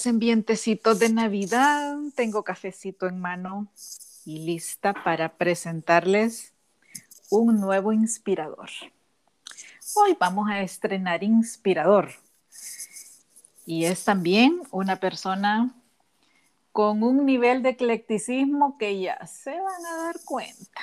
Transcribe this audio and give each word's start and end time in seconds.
Hacen 0.00 0.18
vientecitos 0.18 0.98
de 0.98 1.10
Navidad, 1.10 1.94
tengo 2.14 2.42
cafecito 2.42 3.06
en 3.06 3.20
mano 3.20 3.68
y 4.24 4.46
lista 4.46 4.94
para 4.94 5.28
presentarles 5.28 6.54
un 7.28 7.60
nuevo 7.60 7.92
inspirador. 7.92 8.70
Hoy 9.94 10.16
vamos 10.18 10.48
a 10.48 10.62
estrenar 10.62 11.22
inspirador 11.22 12.12
y 13.66 13.84
es 13.84 14.02
también 14.02 14.62
una 14.70 14.96
persona 14.96 15.74
con 16.72 17.02
un 17.02 17.26
nivel 17.26 17.62
de 17.62 17.68
eclecticismo 17.68 18.78
que 18.78 19.02
ya 19.02 19.26
se 19.26 19.50
van 19.50 19.84
a 19.84 19.96
dar 20.04 20.16
cuenta. 20.24 20.80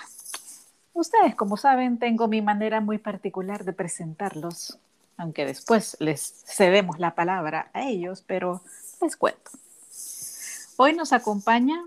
Ustedes, 0.93 1.33
como 1.33 1.57
saben, 1.57 1.97
tengo 1.97 2.27
mi 2.27 2.43
manera 2.43 2.81
muy 2.81 2.99
particular 2.99 3.65
de 3.65 3.73
presentarlos 3.73 4.77
aunque 5.17 5.45
después 5.45 5.97
les 5.99 6.43
cedemos 6.45 6.99
la 6.99 7.15
palabra 7.15 7.71
a 7.73 7.83
ellos, 7.89 8.23
pero 8.25 8.61
les 9.01 9.15
cuento. 9.15 9.51
Hoy 10.77 10.93
nos 10.93 11.13
acompaña 11.13 11.83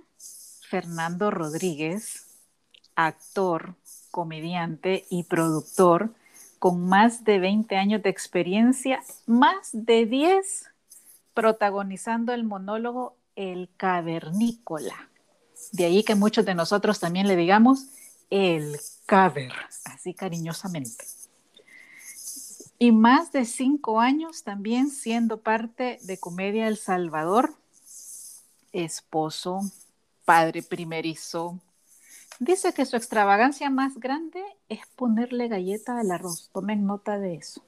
Fernando 0.69 1.30
Rodríguez, 1.30 2.27
actor, 2.94 3.75
comediante 4.11 5.06
y 5.11 5.25
productor 5.25 6.14
con 6.58 6.86
más 6.88 7.25
de 7.25 7.38
20 7.38 7.77
años 7.77 8.03
de 8.03 8.11
experiencia, 8.11 9.03
más 9.27 9.70
de 9.72 10.06
10 10.06 10.66
protagonizando 11.34 12.33
el 12.33 12.44
monólogo 12.44 13.16
El 13.36 13.70
Cavernícola. 13.77 15.08
De 15.72 15.86
ahí 15.86 16.03
que 16.03 16.14
muchos 16.14 16.44
de 16.44 16.55
nosotros 16.55 17.00
también 17.00 17.28
le 17.28 17.36
digamos 17.36 17.86
el 18.28 18.78
caver, 19.06 19.53
así 19.84 20.14
cariñosamente 20.14 21.05
y 22.83 22.92
más 22.92 23.31
de 23.31 23.45
cinco 23.45 24.00
años 24.00 24.42
también 24.42 24.89
siendo 24.89 25.42
parte 25.42 25.98
de 26.03 26.19
Comedia 26.19 26.67
El 26.67 26.78
Salvador, 26.78 27.55
esposo, 28.72 29.61
padre 30.25 30.62
primerizo. 30.62 31.61
Dice 32.39 32.72
que 32.72 32.87
su 32.87 32.97
extravagancia 32.97 33.69
más 33.69 34.00
grande 34.00 34.42
es 34.70 34.81
ponerle 34.97 35.48
galleta 35.48 36.00
al 36.00 36.11
arroz. 36.11 36.48
Tomen 36.55 36.87
nota 36.87 37.19
de 37.19 37.34
eso. 37.34 37.62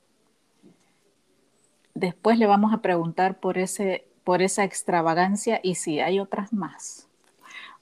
Después 1.92 2.38
le 2.38 2.47
vamos 2.47 2.72
a 2.72 2.80
preguntar 2.80 3.38
por, 3.38 3.58
ese, 3.58 4.06
por 4.24 4.41
esa 4.41 4.64
extravagancia 4.64 5.60
y 5.62 5.74
si 5.74 6.00
hay 6.00 6.20
otras 6.20 6.54
más. 6.54 7.06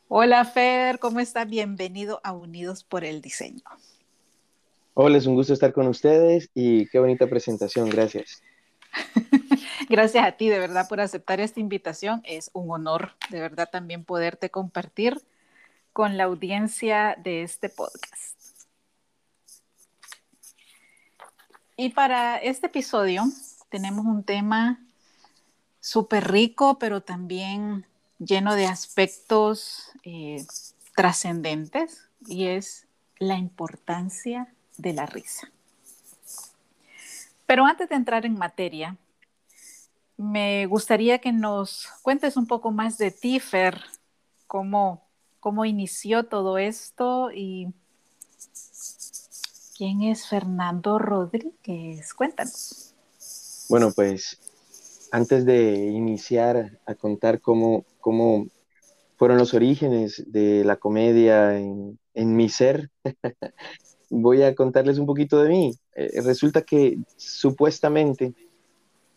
Hola 0.09 0.45
Fer, 0.45 0.99
¿cómo 0.99 1.21
está? 1.21 1.45
Bienvenido 1.45 2.21
a 2.25 2.33
Unidos 2.33 2.83
por 2.83 3.05
el 3.05 3.23
Diseño. 3.23 3.63
Hola, 4.95 5.19
es 5.19 5.27
un 5.27 5.37
gusto 5.37 5.53
estar 5.53 5.73
con 5.73 5.87
ustedes 5.87 6.51
y 6.53 6.87
qué 6.89 6.99
bonita 6.99 7.29
presentación, 7.29 7.89
gracias. 7.89 8.43
gracias 9.89 10.27
a 10.27 10.33
ti, 10.33 10.49
de 10.49 10.59
verdad, 10.59 10.89
por 10.89 11.01
aceptar 11.01 11.39
esta 11.39 11.61
invitación. 11.61 12.23
Es 12.25 12.51
un 12.55 12.73
honor, 12.73 13.15
de 13.31 13.41
verdad, 13.41 13.69
también 13.71 14.05
poderte 14.05 14.51
compartir 14.51 15.23
con 15.93 16.17
la 16.17 16.25
audiencia 16.25 17.17
de 17.23 17.45
este 17.45 17.69
podcast. 17.69 18.37
Y 21.77 21.91
para 21.91 22.39
este 22.39 22.67
episodio 22.67 23.23
tenemos 23.69 24.05
un 24.05 24.25
tema 24.25 24.85
súper 25.79 26.33
rico, 26.33 26.81
pero 26.81 27.01
también 27.01 27.87
lleno 28.19 28.57
de 28.57 28.67
aspectos 28.67 29.93
eh, 30.03 30.45
trascendentes, 30.97 32.09
y 32.27 32.47
es 32.47 32.89
la 33.19 33.37
importancia 33.37 34.53
de 34.81 34.93
la 34.93 35.07
risa. 35.07 35.51
Pero 37.47 37.67
antes 37.67 37.89
de 37.89 37.97
entrar 37.97 38.25
en 38.27 38.35
materia, 38.35 38.97
me 40.17 40.67
gustaría 40.67 41.19
que 41.19 41.33
nos 41.33 41.89
cuentes 42.03 42.37
un 42.37 42.47
poco 42.47 42.71
más 42.71 42.99
de 42.99 43.11
ti, 43.11 43.41
Fer, 43.41 43.81
cómo, 44.47 45.03
cómo 45.41 45.65
inició 45.65 46.27
todo 46.27 46.59
esto 46.59 47.31
y 47.33 47.73
quién 49.77 50.03
es 50.03 50.29
Fernando 50.29 50.99
Rodríguez. 50.99 52.13
Cuéntanos. 52.15 52.95
Bueno, 53.69 53.93
pues 53.93 54.39
antes 55.11 55.45
de 55.47 55.75
iniciar 55.75 56.79
a 56.87 56.95
contar 56.95 57.41
cómo, 57.41 57.85
cómo 58.01 58.47
fueron 59.17 59.39
los 59.39 59.55
orígenes 59.55 60.23
de 60.27 60.65
la 60.65 60.77
comedia 60.77 61.59
en, 61.59 61.99
en 62.15 62.37
mi 62.37 62.49
ser, 62.49 62.91
voy 64.11 64.43
a 64.43 64.55
contarles 64.55 64.99
un 64.99 65.07
poquito 65.07 65.43
de 65.43 65.49
mí. 65.49 65.75
Eh, 65.95 66.21
resulta 66.23 66.63
que 66.63 66.99
supuestamente 67.17 68.35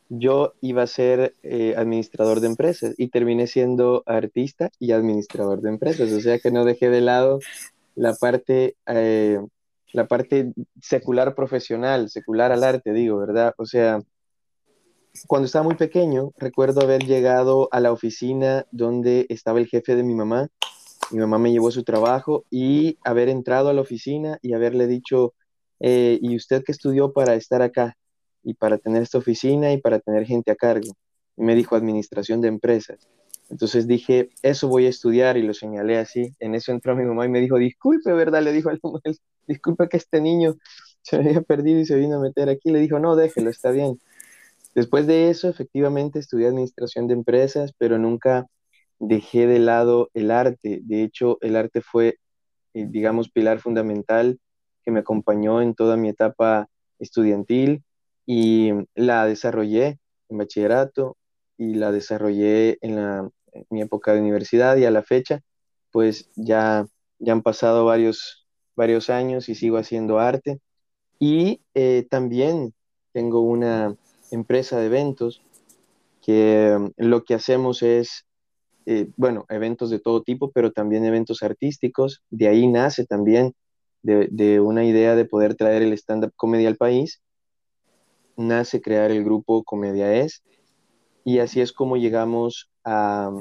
yo 0.09 0.53
iba 0.61 0.83
a 0.83 0.87
ser 0.87 1.35
eh, 1.43 1.73
administrador 1.75 2.39
de 2.39 2.47
empresas 2.47 2.93
y 2.97 3.07
terminé 3.07 3.47
siendo 3.47 4.03
artista 4.05 4.69
y 4.79 4.91
administrador 4.91 5.61
de 5.61 5.69
empresas, 5.69 6.11
o 6.11 6.21
sea 6.21 6.39
que 6.39 6.51
no 6.51 6.65
dejé 6.65 6.89
de 6.89 7.01
lado 7.01 7.39
la 7.95 8.13
parte, 8.13 8.75
eh, 8.85 9.39
la 9.91 10.07
parte 10.07 10.53
secular 10.81 11.35
profesional, 11.35 12.09
secular 12.09 12.51
al 12.51 12.63
arte, 12.63 12.93
digo, 12.93 13.17
¿verdad? 13.17 13.53
O 13.57 13.65
sea, 13.65 14.01
cuando 15.27 15.45
estaba 15.45 15.63
muy 15.63 15.75
pequeño, 15.75 16.31
recuerdo 16.37 16.81
haber 16.81 17.05
llegado 17.05 17.69
a 17.71 17.79
la 17.79 17.91
oficina 17.91 18.65
donde 18.71 19.25
estaba 19.29 19.59
el 19.59 19.67
jefe 19.67 19.95
de 19.95 20.03
mi 20.03 20.15
mamá 20.15 20.49
mi 21.11 21.19
mamá 21.19 21.37
me 21.37 21.51
llevó 21.51 21.69
a 21.69 21.71
su 21.71 21.83
trabajo 21.83 22.45
y 22.49 22.97
haber 23.03 23.29
entrado 23.29 23.69
a 23.69 23.73
la 23.73 23.81
oficina 23.81 24.39
y 24.41 24.53
haberle 24.53 24.87
dicho, 24.87 25.33
eh, 25.79 26.19
¿y 26.21 26.35
usted 26.35 26.63
qué 26.63 26.71
estudió 26.71 27.13
para 27.13 27.35
estar 27.35 27.61
acá? 27.61 27.97
Y 28.43 28.55
para 28.55 28.77
tener 28.77 29.03
esta 29.03 29.17
oficina 29.17 29.71
y 29.71 29.77
para 29.77 29.99
tener 29.99 30.25
gente 30.25 30.51
a 30.51 30.55
cargo. 30.55 30.91
Y 31.37 31.43
me 31.43 31.55
dijo, 31.55 31.75
administración 31.75 32.41
de 32.41 32.49
empresas. 32.49 33.07
Entonces 33.49 33.87
dije, 33.87 34.29
eso 34.41 34.67
voy 34.67 34.85
a 34.85 34.89
estudiar 34.89 35.37
y 35.37 35.43
lo 35.43 35.53
señalé 35.53 35.97
así. 35.97 36.33
En 36.39 36.55
eso 36.55 36.71
entró 36.71 36.95
mi 36.95 37.05
mamá 37.05 37.25
y 37.25 37.29
me 37.29 37.39
dijo, 37.39 37.57
disculpe, 37.57 38.11
¿verdad? 38.13 38.41
Le 38.41 38.51
dijo 38.51 38.69
al 38.69 38.79
disculpe 39.47 39.87
que 39.89 39.97
este 39.97 40.21
niño 40.21 40.55
se 41.01 41.17
había 41.17 41.41
perdido 41.41 41.79
y 41.79 41.85
se 41.85 41.95
vino 41.95 42.17
a 42.17 42.21
meter 42.21 42.49
aquí. 42.49 42.71
Le 42.71 42.79
dijo, 42.79 42.99
no, 42.99 43.15
déjelo, 43.15 43.49
está 43.49 43.71
bien. 43.71 43.99
Después 44.73 45.05
de 45.05 45.29
eso, 45.29 45.49
efectivamente, 45.49 46.19
estudié 46.19 46.47
administración 46.47 47.07
de 47.07 47.13
empresas, 47.13 47.73
pero 47.77 47.99
nunca 47.99 48.47
dejé 49.07 49.47
de 49.47 49.59
lado 49.59 50.09
el 50.13 50.31
arte. 50.31 50.79
De 50.83 51.03
hecho, 51.03 51.37
el 51.41 51.55
arte 51.55 51.81
fue, 51.81 52.19
eh, 52.73 52.85
digamos, 52.89 53.29
pilar 53.29 53.59
fundamental 53.59 54.39
que 54.83 54.91
me 54.91 54.99
acompañó 54.99 55.61
en 55.61 55.75
toda 55.75 55.97
mi 55.97 56.09
etapa 56.09 56.69
estudiantil 56.99 57.83
y 58.25 58.71
la 58.95 59.25
desarrollé 59.25 59.99
en 60.29 60.37
bachillerato 60.37 61.17
y 61.57 61.75
la 61.75 61.91
desarrollé 61.91 62.77
en, 62.81 63.31
mi 63.69 63.81
época 63.81 64.13
de 64.13 64.19
universidad 64.19 64.77
y 64.77 64.85
a 64.85 64.91
la 64.91 65.03
fecha, 65.03 65.41
pues 65.91 66.31
ya, 66.35 66.87
ya 67.19 67.33
han 67.33 67.43
pasado 67.43 67.85
varios, 67.85 68.47
varios 68.75 69.11
años 69.11 69.47
y 69.47 69.55
sigo 69.55 69.77
haciendo 69.77 70.17
arte. 70.17 70.59
Y 71.19 71.61
eh, 71.75 72.07
también 72.09 72.73
tengo 73.11 73.41
una 73.41 73.95
empresa 74.31 74.79
de 74.79 74.87
eventos 74.87 75.43
que 76.23 76.79
lo 76.97 77.23
que 77.23 77.35
hacemos 77.35 77.83
es 77.83 78.25
eh, 78.85 79.09
bueno, 79.15 79.45
eventos 79.49 79.89
de 79.89 79.99
todo 79.99 80.23
tipo, 80.23 80.51
pero 80.51 80.71
también 80.71 81.05
eventos 81.05 81.43
artísticos. 81.43 82.21
De 82.29 82.47
ahí 82.47 82.67
nace 82.67 83.05
también 83.05 83.53
de, 84.01 84.59
una 84.59 84.83
idea 84.83 85.15
de 85.15 85.25
poder 85.25 85.55
traer 85.55 85.81
el 85.81 85.93
stand-up 85.93 86.33
comedy 86.35 86.65
al 86.65 86.75
país, 86.75 87.21
nace 88.35 88.81
crear 88.81 89.11
el 89.11 89.23
grupo 89.23 89.63
Comedia 89.63 90.13
Es, 90.13 90.43
y 91.23 91.39
así 91.39 91.61
es 91.61 91.71
como 91.71 91.95
llegamos 91.95 92.69
a, 92.83 93.31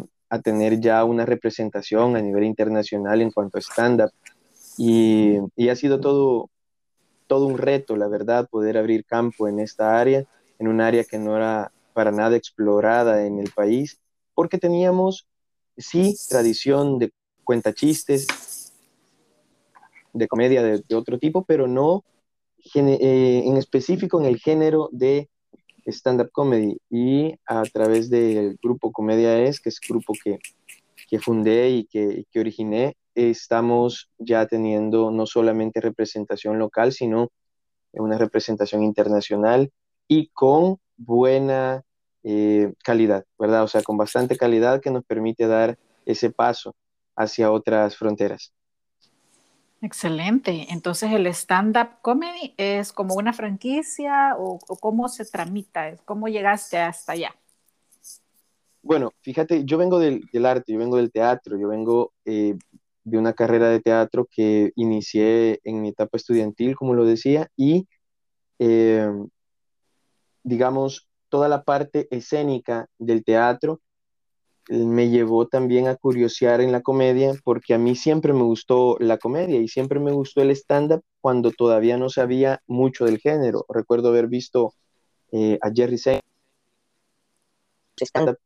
tener 0.42 0.80
ya 0.80 1.04
una 1.04 1.26
representación 1.26 2.16
a 2.16 2.22
nivel 2.22 2.44
internacional 2.44 3.20
en 3.20 3.30
cuanto 3.30 3.58
a 3.58 3.60
stand-up. 3.60 4.10
Y, 4.78 5.36
y, 5.56 5.68
ha 5.68 5.76
sido 5.76 6.00
todo, 6.00 6.48
todo 7.26 7.46
un 7.46 7.58
reto, 7.58 7.96
la 7.96 8.08
verdad, 8.08 8.48
poder 8.48 8.78
abrir 8.78 9.04
campo 9.04 9.46
en 9.46 9.60
esta 9.60 10.00
área, 10.00 10.24
en 10.58 10.68
un 10.68 10.80
área 10.80 11.04
que 11.04 11.18
no 11.18 11.36
era 11.36 11.70
para 11.92 12.12
nada 12.12 12.36
explorada 12.36 13.26
en 13.26 13.38
el 13.38 13.50
país, 13.50 14.00
porque 14.34 14.56
teníamos 14.56 15.26
sí 15.76 16.16
tradición 16.28 16.98
de 16.98 17.12
cuentachistes, 17.44 18.72
de 20.12 20.28
comedia 20.28 20.62
de, 20.62 20.94
otro 20.94 21.18
tipo, 21.18 21.44
pero 21.44 21.66
no 21.66 22.04
eh, 22.74 23.42
en 23.44 23.56
específico 23.56 24.20
en 24.20 24.26
el 24.26 24.38
género 24.38 24.88
de 24.92 25.28
stand-up 25.86 26.30
comedy. 26.32 26.78
Y 26.90 27.34
a 27.46 27.62
través 27.64 28.10
del 28.10 28.58
grupo 28.62 28.92
Comedia 28.92 29.38
Es, 29.40 29.60
que 29.60 29.70
es 29.70 29.78
el 29.82 29.88
grupo 29.88 30.14
que, 30.22 30.38
fundé 31.20 31.68
y 31.68 31.84
que, 31.84 32.24
que 32.30 32.40
originé, 32.40 32.96
estamos 33.14 34.08
ya 34.18 34.46
teniendo 34.46 35.10
no 35.10 35.26
solamente 35.26 35.82
representación 35.82 36.58
local, 36.58 36.92
sino 36.92 37.30
una 37.92 38.16
representación 38.16 38.82
internacional 38.82 39.70
y 40.08 40.28
con 40.28 40.78
buena 40.96 41.82
eh, 42.24 42.72
calidad, 42.84 43.24
¿verdad? 43.38 43.64
O 43.64 43.68
sea, 43.68 43.82
con 43.82 43.96
bastante 43.96 44.36
calidad 44.36 44.80
que 44.80 44.90
nos 44.90 45.04
permite 45.04 45.46
dar 45.46 45.78
ese 46.06 46.30
paso 46.30 46.74
hacia 47.16 47.50
otras 47.50 47.96
fronteras. 47.96 48.52
Excelente. 49.80 50.68
Entonces, 50.70 51.10
el 51.10 51.26
stand-up 51.26 52.00
comedy 52.02 52.54
es 52.56 52.92
como 52.92 53.14
una 53.16 53.32
franquicia 53.32 54.36
o, 54.38 54.58
cómo 54.80 55.08
se 55.08 55.24
tramita, 55.24 55.96
cómo 56.04 56.28
llegaste 56.28 56.78
hasta 56.78 57.12
allá. 57.12 57.34
Bueno, 58.80 59.12
fíjate, 59.22 59.64
yo 59.64 59.78
vengo 59.78 59.98
del, 59.98 60.46
arte, 60.46 60.72
yo 60.72 60.78
vengo 60.78 60.96
del 60.96 61.10
teatro, 61.10 61.58
yo 61.58 61.68
vengo 61.68 62.12
eh, 62.24 62.56
de 63.04 63.18
una 63.18 63.32
carrera 63.32 63.68
de 63.68 63.80
teatro 63.80 64.28
que 64.30 64.72
inicié 64.76 65.60
en 65.64 65.82
mi 65.82 65.88
etapa 65.88 66.16
estudiantil, 66.16 66.76
como 66.76 66.94
lo 66.94 67.04
decía, 67.04 67.48
y 67.56 67.88
eh, 68.60 69.10
digamos, 70.44 71.08
toda 71.32 71.48
la 71.48 71.62
parte 71.62 72.08
escénica 72.10 72.88
del 72.98 73.24
teatro 73.24 73.80
me 74.68 75.08
llevó 75.08 75.48
también 75.48 75.88
a 75.88 75.96
curiosear 75.96 76.60
en 76.60 76.72
la 76.72 76.82
comedia, 76.82 77.32
porque 77.42 77.72
a 77.72 77.78
mí 77.78 77.96
siempre 77.96 78.34
me 78.34 78.42
gustó 78.42 78.98
la 79.00 79.16
comedia 79.16 79.58
y 79.58 79.66
siempre 79.66 79.98
me 79.98 80.12
gustó 80.12 80.42
el 80.42 80.50
stand-up 80.50 81.02
cuando 81.22 81.50
todavía 81.50 81.96
no 81.96 82.10
sabía 82.10 82.60
mucho 82.66 83.06
del 83.06 83.18
género. 83.18 83.64
Recuerdo 83.70 84.10
haber 84.10 84.28
visto 84.28 84.74
eh, 85.32 85.58
a 85.62 85.70
Jerry 85.74 85.96
Seinfeld 85.96 86.22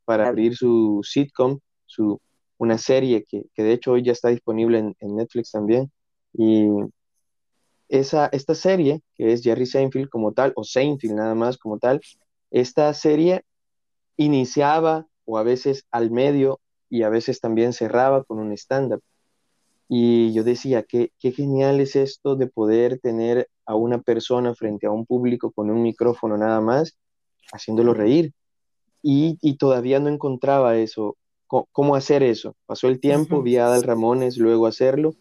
para 0.05 0.29
abrir 0.29 0.55
su 0.55 1.01
sitcom, 1.03 1.59
su, 1.87 2.21
una 2.57 2.79
serie 2.79 3.25
que, 3.29 3.47
de 3.57 3.73
hecho 3.73 3.91
hoy 3.91 4.05
ya 4.05 4.13
está 4.13 4.29
disponible 4.29 4.79
en, 4.79 4.95
en, 5.01 5.17
Netflix 5.17 5.51
también. 5.51 5.91
Y 6.35 6.69
esa, 7.89 8.27
esta 8.27 8.55
serie, 8.55 9.03
que 9.17 9.33
es 9.33 9.43
Jerry 9.43 9.67
Seinfeld 9.67 10.09
como 10.09 10.33
tal, 10.33 10.53
o 10.55 10.63
Seinfeld 10.63 11.15
nada 11.15 11.35
más 11.35 11.59
como 11.59 11.79
tal, 11.79 12.01
esta 12.61 12.93
serie 12.95 13.43
iniciaba 14.17 15.07
o 15.27 15.37
a 15.37 15.43
veces 15.43 15.85
al 15.91 16.11
medio 16.11 16.59
y 16.89 17.03
a 17.03 17.11
veces 17.11 17.39
también 17.39 17.75
cerraba 17.75 18.25
con 18.25 18.39
un 18.39 18.53
stand-up. 18.53 19.03
Y 19.89 20.33
yo 20.33 20.43
decía, 20.43 20.83
qué, 20.83 21.13
qué 21.19 21.33
genial 21.33 21.81
es 21.81 21.97
esto 21.97 22.35
de 22.35 22.47
poder 22.47 22.99
tener 22.99 23.49
a 23.67 23.75
una 23.75 24.01
persona 24.01 24.55
frente 24.55 24.87
a 24.87 24.91
un 24.91 25.05
público 25.05 25.53
con 25.53 25.71
un 25.71 25.83
micrófono 25.83 26.39
nada 26.39 26.63
más, 26.63 26.97
haciéndolo 27.53 27.93
reír. 27.93 28.33
Y, 29.03 29.37
y 29.43 29.59
todavía 29.59 30.01
no 30.01 30.09
encontraba 30.09 30.79
eso, 30.79 31.19
cómo, 31.47 31.95
hacer 31.95 32.23
eso. 32.23 32.57
Pasó 32.65 32.89
el 32.89 33.01
tiempo, 33.01 33.43
vi 33.43 33.59
a 33.59 33.67
Adal 33.67 33.83
Ramones 33.83 34.39
luego 34.39 34.67
hacerlo. 34.67 35.15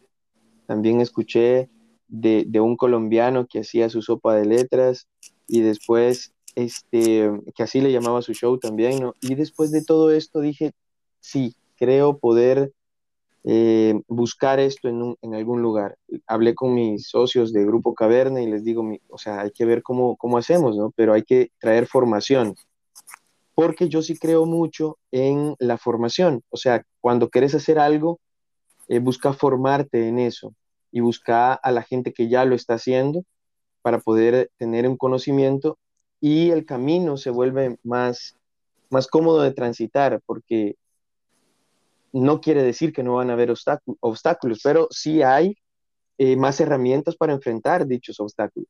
También 0.67 1.01
escuché 1.01 1.69
de, 2.07 2.45
de, 2.47 2.61
un 2.61 2.77
colombiano 2.77 3.45
que 3.45 3.59
hacía 3.59 3.89
su 3.89 4.01
sopa 4.01 4.35
de 4.35 4.45
letras 4.45 5.09
y 5.47 5.61
después 5.61 6.34
este, 6.55 7.29
que 7.55 7.63
así 7.63 7.81
le 7.81 7.91
llamaba 7.91 8.21
su 8.21 8.33
show 8.33 8.57
también, 8.57 8.99
¿no? 9.01 9.13
Y 9.21 9.35
después 9.35 9.71
de 9.71 9.83
todo 9.83 10.11
esto 10.11 10.39
dije, 10.39 10.71
sí, 11.19 11.55
creo 11.77 12.17
poder 12.17 12.71
eh, 13.43 14.01
buscar 14.07 14.59
esto 14.59 14.87
en, 14.87 15.15
en, 15.21 15.35
algún 15.35 15.61
lugar. 15.61 15.97
Hablé 16.25 16.55
con 16.55 16.73
mis 16.73 17.07
socios 17.07 17.53
de 17.53 17.65
Grupo 17.65 17.93
Caverna 17.93 18.41
y 18.41 18.47
les 18.47 18.63
digo, 18.63 18.83
o 19.09 19.17
sea, 19.17 19.41
hay 19.41 19.51
que 19.51 19.65
ver 19.65 19.83
cómo, 19.83 20.15
cómo 20.15 20.37
hacemos, 20.37 20.75
¿no? 20.75 20.91
Pero 20.95 21.13
hay 21.13 21.23
que 21.23 21.51
traer 21.59 21.85
formación, 21.85 22.55
porque 23.53 23.87
yo 23.87 24.01
sí 24.01 24.17
creo 24.17 24.45
mucho 24.45 24.97
en 25.11 25.55
la 25.59 25.77
formación, 25.77 26.43
o 26.49 26.57
sea, 26.57 26.83
cuando 27.01 27.29
quieres 27.29 27.55
hacer 27.55 27.79
algo, 27.79 28.19
eh, 28.87 28.99
busca 28.99 29.33
formarte 29.33 30.07
en 30.07 30.19
eso 30.19 30.53
y 30.91 30.99
busca 30.99 31.53
a 31.53 31.71
la 31.71 31.83
gente 31.83 32.13
que 32.13 32.27
ya 32.27 32.45
lo 32.45 32.55
está 32.55 32.75
haciendo 32.75 33.23
para 33.81 33.99
poder 33.99 34.51
tener 34.57 34.87
un 34.87 34.97
conocimiento 34.97 35.77
y 36.19 36.51
el 36.51 36.65
camino 36.65 37.17
se 37.17 37.29
vuelve 37.29 37.77
más, 37.83 38.35
más 38.89 39.07
cómodo 39.07 39.41
de 39.41 39.51
transitar 39.51 40.21
porque 40.25 40.75
no 42.11 42.39
quiere 42.39 42.63
decir 42.63 42.93
que 42.93 43.03
no 43.03 43.15
van 43.15 43.29
a 43.29 43.33
haber 43.33 43.53
obstáculos, 43.99 44.61
pero 44.63 44.87
sí 44.89 45.21
hay 45.21 45.57
eh, 46.17 46.37
más 46.37 46.59
herramientas 46.61 47.15
para 47.17 47.33
enfrentar 47.33 47.85
dichos 47.85 48.19
obstáculos. 48.19 48.69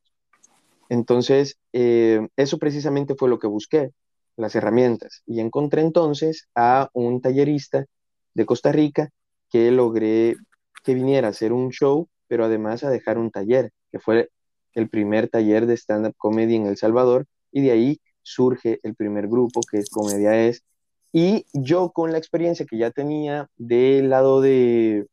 Entonces, 0.88 1.56
eh, 1.72 2.26
eso 2.36 2.58
precisamente 2.58 3.14
fue 3.14 3.28
lo 3.28 3.38
que 3.38 3.46
busqué, 3.46 3.92
las 4.36 4.54
herramientas. 4.54 5.22
Y 5.26 5.40
encontré 5.40 5.82
entonces 5.82 6.48
a 6.54 6.90
un 6.92 7.20
tallerista 7.20 7.86
de 8.34 8.46
Costa 8.46 8.72
Rica 8.72 9.10
que 9.48 9.70
logré 9.70 10.36
que 10.82 10.94
viniera 10.94 11.28
a 11.28 11.30
hacer 11.30 11.52
un 11.52 11.70
show, 11.70 12.08
pero 12.28 12.44
además 12.44 12.84
a 12.84 12.90
dejar 12.90 13.18
un 13.18 13.30
taller, 13.30 13.70
que 13.90 13.98
fue 13.98 14.30
el 14.74 14.88
primer 14.88 15.28
taller 15.28 15.66
de 15.66 15.74
stand-up 15.74 16.14
comedy 16.16 16.56
en 16.56 16.66
El 16.66 16.76
Salvador, 16.76 17.26
y 17.56 17.62
de 17.62 17.70
ahí 17.70 18.00
surge 18.22 18.80
el 18.82 18.94
primer 18.94 19.28
grupo 19.28 19.62
que 19.62 19.78
es 19.78 19.88
Comedia 19.88 20.38
Es. 20.38 20.62
Y 21.10 21.46
yo 21.54 21.90
con 21.90 22.12
la 22.12 22.18
experiencia 22.18 22.66
que 22.66 22.76
ya 22.76 22.90
tenía 22.90 23.48
del 23.56 24.10
lado 24.10 24.42
de, 24.42 25.06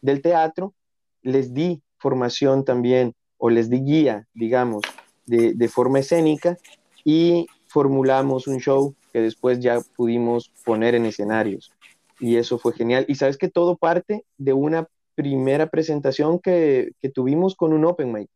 del 0.00 0.22
teatro, 0.22 0.72
les 1.20 1.52
di 1.52 1.82
formación 1.98 2.64
también, 2.64 3.14
o 3.36 3.50
les 3.50 3.68
di 3.68 3.80
guía, 3.80 4.26
digamos, 4.32 4.80
de, 5.26 5.52
de 5.52 5.68
forma 5.68 5.98
escénica 5.98 6.56
y 7.04 7.46
formulamos 7.66 8.46
un 8.46 8.60
show 8.60 8.94
que 9.12 9.20
después 9.20 9.60
ya 9.60 9.82
pudimos 9.94 10.50
poner 10.64 10.94
en 10.94 11.04
escenarios. 11.04 11.70
Y 12.18 12.36
eso 12.36 12.58
fue 12.58 12.72
genial. 12.72 13.04
Y 13.08 13.16
sabes 13.16 13.36
que 13.36 13.50
todo 13.50 13.76
parte 13.76 14.24
de 14.38 14.54
una 14.54 14.88
primera 15.14 15.68
presentación 15.68 16.38
que, 16.38 16.92
que 17.02 17.10
tuvimos 17.10 17.54
con 17.54 17.74
un 17.74 17.84
open 17.84 18.10
mic. 18.10 18.30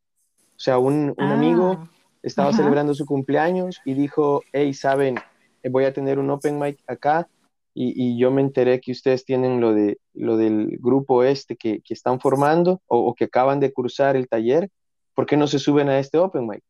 O 0.55 0.61
sea, 0.61 0.76
un, 0.76 1.14
un 1.17 1.25
amigo 1.25 1.88
estaba 2.22 2.52
celebrando 2.52 2.94
su 2.94 3.06
cumpleaños 3.06 3.80
y 3.84 3.94
dijo, 3.94 4.42
hey, 4.52 4.72
saben, 4.74 5.19
eh, 5.62 5.69
voy 5.69 5.84
a 5.84 5.92
tener 5.92 6.19
un 6.19 6.30
open 6.30 6.58
mic 6.58 6.78
acá 6.86 7.28
y, 7.74 8.19
yo 8.19 8.30
me 8.30 8.42
enteré 8.42 8.80
que 8.80 8.92
ustedes 8.92 9.24
tienen 9.24 9.60
lo, 9.60 9.72
de, 9.72 9.98
lo 10.12 10.36
del 10.36 10.76
grupo 10.78 11.24
este 11.24 11.56
que, 11.56 11.80
que 11.80 11.94
están 11.94 12.20
formando 12.20 12.82
o, 12.86 13.14
que 13.14 13.24
acaban 13.24 13.60
de 13.60 13.72
cursar 13.72 14.14
el 14.14 14.28
taller, 14.28 14.69
¿por 15.14 15.24
qué 15.24 15.36
no 15.36 15.46
se 15.46 15.58
suben 15.58 15.88
a 15.88 15.98
este 15.98 16.19
open 16.19 16.46
mic? 16.46 16.62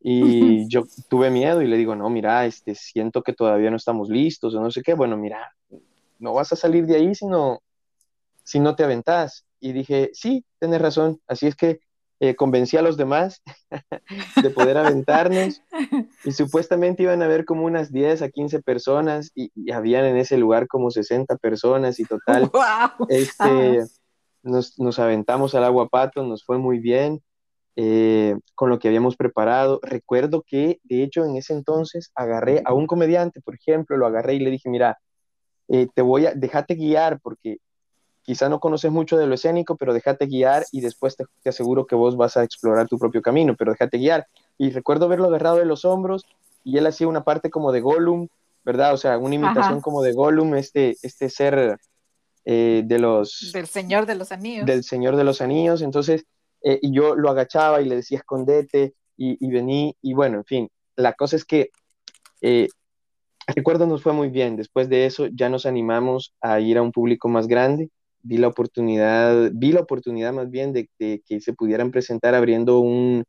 Y 0.00 0.68
yo 0.68 0.82
tuve 1.08 1.30
miedo 1.30 1.62
y 1.62 1.66
le 1.66 1.76
digo, 1.78 1.96
no, 1.96 2.10
mira, 2.10 2.44
este, 2.44 2.74
siento 2.74 3.22
que 3.22 3.32
todavía 3.32 3.70
no 3.70 3.76
estamos 3.76 4.10
listos 4.10 4.54
o 4.54 4.60
no 4.60 4.70
sé 4.70 4.82
qué. 4.82 4.94
Bueno, 4.94 5.16
mira, 5.16 5.50
no 6.18 6.34
vas 6.34 6.52
a 6.52 6.56
salir 6.56 6.86
de 6.86 6.96
ahí 6.96 7.14
si 7.14 7.26
no, 7.26 7.60
si 8.42 8.60
no 8.60 8.76
te 8.76 8.84
aventás. 8.84 9.46
Y 9.60 9.72
dije, 9.72 10.10
sí, 10.12 10.44
tienes 10.58 10.80
razón. 10.80 11.20
Así 11.26 11.46
es 11.46 11.54
que 11.54 11.80
eh, 12.20 12.34
convencí 12.36 12.76
a 12.76 12.82
los 12.82 12.98
demás 12.98 13.42
de 14.42 14.50
poder 14.50 14.76
aventarnos 14.76 15.62
y 16.24 16.32
supuestamente 16.32 17.02
iban 17.02 17.22
a 17.22 17.24
haber 17.24 17.46
como 17.46 17.64
unas 17.64 17.90
10 17.90 18.20
a 18.20 18.28
15 18.28 18.60
personas 18.62 19.32
y, 19.34 19.50
habían 19.72 20.04
en 20.04 20.18
ese 20.18 20.36
lugar 20.36 20.68
como 20.68 20.90
60 20.90 21.36
personas 21.36 21.98
y 21.98 22.04
total, 22.04 22.50
este, 23.08 23.84
nos, 24.42 24.78
nos, 24.78 24.98
aventamos 24.98 25.54
al 25.54 25.64
agua 25.64 25.88
pato, 25.88 26.22
nos 26.22 26.44
fue 26.44 26.58
muy 26.58 26.78
bien 26.78 27.22
eh, 27.76 28.36
con 28.54 28.68
lo 28.68 28.78
que 28.78 28.88
habíamos 28.88 29.16
preparado. 29.16 29.80
Recuerdo 29.82 30.44
que 30.46 30.78
de 30.84 31.02
hecho 31.02 31.24
en 31.24 31.36
ese 31.36 31.54
entonces 31.54 32.10
agarré 32.14 32.60
a 32.66 32.74
un 32.74 32.86
comediante, 32.86 33.40
por 33.40 33.54
ejemplo, 33.54 33.96
lo 33.96 34.06
agarré 34.06 34.34
y 34.34 34.40
le 34.40 34.50
dije, 34.50 34.68
mira, 34.68 34.98
eh, 35.68 35.88
te 35.94 36.02
voy 36.02 36.26
a, 36.26 36.34
déjate 36.34 36.74
guiar 36.74 37.18
porque 37.22 37.56
quizá 38.22 38.48
no 38.48 38.60
conoces 38.60 38.90
mucho 38.90 39.16
de 39.16 39.26
lo 39.26 39.34
escénico, 39.34 39.76
pero 39.76 39.94
déjate 39.94 40.26
guiar 40.26 40.64
y 40.72 40.80
después 40.80 41.16
te, 41.16 41.24
aseguro 41.48 41.86
que 41.86 41.94
vos 41.94 42.16
vas 42.16 42.36
a 42.36 42.44
explorar 42.44 42.88
tu 42.88 42.98
propio 42.98 43.22
camino, 43.22 43.56
pero 43.56 43.72
déjate 43.72 43.98
guiar. 43.98 44.26
Y 44.58 44.70
recuerdo 44.70 45.08
verlo 45.08 45.28
agarrado 45.28 45.56
de 45.56 45.64
los 45.64 45.84
hombros 45.84 46.24
y 46.64 46.78
él 46.78 46.86
hacía 46.86 47.08
una 47.08 47.24
parte 47.24 47.50
como 47.50 47.72
de 47.72 47.80
Gollum, 47.80 48.28
¿verdad? 48.64 48.94
O 48.94 48.96
sea, 48.96 49.18
una 49.18 49.34
imitación 49.34 49.80
como 49.80 50.02
de 50.02 50.12
Gollum, 50.12 50.54
este, 50.54 50.96
este 51.02 51.30
ser 51.30 51.78
eh, 52.44 52.82
de 52.84 52.98
los... 52.98 53.50
Del 53.52 53.66
Señor 53.66 54.06
de 54.06 54.14
los 54.14 54.32
Anillos. 54.32 54.66
Del 54.66 54.84
Señor 54.84 55.16
de 55.16 55.24
los 55.24 55.40
Anillos. 55.40 55.82
Entonces, 55.82 56.24
eh, 56.62 56.78
y 56.82 56.92
yo 56.92 57.14
lo 57.14 57.30
agachaba 57.30 57.80
y 57.80 57.86
le 57.86 57.96
decía, 57.96 58.18
escondete, 58.18 58.94
y, 59.16 59.44
y, 59.44 59.50
vení, 59.50 59.96
y 60.02 60.14
bueno, 60.14 60.38
en 60.38 60.44
fin, 60.44 60.70
la 60.96 61.14
cosa 61.14 61.36
es 61.36 61.44
que... 61.44 61.70
Eh, 62.42 62.68
recuerdo 63.46 63.86
nos 63.86 64.02
fue 64.02 64.12
muy 64.12 64.28
bien. 64.28 64.56
Después 64.56 64.88
de 64.88 65.06
eso 65.06 65.26
ya 65.26 65.48
nos 65.48 65.66
animamos 65.66 66.34
a 66.40 66.60
ir 66.60 66.78
a 66.78 66.82
un 66.82 66.92
público 66.92 67.28
más 67.28 67.48
grande 67.48 67.90
vi 68.22 68.36
la 68.38 68.48
oportunidad, 68.48 69.50
vi 69.52 69.72
la 69.72 69.80
oportunidad 69.80 70.32
más 70.32 70.50
bien 70.50 70.72
de, 70.72 70.88
que 70.98 71.40
se 71.40 71.52
pudieran 71.52 71.90
presentar 71.90 72.34
abriendo 72.34 72.80
un, 72.80 73.24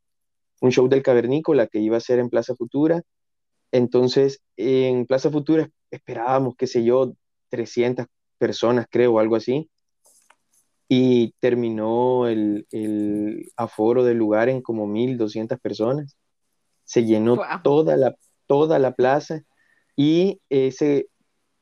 show 0.69 0.87
del 0.87 1.01
cavernícola 1.01 1.67
que 1.67 1.79
iba 1.79 1.97
a 1.97 2.01
ser 2.01 2.19
en 2.19 2.29
Plaza 2.29 2.55
Futura. 2.55 3.01
Entonces, 3.71 4.41
en 4.57 5.05
Plaza 5.05 5.31
Futura 5.31 5.69
esperábamos, 5.89 6.55
qué 6.55 6.67
sé 6.67 6.83
yo, 6.83 7.13
300 7.49 8.05
personas, 8.37 8.85
creo, 8.89 9.19
algo 9.19 9.35
así. 9.35 9.69
Y 10.87 11.33
terminó 11.39 12.27
el, 12.27 12.67
aforo 13.55 14.03
del 14.03 14.17
lugar 14.17 14.49
en 14.49 14.61
como 14.61 14.85
1.200 14.87 15.59
personas. 15.59 16.15
Se 16.83 17.05
llenó 17.05 17.39
toda, 17.63 17.97
la, 17.97 18.15
toda 18.45 18.77
la 18.77 18.93
plaza 18.93 19.43
y 19.95 20.41
ese 20.49 21.07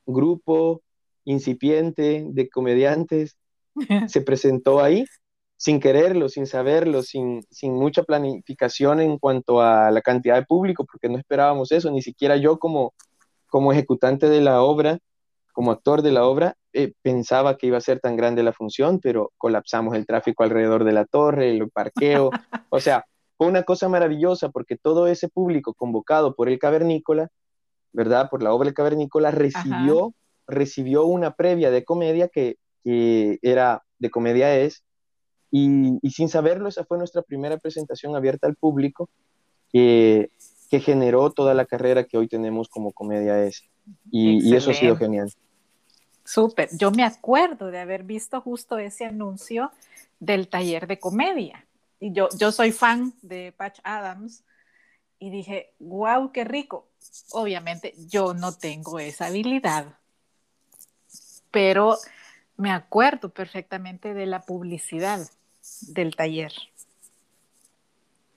grupo 0.05 0.81
incipiente 1.31 2.25
de 2.27 2.49
comediantes 2.49 3.37
se 4.07 4.21
presentó 4.21 4.81
ahí 4.81 5.05
sin 5.57 5.79
quererlo, 5.79 6.29
sin 6.29 6.47
saberlo, 6.47 7.03
sin, 7.03 7.43
sin 7.51 7.73
mucha 7.73 8.03
planificación 8.03 9.01
en 9.01 9.17
cuanto 9.17 9.61
a 9.61 9.91
la 9.91 10.01
cantidad 10.01 10.35
de 10.35 10.45
público, 10.45 10.85
porque 10.85 11.09
no 11.09 11.17
esperábamos 11.17 11.71
eso, 11.73 11.91
ni 11.91 12.01
siquiera 12.01 12.37
yo 12.37 12.57
como, 12.57 12.93
como 13.47 13.73
ejecutante 13.73 14.29
de 14.29 14.39
la 14.39 14.61
obra, 14.61 14.99
como 15.51 15.71
actor 15.71 16.01
de 16.01 16.13
la 16.13 16.25
obra, 16.25 16.55
eh, 16.71 16.93
pensaba 17.01 17.57
que 17.57 17.67
iba 17.67 17.77
a 17.77 17.81
ser 17.81 17.99
tan 17.99 18.15
grande 18.15 18.41
la 18.41 18.53
función, 18.53 18.99
pero 18.99 19.33
colapsamos 19.37 19.95
el 19.95 20.05
tráfico 20.05 20.43
alrededor 20.43 20.85
de 20.85 20.93
la 20.93 21.05
torre, 21.05 21.51
el 21.51 21.69
parqueo, 21.69 22.29
o 22.69 22.79
sea, 22.79 23.05
fue 23.37 23.47
una 23.47 23.63
cosa 23.63 23.89
maravillosa 23.89 24.49
porque 24.49 24.77
todo 24.77 25.07
ese 25.07 25.27
público 25.27 25.73
convocado 25.73 26.35
por 26.35 26.47
el 26.47 26.57
cavernícola 26.57 27.29
¿verdad? 27.91 28.29
Por 28.29 28.43
la 28.43 28.53
obra 28.53 28.71
cavernícola, 28.71 29.31
recibió, 29.31 30.13
recibió 30.49 31.05
una 31.05 31.35
previa 31.35 31.71
de 31.71 31.83
comedia 31.83 32.27
que, 32.27 32.57
era 32.83 33.83
de 33.99 34.09
comedia 34.09 34.57
es, 34.57 34.83
y, 35.51 35.99
sin 36.09 36.29
saberlo, 36.29 36.69
esa 36.69 36.85
fue 36.85 36.97
nuestra 36.97 37.21
primera 37.21 37.57
presentación 37.57 38.15
abierta 38.15 38.47
al 38.47 38.55
público 38.55 39.09
que, 39.71 40.31
que 40.69 40.79
generó 40.79 41.31
toda 41.31 41.53
la 41.53 41.65
carrera 41.65 42.03
que 42.03 42.17
hoy 42.17 42.27
tenemos 42.27 42.69
como 42.69 42.91
comedia 42.91 43.43
es. 43.43 43.63
Y, 44.11 44.47
y 44.47 44.55
eso 44.55 44.71
ha 44.71 44.73
sido 44.73 44.95
genial. 44.95 45.31
Súper. 46.23 46.69
Yo 46.77 46.91
me 46.91 47.03
acuerdo 47.03 47.71
de 47.71 47.79
haber 47.79 48.03
visto 48.03 48.39
justo 48.41 48.77
ese 48.77 49.05
anuncio 49.05 49.71
del 50.19 50.47
taller 50.47 50.85
de 50.85 50.99
comedia. 50.99 51.65
Y 51.99 52.13
yo, 52.13 52.29
yo 52.37 52.51
soy 52.51 52.71
fan 52.71 53.13
de 53.21 53.53
Patch 53.55 53.79
Adams 53.83 54.43
y 55.17 55.29
dije, 55.31 55.73
wow, 55.79 56.31
qué 56.31 56.43
rico. 56.43 56.87
Obviamente 57.31 57.93
yo 58.07 58.33
no 58.33 58.53
tengo 58.53 58.99
esa 58.99 59.27
habilidad, 59.27 59.97
pero 61.51 61.97
me 62.57 62.71
acuerdo 62.71 63.29
perfectamente 63.29 64.13
de 64.13 64.25
la 64.25 64.41
publicidad 64.41 65.19
del 65.87 66.15
taller. 66.15 66.51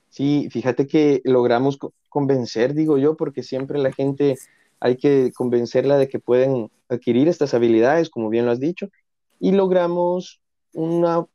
Sí, 0.09 0.47
fíjate 0.51 0.87
que 0.87 1.21
logramos 1.25 1.79
convencer, 2.09 2.73
digo 2.73 2.97
yo, 2.97 3.17
porque 3.17 3.41
siempre 3.41 3.79
la 3.79 3.91
gente 3.91 4.37
hay 4.79 4.97
que 4.97 5.31
convencerla 5.33 5.97
de 5.97 6.07
que 6.07 6.19
pueden 6.19 6.69
adquirir 6.89 7.27
estas 7.27 7.53
habilidades, 7.53 8.09
como 8.09 8.29
bien 8.29 8.45
lo 8.45 8.51
has 8.51 8.59
dicho, 8.59 8.89
y 9.39 9.51
logramos 9.51 10.41
una 10.73 11.25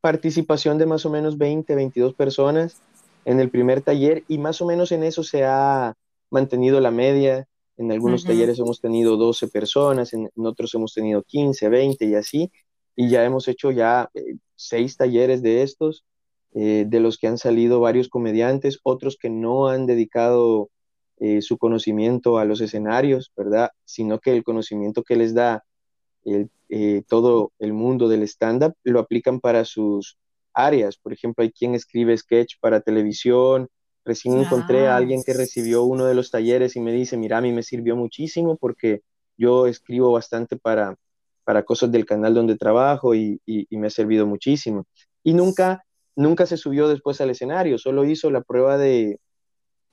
participación 0.00 0.78
de 0.78 0.86
más 0.86 1.06
o 1.06 1.10
menos 1.10 1.38
20, 1.38 1.74
22 1.74 2.14
personas 2.14 2.76
en 3.24 3.40
el 3.40 3.50
primer 3.50 3.80
taller 3.80 4.24
y 4.28 4.38
más 4.38 4.60
o 4.60 4.66
menos 4.66 4.92
en 4.92 5.02
eso 5.02 5.22
se 5.22 5.44
ha 5.44 5.94
mantenido 6.30 6.80
la 6.80 6.90
media. 6.90 7.46
En 7.76 7.90
algunos 7.90 8.24
talleres 8.24 8.58
hemos 8.58 8.80
tenido 8.80 9.16
12 9.16 9.48
personas, 9.48 10.12
en, 10.12 10.30
otros 10.36 10.74
hemos 10.74 10.94
tenido 10.94 11.22
15, 11.22 11.68
20 11.68 12.04
y 12.06 12.14
así. 12.14 12.52
Y 12.96 13.08
ya 13.08 13.24
hemos 13.24 13.48
hecho 13.48 13.72
ya 13.72 14.10
eh, 14.14 14.36
seis 14.54 14.96
talleres 14.96 15.42
de 15.42 15.62
estos, 15.62 16.04
eh, 16.54 16.84
de 16.86 17.00
los 17.00 17.18
que 17.18 17.26
han 17.26 17.38
salido 17.38 17.80
varios 17.80 18.08
comediantes, 18.08 18.78
otros 18.84 19.16
que 19.20 19.30
no 19.30 19.68
han 19.68 19.86
dedicado 19.86 20.70
eh, 21.18 21.42
su 21.42 21.58
conocimiento 21.58 22.38
a 22.38 22.44
los 22.44 22.60
escenarios, 22.60 23.32
¿verdad? 23.36 23.70
Sino 23.84 24.20
que 24.20 24.32
el 24.32 24.44
conocimiento 24.44 25.02
que 25.02 25.16
les 25.16 25.34
da 25.34 25.64
eh, 26.76 27.02
todo 27.06 27.52
el 27.58 27.72
mundo 27.72 28.08
del 28.08 28.22
stand-up 28.22 28.74
lo 28.82 28.98
aplican 29.00 29.40
para 29.40 29.64
sus 29.64 30.18
áreas. 30.52 30.96
Por 30.96 31.12
ejemplo, 31.12 31.42
hay 31.42 31.52
quien 31.52 31.74
escribe 31.74 32.16
sketch 32.16 32.54
para 32.60 32.80
televisión. 32.80 33.68
Recién 34.04 34.38
encontré 34.38 34.86
a 34.86 34.96
alguien 34.96 35.22
que 35.24 35.32
recibió 35.32 35.84
uno 35.84 36.04
de 36.04 36.14
los 36.14 36.30
talleres 36.30 36.76
y 36.76 36.80
me 36.80 36.92
dice, 36.92 37.16
mira, 37.16 37.38
a 37.38 37.40
mí 37.40 37.52
me 37.52 37.62
sirvió 37.62 37.96
muchísimo 37.96 38.56
porque 38.56 39.00
yo 39.38 39.66
escribo 39.66 40.12
bastante 40.12 40.56
para, 40.56 40.96
para 41.44 41.62
cosas 41.62 41.90
del 41.90 42.04
canal 42.04 42.34
donde 42.34 42.56
trabajo 42.56 43.14
y, 43.14 43.40
y 43.46 43.76
me 43.76 43.86
ha 43.86 43.90
servido 43.90 44.26
muchísimo. 44.26 44.84
Y 45.22 45.32
nunca, 45.32 45.84
nunca 46.16 46.44
se 46.44 46.56
subió 46.58 46.86
después 46.88 47.20
al 47.20 47.30
escenario, 47.30 47.78
solo 47.78 48.04
hizo 48.04 48.30
la 48.30 48.42
prueba 48.42 48.76
de, 48.76 49.18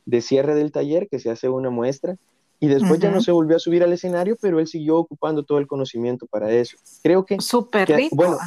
de 0.05 0.21
cierre 0.21 0.55
del 0.55 0.71
taller, 0.71 1.07
que 1.09 1.19
se 1.19 1.29
hace 1.29 1.47
una 1.47 1.69
muestra, 1.69 2.17
y 2.59 2.67
después 2.67 2.99
ya 2.99 3.09
no 3.09 3.21
se 3.21 3.31
volvió 3.31 3.55
a 3.55 3.59
subir 3.59 3.81
al 3.81 3.91
escenario, 3.91 4.37
pero 4.39 4.59
él 4.59 4.67
siguió 4.67 4.97
ocupando 4.97 5.43
todo 5.43 5.57
el 5.57 5.65
conocimiento 5.65 6.27
para 6.27 6.51
eso. 6.51 6.77
Creo 7.01 7.25
que... 7.25 7.41
Súper 7.41 7.89
rico. 7.89 8.15
Bueno, 8.15 8.37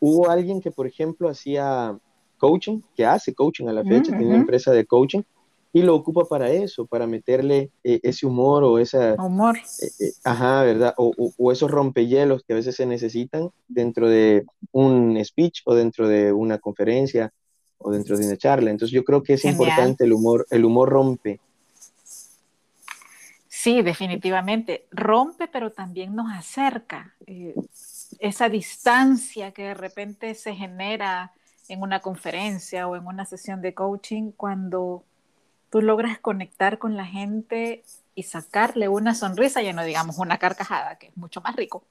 hubo 0.00 0.28
alguien 0.28 0.60
que, 0.60 0.70
por 0.70 0.86
ejemplo, 0.86 1.30
hacía 1.30 1.98
coaching, 2.38 2.80
que 2.96 3.04
hace 3.04 3.34
coaching 3.34 3.66
a 3.66 3.72
la 3.72 3.84
fecha, 3.84 4.16
tiene 4.16 4.26
una 4.26 4.36
empresa 4.36 4.72
de 4.72 4.86
coaching, 4.86 5.22
y 5.72 5.82
lo 5.82 5.94
ocupa 5.94 6.24
para 6.24 6.50
eso, 6.50 6.86
para 6.86 7.06
meterle 7.06 7.70
eh, 7.84 8.00
ese 8.02 8.26
humor 8.26 8.64
o 8.64 8.78
esa... 8.78 9.14
Humor. 9.14 9.58
Eh, 9.58 9.86
eh, 10.00 10.12
ajá, 10.24 10.62
¿verdad? 10.62 10.94
O, 10.96 11.12
o, 11.36 11.52
esos 11.52 11.70
rompehielos 11.70 12.42
que 12.42 12.54
a 12.54 12.56
veces 12.56 12.74
se 12.76 12.86
necesitan 12.86 13.50
dentro 13.68 14.08
de 14.08 14.46
un 14.72 15.22
speech 15.22 15.60
o 15.66 15.74
dentro 15.74 16.08
de 16.08 16.32
una 16.32 16.58
conferencia 16.58 17.32
o 17.78 17.90
dentro 17.90 18.16
de 18.16 18.26
una 18.26 18.36
charla. 18.36 18.70
Entonces 18.70 18.94
yo 18.94 19.04
creo 19.04 19.22
que 19.22 19.34
es 19.34 19.44
importante 19.44 20.04
el 20.04 20.12
humor, 20.12 20.46
el 20.50 20.64
humor 20.64 20.88
rompe. 20.88 21.40
Sí, 23.48 23.82
definitivamente. 23.82 24.86
Rompe, 24.90 25.48
pero 25.48 25.72
también 25.72 26.14
nos 26.14 26.30
acerca. 26.32 27.14
Eh, 27.26 27.54
esa 28.20 28.48
distancia 28.48 29.52
que 29.52 29.64
de 29.64 29.74
repente 29.74 30.34
se 30.34 30.54
genera 30.54 31.32
en 31.68 31.82
una 31.82 32.00
conferencia 32.00 32.88
o 32.88 32.96
en 32.96 33.06
una 33.06 33.24
sesión 33.24 33.62
de 33.62 33.74
coaching 33.74 34.32
cuando 34.32 35.04
tú 35.70 35.82
logras 35.82 36.18
conectar 36.18 36.78
con 36.78 36.96
la 36.96 37.04
gente 37.04 37.84
y 38.14 38.24
sacarle 38.24 38.88
una 38.88 39.14
sonrisa, 39.14 39.62
ya 39.62 39.72
no 39.72 39.84
digamos 39.84 40.18
una 40.18 40.38
carcajada, 40.38 40.98
que 40.98 41.08
es 41.08 41.16
mucho 41.16 41.40
más 41.40 41.54
rico, 41.56 41.84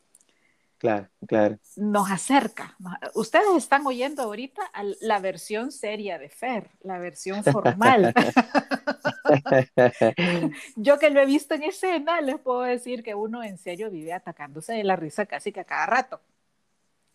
Claro, 0.78 1.08
claro. 1.28 1.58
Nos 1.76 2.12
acerca. 2.12 2.78
Ustedes 3.16 3.48
están 3.58 3.88
oyendo 3.88 4.22
ahorita 4.22 4.62
la 5.02 5.18
versión 5.20 5.72
seria 5.72 6.20
de 6.20 6.30
Fer, 6.30 6.70
la 6.82 7.00
versión 7.00 7.44
formal. 7.44 8.14
Yo 10.76 11.00
que 11.00 11.10
lo 11.10 11.20
he 11.20 11.26
visto 11.26 11.56
en 11.56 11.64
escena, 11.64 12.22
les 12.22 12.40
puedo 12.40 12.62
decir 12.62 13.02
que 13.02 13.16
uno 13.16 13.44
en 13.44 13.58
serio 13.58 13.90
vive 13.90 14.14
atacándose 14.14 14.74
de 14.74 14.84
la 14.84 14.96
risa 14.96 15.26
casi 15.26 15.52
que 15.52 15.62
a 15.62 15.66
cada 15.66 15.88
rato. 15.88 16.22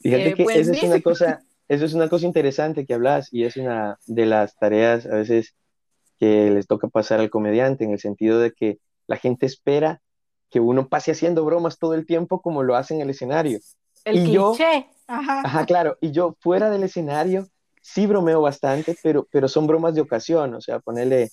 Fíjate 0.00 0.30
eh, 0.30 0.34
que 0.34 0.42
pues 0.42 0.56
eso 0.56 0.72
es 0.72 0.82
una 0.82 1.00
cosa, 1.00 1.44
eso 1.68 1.84
es 1.84 1.94
una 1.94 2.08
cosa 2.08 2.26
interesante 2.26 2.86
que 2.86 2.94
hablas 2.94 3.28
y 3.32 3.44
es 3.44 3.56
una 3.56 3.98
de 4.06 4.26
las 4.26 4.56
tareas 4.56 5.06
a 5.06 5.16
veces 5.16 5.54
que 6.18 6.50
les 6.50 6.66
toca 6.66 6.88
pasar 6.88 7.20
al 7.20 7.30
comediante 7.30 7.84
en 7.84 7.92
el 7.92 7.98
sentido 7.98 8.38
de 8.38 8.52
que 8.52 8.78
la 9.06 9.16
gente 9.16 9.46
espera 9.46 10.00
que 10.50 10.60
uno 10.60 10.88
pase 10.88 11.12
haciendo 11.12 11.44
bromas 11.44 11.78
todo 11.78 11.94
el 11.94 12.06
tiempo 12.06 12.40
como 12.40 12.62
lo 12.62 12.76
hace 12.76 12.94
en 12.94 13.00
el 13.00 13.10
escenario. 13.10 13.58
El 14.04 14.28
y 14.28 14.32
Yo, 14.32 14.54
ajá. 15.06 15.40
ajá. 15.44 15.66
claro. 15.66 15.96
Y 16.00 16.10
yo 16.12 16.36
fuera 16.40 16.70
del 16.70 16.84
escenario 16.84 17.48
sí 17.82 18.06
bromeo 18.06 18.40
bastante, 18.40 18.96
pero, 19.02 19.26
pero 19.30 19.48
son 19.48 19.66
bromas 19.66 19.94
de 19.94 20.00
ocasión, 20.00 20.54
o 20.54 20.60
sea, 20.60 20.78
ponerle 20.78 21.24
eh, 21.24 21.30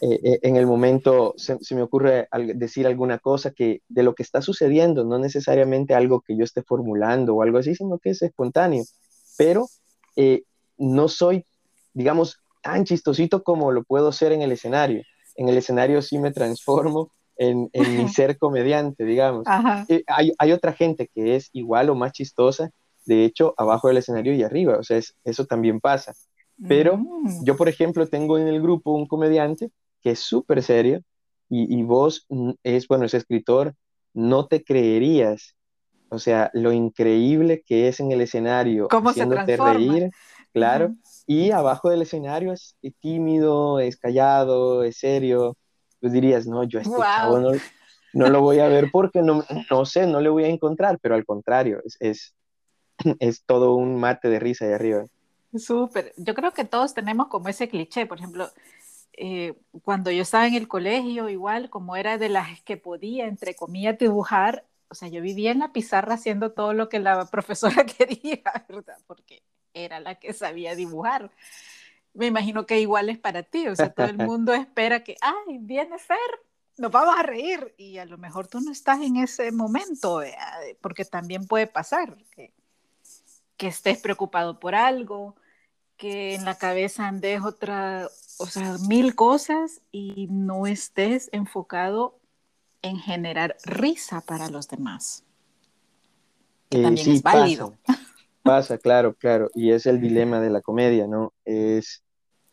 eh, 0.00 0.38
en 0.42 0.56
el 0.56 0.64
momento, 0.64 1.34
se, 1.36 1.58
me 1.74 1.82
ocurre 1.82 2.28
decir 2.54 2.86
alguna 2.86 3.18
cosa 3.18 3.50
que 3.50 3.82
de 3.88 4.04
lo 4.04 4.14
que 4.14 4.22
está 4.22 4.40
sucediendo, 4.40 5.04
no 5.04 5.18
necesariamente 5.18 5.94
algo 5.94 6.20
que 6.20 6.36
yo 6.36 6.44
esté 6.44 6.62
formulando 6.62 7.34
o 7.34 7.42
algo 7.42 7.58
así, 7.58 7.74
sino 7.74 7.98
que 7.98 8.10
es 8.10 8.22
espontáneo, 8.22 8.84
pero 9.38 9.68
eh, 10.16 10.42
no 10.76 11.08
soy, 11.08 11.46
digamos, 11.94 12.40
tan 12.62 12.84
chistosito 12.84 13.42
como 13.42 13.72
lo 13.72 13.84
puedo 13.84 14.12
ser 14.12 14.32
en 14.32 14.42
el 14.42 14.52
escenario. 14.52 15.02
En 15.36 15.48
el 15.48 15.56
escenario 15.56 16.02
sí 16.02 16.18
me 16.18 16.32
transformo 16.32 17.12
en, 17.36 17.70
mi 17.72 18.08
ser 18.08 18.36
comediante, 18.36 19.04
digamos. 19.04 19.46
hay, 19.46 20.32
hay, 20.36 20.52
otra 20.52 20.72
gente 20.72 21.08
que 21.14 21.36
es 21.36 21.50
igual 21.52 21.88
o 21.88 21.94
más 21.94 22.12
chistosa, 22.12 22.70
de 23.06 23.24
hecho, 23.24 23.54
abajo 23.56 23.88
del 23.88 23.98
escenario 23.98 24.34
y 24.34 24.42
arriba, 24.42 24.76
o 24.76 24.82
sea, 24.82 25.00
eso 25.24 25.46
también 25.46 25.80
pasa. 25.80 26.14
Pero 26.66 26.98
mm. 26.98 27.44
yo, 27.44 27.56
por 27.56 27.68
ejemplo, 27.68 28.08
tengo 28.08 28.38
en 28.38 28.48
el 28.48 28.60
grupo 28.60 28.92
un 28.92 29.06
comediante 29.06 29.70
que 30.02 30.10
es 30.10 30.18
súper 30.18 30.62
serio 30.64 31.02
y, 31.48 31.78
y, 31.78 31.84
vos 31.84 32.26
es, 32.64 32.88
bueno, 32.88 33.04
es 33.04 33.14
escritor, 33.14 33.74
no 34.12 34.46
te 34.46 34.64
creerías, 34.64 35.54
o 36.10 36.18
sea, 36.18 36.50
lo 36.54 36.72
increíble 36.72 37.62
que 37.66 37.88
es 37.88 38.00
en 38.00 38.12
el 38.12 38.20
escenario, 38.20 38.88
¿Cómo 38.88 39.10
haciéndote 39.10 39.56
reír, 39.56 40.10
claro, 40.52 40.94
y 41.26 41.50
abajo 41.50 41.90
del 41.90 42.02
escenario 42.02 42.52
es 42.52 42.76
tímido, 43.00 43.80
es 43.80 43.96
callado, 43.96 44.82
es 44.84 44.98
serio, 44.98 45.56
pues 46.00 46.12
dirías, 46.12 46.46
no, 46.46 46.64
yo 46.64 46.78
a 46.78 46.82
este 46.82 46.96
chavo 46.96 47.52
no, 48.14 48.28
lo 48.28 48.40
voy 48.40 48.58
a 48.60 48.68
ver 48.68 48.88
porque 48.90 49.22
no, 49.22 49.44
no 49.70 49.84
sé, 49.84 50.06
no 50.06 50.20
le 50.20 50.28
voy 50.28 50.44
a 50.44 50.48
encontrar, 50.48 50.98
pero 51.00 51.14
al 51.14 51.26
contrario, 51.26 51.80
es, 51.84 51.96
es, 52.00 52.34
es 53.20 53.44
todo 53.44 53.74
un 53.74 54.00
mate 54.00 54.28
de 54.28 54.38
risa 54.38 54.64
ahí 54.64 54.72
arriba. 54.72 55.04
Súper, 55.56 56.12
yo 56.16 56.34
creo 56.34 56.52
que 56.52 56.64
todos 56.64 56.94
tenemos 56.94 57.28
como 57.28 57.48
ese 57.48 57.68
cliché, 57.68 58.06
por 58.06 58.18
ejemplo, 58.18 58.50
eh, 59.12 59.54
cuando 59.82 60.10
yo 60.10 60.22
estaba 60.22 60.46
en 60.46 60.54
el 60.54 60.68
colegio, 60.68 61.28
igual 61.28 61.70
como 61.70 61.96
era 61.96 62.18
de 62.18 62.28
las 62.28 62.62
que 62.62 62.76
podía, 62.76 63.26
entre 63.26 63.54
comillas, 63.54 63.98
dibujar, 63.98 64.64
o 64.90 64.94
sea, 64.94 65.08
yo 65.08 65.20
vivía 65.20 65.50
en 65.50 65.58
la 65.60 65.72
pizarra 65.72 66.14
haciendo 66.14 66.52
todo 66.52 66.72
lo 66.72 66.88
que 66.88 66.98
la 66.98 67.24
profesora 67.30 67.84
quería, 67.98 68.42
¿verdad? 68.68 68.98
Porque 69.06 69.42
era 69.74 70.00
la 70.00 70.16
que 70.16 70.32
sabía 70.32 70.74
dibujar. 70.74 71.30
Me 72.14 72.26
imagino 72.26 72.66
que 72.66 72.80
igual 72.80 73.10
es 73.10 73.18
para 73.18 73.42
ti, 73.42 73.68
o 73.68 73.76
sea, 73.76 73.92
todo 73.92 74.06
el 74.06 74.18
mundo 74.18 74.54
espera 74.54 75.04
que, 75.04 75.16
ay, 75.20 75.58
viene 75.60 75.98
Fer, 75.98 76.18
nos 76.78 76.90
vamos 76.90 77.16
a 77.18 77.22
reír, 77.22 77.74
y 77.76 77.98
a 77.98 78.04
lo 78.04 78.18
mejor 78.18 78.46
tú 78.46 78.60
no 78.60 78.70
estás 78.70 79.00
en 79.00 79.16
ese 79.16 79.50
momento, 79.50 80.22
porque 80.80 81.04
también 81.04 81.46
puede 81.46 81.66
pasar 81.66 82.16
que, 82.30 82.54
que 83.56 83.66
estés 83.66 83.98
preocupado 83.98 84.60
por 84.60 84.76
algo, 84.76 85.34
que 85.96 86.36
en 86.36 86.44
la 86.44 86.56
cabeza 86.56 87.08
andes 87.08 87.42
otra, 87.42 88.08
o 88.38 88.46
sea, 88.46 88.76
mil 88.88 89.16
cosas 89.16 89.82
y 89.90 90.28
no 90.30 90.68
estés 90.68 91.28
enfocado 91.32 92.20
en 92.82 92.98
generar 92.98 93.56
risa 93.64 94.20
para 94.20 94.48
los 94.48 94.68
demás. 94.68 95.24
Que 96.68 96.80
eh, 96.80 96.82
también 96.82 97.10
es 97.10 97.22
válido. 97.22 97.74
Pasa, 98.42 98.78
claro, 98.78 99.14
claro. 99.14 99.50
Y 99.54 99.72
es 99.72 99.86
el 99.86 100.00
dilema 100.00 100.40
de 100.40 100.50
la 100.50 100.60
comedia, 100.60 101.06
¿no? 101.06 101.32
Es 101.44 102.02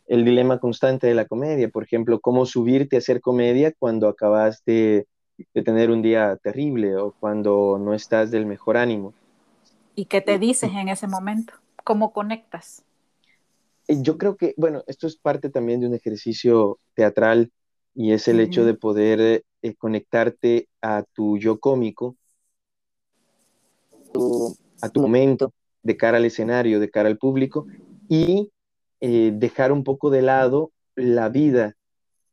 el 0.07 0.25
dilema 0.25 0.59
constante 0.59 1.07
de 1.07 1.15
la 1.15 1.25
comedia. 1.25 1.69
Por 1.69 1.83
ejemplo, 1.83 2.19
cómo 2.19 2.45
subirte 2.45 2.95
a 2.95 2.99
hacer 2.99 3.21
comedia 3.21 3.71
cuando 3.71 4.07
acabas 4.07 4.63
de 4.65 5.07
de 5.53 5.63
tener 5.63 5.91
un 5.91 6.01
día 6.01 6.37
terrible 6.37 6.95
o 6.95 7.11
cuando 7.19 7.77
no 7.79 7.93
estás 7.93 8.31
del 8.31 8.45
mejor 8.45 8.77
ánimo. 8.77 9.13
¿Y 9.95 10.05
qué 10.05 10.21
te 10.21 10.39
dices 10.39 10.71
en 10.73 10.89
ese 10.89 11.07
momento? 11.07 11.53
¿Cómo 11.83 12.11
conectas? 12.11 12.83
Eh, 13.87 13.97
yo 14.01 14.17
creo 14.17 14.35
que, 14.35 14.53
bueno, 14.57 14.83
esto 14.87 15.07
es 15.07 15.15
parte 15.17 15.49
también 15.49 15.79
de 15.79 15.87
un 15.87 15.93
ejercicio 15.93 16.79
teatral 16.93 17.51
y 17.95 18.11
es 18.11 18.27
el 18.27 18.39
hecho 18.39 18.65
de 18.65 18.73
poder 18.73 19.43
eh, 19.61 19.75
conectarte 19.75 20.67
a 20.81 21.03
tu 21.13 21.37
yo 21.37 21.59
cómico, 21.59 22.17
a 24.81 24.89
tu 24.89 25.01
momento 25.01 25.53
de 25.81 25.97
cara 25.97 26.17
al 26.17 26.25
escenario, 26.25 26.79
de 26.79 26.89
cara 26.89 27.09
al 27.09 27.17
público 27.17 27.65
y 28.07 28.51
eh, 28.99 29.31
dejar 29.33 29.71
un 29.71 29.83
poco 29.83 30.09
de 30.09 30.21
lado 30.21 30.71
la 30.95 31.29
vida 31.29 31.75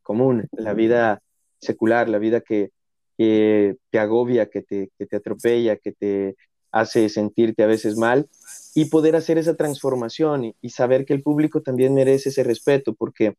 común, 0.03 0.49
la 0.53 0.75
vida 0.75 1.23
secular, 1.59 2.09
la 2.09 2.19
vida 2.19 2.41
que, 2.41 2.71
te 3.17 3.99
agobia, 4.01 4.51
que 4.51 4.63
te, 4.63 4.91
que 4.99 5.07
te 5.07 5.17
atropella, 5.17 5.77
que 5.77 5.93
te 5.93 6.35
hace 6.73 7.09
sentirte 7.09 7.63
a 7.63 7.69
veces 7.69 7.97
mal 7.97 8.29
y 8.75 8.87
poder 8.87 9.15
hacer 9.15 9.39
esa 9.39 9.55
transformación 9.55 10.55
y, 10.61 10.71
saber 10.71 11.05
que 11.05 11.13
el 11.13 11.23
público 11.23 11.61
también 11.61 11.95
merece 11.95 12.31
ese 12.31 12.43
respeto 12.43 12.95
porque 12.95 13.37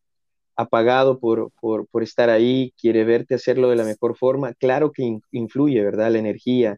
ha 0.56 0.68
pagado 0.68 1.20
por, 1.20 1.52
por, 1.60 2.04
estar 2.04 2.30
ahí, 2.30 2.74
quiere 2.80 3.04
verte 3.04 3.36
hacerlo 3.36 3.70
de 3.70 3.76
la 3.76 3.84
mejor 3.86 4.18
forma. 4.18 4.54
Claro 4.54 4.92
que 4.92 5.20
influye, 5.32 5.84
¿verdad? 5.84 6.12
La 6.12 6.20
energía, 6.20 6.78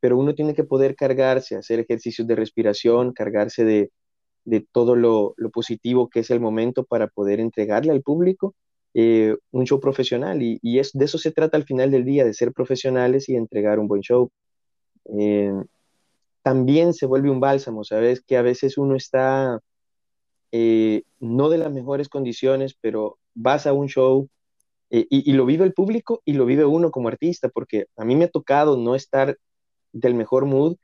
pero 0.00 0.18
uno 0.18 0.34
tiene 0.34 0.54
que 0.54 0.64
poder 0.64 0.96
cargarse, 0.96 1.56
hacer 1.56 1.80
ejercicios 1.80 2.26
de 2.26 2.36
respiración, 2.36 3.12
cargarse 3.12 3.64
de, 3.64 3.90
de 4.44 4.66
todo 4.72 4.96
lo, 4.96 5.34
lo, 5.36 5.50
positivo 5.50 6.08
que 6.08 6.20
es 6.20 6.30
el 6.30 6.40
momento 6.40 6.84
para 6.84 7.08
poder 7.08 7.40
entregarle 7.40 7.92
al 7.92 8.02
público 8.02 8.54
eh, 8.94 9.36
un 9.52 9.64
show 9.66 9.80
profesional. 9.80 10.42
Y, 10.42 10.58
y, 10.62 10.78
es, 10.78 10.92
de 10.92 11.04
eso 11.06 11.18
se 11.18 11.32
trata 11.32 11.56
al 11.56 11.64
final 11.64 11.90
del 11.90 12.04
día, 12.04 12.24
de 12.24 12.34
ser 12.34 12.52
profesionales 12.52 13.28
y 13.28 13.36
entregar 13.36 13.78
un 13.78 13.88
buen 13.88 14.02
show. 14.02 14.30
Eh, 15.18 15.52
también 16.42 16.94
se 16.94 17.06
vuelve 17.06 17.30
un 17.30 17.40
bálsamo, 17.40 17.84
¿sabes? 17.84 18.22
Que 18.22 18.36
a 18.36 18.42
veces 18.42 18.78
uno 18.78 18.96
está 18.96 19.60
eh, 20.52 21.02
no 21.20 21.48
de 21.48 21.58
las 21.58 21.72
mejores 21.72 22.08
condiciones, 22.08 22.76
pero 22.80 23.18
vas 23.34 23.66
a 23.66 23.72
un 23.72 23.88
show 23.88 24.28
eh, 24.90 25.06
y, 25.10 25.32
lo 25.32 25.44
vive 25.44 25.64
el 25.64 25.74
público 25.74 26.22
y 26.24 26.32
lo 26.32 26.46
vive 26.46 26.64
uno 26.64 26.90
como 26.90 27.08
artista, 27.08 27.48
porque 27.48 27.86
a 27.96 28.04
mí 28.04 28.16
me 28.16 28.24
ha 28.24 28.30
tocado 28.30 28.76
no 28.76 28.94
estar 28.94 29.36
del 29.92 30.14
mejor 30.14 30.46
mood, 30.46 30.76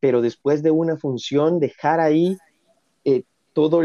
pero 0.00 0.22
después 0.22 0.62
de 0.62 0.70
una 0.70 0.96
función 0.96 1.58
dejar 1.58 2.00
ahí 2.00 2.36
eh, 3.04 3.24
todo 3.52 3.82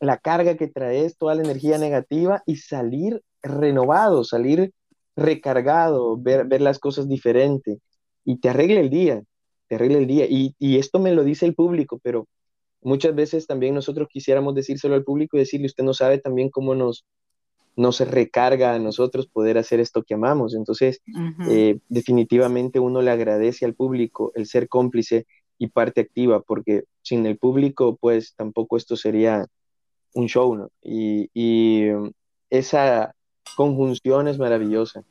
la 0.00 0.18
carga 0.18 0.56
que 0.56 0.68
traes, 0.68 1.16
toda 1.16 1.34
la 1.34 1.42
energía 1.42 1.78
negativa 1.78 2.42
y 2.46 2.56
salir 2.56 3.22
renovado, 3.42 4.24
salir 4.24 4.72
recargado, 5.16 6.16
ver, 6.18 6.46
ver 6.46 6.60
las 6.60 6.78
cosas 6.78 7.08
diferente 7.08 7.78
y 8.24 8.38
te 8.38 8.50
arregla 8.50 8.80
el 8.80 8.90
día 8.90 9.22
te 9.68 9.76
arregla 9.76 9.98
el 9.98 10.06
día. 10.06 10.26
Y, 10.28 10.54
y, 10.58 10.78
esto 10.78 10.98
me 10.98 11.12
lo 11.12 11.24
dice 11.24 11.46
el 11.46 11.54
público, 11.54 11.98
pero 12.02 12.26
muchas 12.84 13.14
veces 13.14 13.46
también 13.46 13.74
nosotros 13.74 14.08
quisiéramos 14.08 14.54
decírselo 14.54 14.94
al 14.94 15.04
público 15.04 15.36
y 15.36 15.40
decirle, 15.40 15.66
usted 15.66 15.84
no 15.84 15.94
sabe 15.94 16.18
también 16.18 16.50
cómo 16.50 16.74
nos, 16.74 17.04
nos 17.76 18.00
recarga 18.00 18.74
a 18.74 18.78
nosotros 18.78 19.26
poder 19.26 19.58
hacer 19.58 19.80
esto 19.80 20.02
que 20.02 20.14
amamos. 20.14 20.54
Entonces, 20.54 21.00
eh, 21.48 21.78
definitivamente 21.88 22.78
uno 22.78 23.02
le 23.02 23.10
agradece 23.10 23.64
al 23.64 23.74
público 23.74 24.32
el 24.34 24.46
ser 24.46 24.68
cómplice 24.68 25.26
y 25.58 25.68
parte 25.68 26.02
activa, 26.02 26.40
porque 26.40 26.84
sin 27.02 27.26
el 27.26 27.38
público, 27.38 27.96
pues 28.00 28.34
tampoco 28.36 28.76
esto 28.76 28.96
sería 28.96 29.46
un 30.12 30.26
show, 30.28 30.54
¿no? 30.54 30.70
Y, 30.82 31.30
y 31.34 31.88
esa 32.50 33.14
conjunción 33.56 34.28
es 34.28 34.38
maravillosa. 34.38 35.04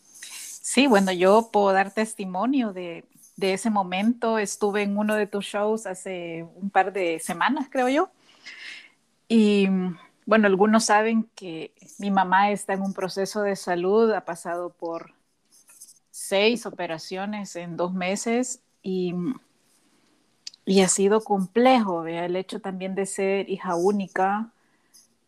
Sí, 0.00 0.86
bueno, 0.86 1.12
yo 1.12 1.50
puedo 1.52 1.72
dar 1.72 1.92
testimonio 1.92 2.72
de, 2.72 3.04
de 3.36 3.54
ese 3.54 3.70
momento. 3.70 4.38
Estuve 4.38 4.82
en 4.82 4.96
uno 4.96 5.14
de 5.14 5.26
tus 5.26 5.44
shows 5.44 5.86
hace 5.86 6.46
un 6.56 6.70
par 6.70 6.92
de 6.92 7.18
semanas, 7.18 7.68
creo 7.70 7.88
yo. 7.88 8.10
Y 9.28 9.68
bueno, 10.26 10.46
algunos 10.46 10.84
saben 10.84 11.28
que 11.34 11.72
mi 11.98 12.10
mamá 12.10 12.50
está 12.50 12.74
en 12.74 12.82
un 12.82 12.94
proceso 12.94 13.42
de 13.42 13.56
salud, 13.56 14.12
ha 14.12 14.24
pasado 14.24 14.70
por 14.70 15.12
seis 16.10 16.66
operaciones 16.66 17.56
en 17.56 17.76
dos 17.76 17.92
meses 17.92 18.62
y, 18.82 19.14
y 20.64 20.80
ha 20.80 20.88
sido 20.88 21.22
complejo, 21.22 22.06
el 22.06 22.36
hecho 22.36 22.60
también 22.60 22.94
de 22.94 23.06
ser 23.06 23.50
hija 23.50 23.74
única. 23.74 24.50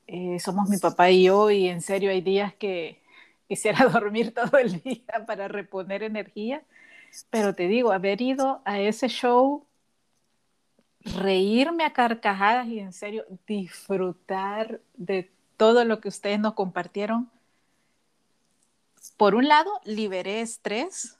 Eh, 0.06 0.38
somos 0.38 0.68
mi 0.68 0.78
papá 0.78 1.10
y 1.10 1.24
yo 1.24 1.50
y 1.50 1.68
en 1.68 1.80
serio 1.82 2.10
hay 2.10 2.20
días 2.20 2.54
que 2.54 3.00
quisiera 3.48 3.86
dormir 3.92 4.32
todo 4.32 4.58
el 4.58 4.80
día 4.80 5.26
para 5.26 5.48
reponer 5.48 6.02
energía 6.02 6.62
pero 7.30 7.54
te 7.54 7.68
digo, 7.68 7.92
haber 7.92 8.20
ido 8.20 8.62
a 8.64 8.80
ese 8.80 9.08
show, 9.08 9.66
reírme 11.00 11.84
a 11.84 11.92
carcajadas 11.92 12.66
y 12.68 12.80
en 12.80 12.92
serio 12.92 13.24
disfrutar 13.46 14.80
de 14.94 15.30
todo 15.56 15.84
lo 15.84 16.00
que 16.00 16.08
ustedes 16.08 16.38
nos 16.38 16.54
compartieron. 16.54 17.30
Por 19.16 19.34
un 19.34 19.48
lado, 19.48 19.70
liberé 19.84 20.40
estrés. 20.40 21.18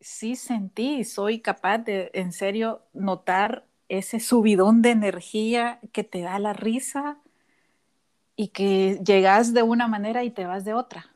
Sí 0.00 0.36
sentí 0.36 1.04
soy 1.04 1.40
capaz 1.40 1.78
de, 1.78 2.10
en 2.12 2.32
serio, 2.32 2.82
notar 2.92 3.66
ese 3.88 4.20
subidón 4.20 4.82
de 4.82 4.90
energía 4.90 5.80
que 5.92 6.04
te 6.04 6.20
da 6.20 6.38
la 6.38 6.52
risa 6.52 7.18
y 8.36 8.48
que 8.48 9.00
llegas 9.04 9.54
de 9.54 9.62
una 9.62 9.88
manera 9.88 10.24
y 10.24 10.30
te 10.30 10.46
vas 10.46 10.64
de 10.64 10.74
otra. 10.74 11.14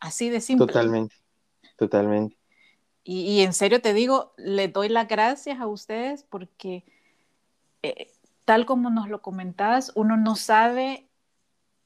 Así 0.00 0.28
de 0.28 0.40
simple. 0.40 0.66
Totalmente, 0.66 1.16
totalmente. 1.76 2.35
Y, 3.08 3.42
en 3.42 3.52
serio 3.52 3.80
te 3.80 3.94
digo, 3.94 4.32
le 4.36 4.66
doy 4.66 4.88
las 4.88 5.06
gracias 5.06 5.60
a 5.60 5.68
ustedes 5.68 6.24
porque 6.24 6.84
eh, 7.82 8.10
tal 8.44 8.66
como 8.66 8.90
nos 8.90 9.08
lo 9.08 9.22
comentabas, 9.22 9.92
uno 9.94 10.16
no 10.16 10.34
sabe 10.34 11.06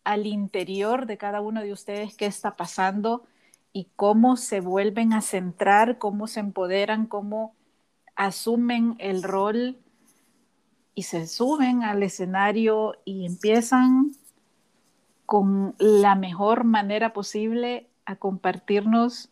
al 0.02 0.26
interior 0.26 1.04
de 1.04 1.18
cada 1.18 1.42
uno 1.42 1.61
de 1.62 1.72
ustedes 1.72 2.16
qué 2.16 2.24
está 2.24 2.56
pasando 2.56 3.26
y 3.74 3.88
cómo 3.96 4.38
se 4.38 4.61
vuelven 4.61 5.12
a 5.12 5.20
centrar, 5.20 5.98
cómo 5.98 6.26
se 6.26 6.40
empoderan, 6.40 7.04
cómo 7.04 7.54
asumen 8.16 8.96
el 8.98 9.22
rol 9.22 9.78
y 10.94 11.02
se 11.02 11.26
suben 11.26 11.83
al 11.83 12.02
escenario 12.02 12.94
y 13.04 13.26
empiezan 13.26 14.12
con 15.26 15.74
la 15.78 16.14
mejor 16.14 16.64
manera 16.64 17.12
posible 17.12 17.90
a 18.06 18.16
compartirnos 18.16 19.29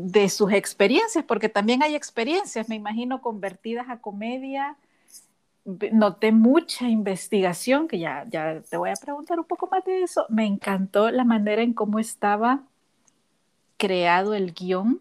de 0.00 0.28
sus 0.28 0.52
experiencias, 0.52 1.24
porque 1.24 1.48
también 1.48 1.82
hay 1.82 1.94
experiencias, 1.94 2.68
me 2.68 2.76
imagino, 2.76 3.20
convertidas 3.20 3.88
a 3.88 4.00
comedia. 4.00 4.76
Noté 5.92 6.32
mucha 6.32 6.88
investigación, 6.88 7.88
que 7.88 7.98
ya, 7.98 8.24
ya 8.28 8.62
te 8.62 8.76
voy 8.76 8.90
a 8.90 8.94
preguntar 8.94 9.38
un 9.38 9.44
poco 9.44 9.66
más 9.66 9.84
de 9.84 10.02
eso. 10.02 10.24
Me 10.28 10.46
encantó 10.46 11.10
la 11.10 11.24
manera 11.24 11.62
en 11.62 11.74
cómo 11.74 11.98
estaba 11.98 12.62
creado 13.76 14.34
el 14.34 14.54
guion, 14.54 15.00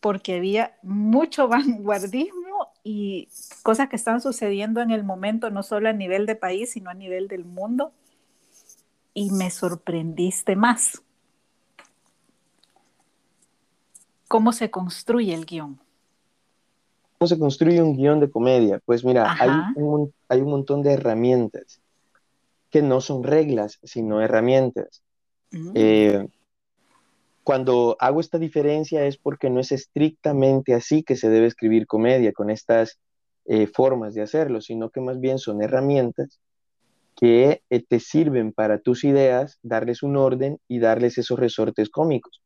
porque 0.00 0.36
había 0.36 0.76
mucho 0.82 1.48
vanguardismo 1.48 2.72
y 2.82 3.28
cosas 3.62 3.88
que 3.88 3.96
están 3.96 4.20
sucediendo 4.20 4.80
en 4.80 4.90
el 4.90 5.04
momento, 5.04 5.50
no 5.50 5.62
solo 5.62 5.88
a 5.88 5.92
nivel 5.92 6.24
de 6.24 6.34
país, 6.34 6.70
sino 6.70 6.90
a 6.90 6.94
nivel 6.94 7.28
del 7.28 7.44
mundo. 7.44 7.92
Y 9.12 9.30
me 9.30 9.50
sorprendiste 9.50 10.56
más. 10.56 11.02
¿Cómo 14.28 14.52
se 14.52 14.70
construye 14.70 15.34
el 15.34 15.46
guion? 15.46 15.78
¿Cómo 17.18 17.28
se 17.28 17.38
construye 17.38 17.82
un 17.82 17.96
guion 17.96 18.20
de 18.20 18.30
comedia? 18.30 18.80
Pues 18.84 19.04
mira, 19.04 19.36
hay 19.38 19.50
un, 19.76 20.12
hay 20.28 20.40
un, 20.40 20.50
montón 20.50 20.82
de 20.82 20.92
herramientas 20.92 21.80
que 22.70 22.82
no 22.82 23.00
son 23.00 23.22
reglas, 23.22 23.78
sino 23.82 24.20
herramientas. 24.20 25.02
Mm. 25.50 25.70
Eh, 25.74 26.28
cuando 27.42 27.96
hago 28.00 28.20
esta 28.20 28.38
diferencia 28.38 29.06
es 29.06 29.16
porque 29.16 29.48
no 29.50 29.60
es 29.60 29.70
estrictamente 29.70 30.74
así 30.74 31.04
que 31.04 31.16
se 31.16 31.28
debe 31.28 31.46
escribir 31.46 31.86
comedia 31.86 32.32
con 32.32 32.50
estas 32.50 32.98
eh, 33.44 33.68
formas 33.68 34.14
de 34.14 34.22
hacerlo, 34.22 34.60
sino 34.60 34.90
que 34.90 35.00
más 35.00 35.20
bien 35.20 35.38
son 35.38 35.62
herramientas 35.62 36.40
que 37.14 37.62
eh, 37.70 37.82
te 37.88 38.00
sirven 38.00 38.52
para 38.52 38.80
tus 38.80 39.04
ideas, 39.04 39.58
darles 39.62 40.02
un 40.02 40.16
orden 40.16 40.58
y 40.66 40.80
darles 40.80 41.16
esos 41.18 41.38
resortes 41.38 41.88
cómicos. 41.88 42.42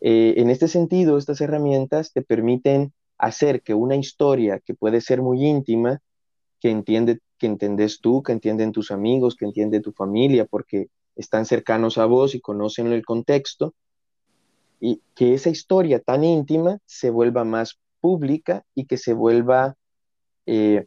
Eh, 0.00 0.34
en 0.38 0.50
este 0.50 0.68
sentido, 0.68 1.18
estas 1.18 1.40
herramientas 1.40 2.12
te 2.12 2.22
permiten 2.22 2.92
hacer 3.18 3.62
que 3.62 3.74
una 3.74 3.96
historia 3.96 4.60
que 4.60 4.74
puede 4.74 5.00
ser 5.00 5.20
muy 5.20 5.44
íntima, 5.44 6.00
que 6.58 6.70
entiende, 6.70 7.20
que 7.38 7.46
entiendes 7.46 8.00
tú, 8.00 8.22
que 8.22 8.32
entienden 8.32 8.72
tus 8.72 8.90
amigos, 8.90 9.36
que 9.36 9.44
entiende 9.44 9.80
tu 9.80 9.92
familia, 9.92 10.46
porque 10.46 10.88
están 11.16 11.44
cercanos 11.44 11.98
a 11.98 12.06
vos 12.06 12.34
y 12.34 12.40
conocen 12.40 12.86
el 12.92 13.04
contexto, 13.04 13.74
y 14.80 15.02
que 15.14 15.34
esa 15.34 15.50
historia 15.50 16.00
tan 16.00 16.24
íntima 16.24 16.78
se 16.86 17.10
vuelva 17.10 17.44
más 17.44 17.78
pública 18.00 18.64
y 18.74 18.86
que 18.86 18.96
se 18.96 19.12
vuelva 19.12 19.76
eh, 20.46 20.86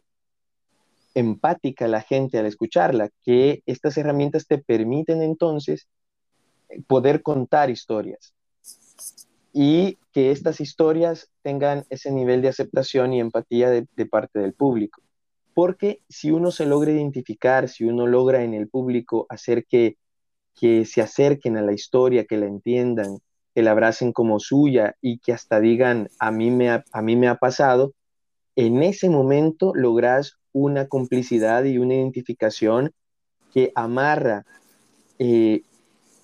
empática 1.14 1.86
la 1.86 2.00
gente 2.00 2.40
al 2.40 2.46
escucharla, 2.46 3.10
que 3.22 3.62
estas 3.66 3.96
herramientas 3.96 4.48
te 4.48 4.58
permiten 4.58 5.22
entonces 5.22 5.86
poder 6.88 7.22
contar 7.22 7.70
historias 7.70 8.34
y 9.52 9.98
que 10.12 10.32
estas 10.32 10.60
historias 10.60 11.30
tengan 11.42 11.84
ese 11.88 12.10
nivel 12.10 12.42
de 12.42 12.48
aceptación 12.48 13.12
y 13.12 13.20
empatía 13.20 13.70
de, 13.70 14.06
parte 14.06 14.40
del 14.40 14.52
público. 14.52 15.00
Porque 15.54 16.00
si 16.08 16.32
uno 16.32 16.50
se 16.50 16.66
logra 16.66 16.90
identificar, 16.90 17.68
si 17.68 17.84
uno 17.84 18.06
logra 18.06 18.42
en 18.42 18.54
el 18.54 18.68
público 18.68 19.26
hacer 19.28 19.64
que, 19.66 19.96
que 20.58 20.84
se 20.84 21.02
acerquen 21.02 21.56
a 21.56 21.62
la 21.62 21.72
historia, 21.72 22.24
que 22.24 22.36
la 22.36 22.46
entiendan, 22.46 23.18
que 23.54 23.62
la 23.62 23.70
abracen 23.70 24.12
como 24.12 24.40
suya 24.40 24.96
y 25.00 25.18
que 25.18 25.32
hasta 25.32 25.60
digan, 25.60 26.08
a 26.18 26.32
mí 26.32 26.50
me 26.50 26.70
ha, 26.70 26.84
a 26.92 27.02
mí 27.02 27.14
me 27.14 27.28
ha 27.28 27.36
pasado, 27.36 27.92
en 28.56 28.82
ese 28.82 29.08
momento 29.08 29.72
logras 29.74 30.38
una 30.52 30.88
complicidad 30.88 31.64
y 31.64 31.78
una 31.78 31.94
identificación 31.94 32.92
que 33.52 33.70
amarra 33.76 34.44
eh, 35.20 35.62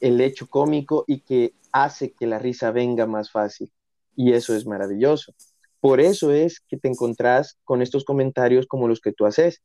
el 0.00 0.20
hecho 0.20 0.48
cómico 0.48 1.04
y 1.06 1.20
que 1.20 1.52
hace 1.72 2.12
que 2.12 2.26
la 2.26 2.38
risa 2.38 2.70
venga 2.70 3.06
más 3.06 3.30
fácil. 3.30 3.72
Y 4.16 4.33
eso 4.33 4.54
es 4.54 4.66
maravilloso. 4.66 5.35
Por 5.80 6.00
eso 6.00 6.33
es 6.33 6.61
que 6.61 6.76
te 6.76 6.88
encontrás 6.88 7.59
con 7.64 7.83
estos 7.83 8.04
comentarios 8.04 8.66
como 8.66 8.88
los 8.88 9.00
que 9.00 9.12
tú 9.12 9.24
haces, 9.24 9.62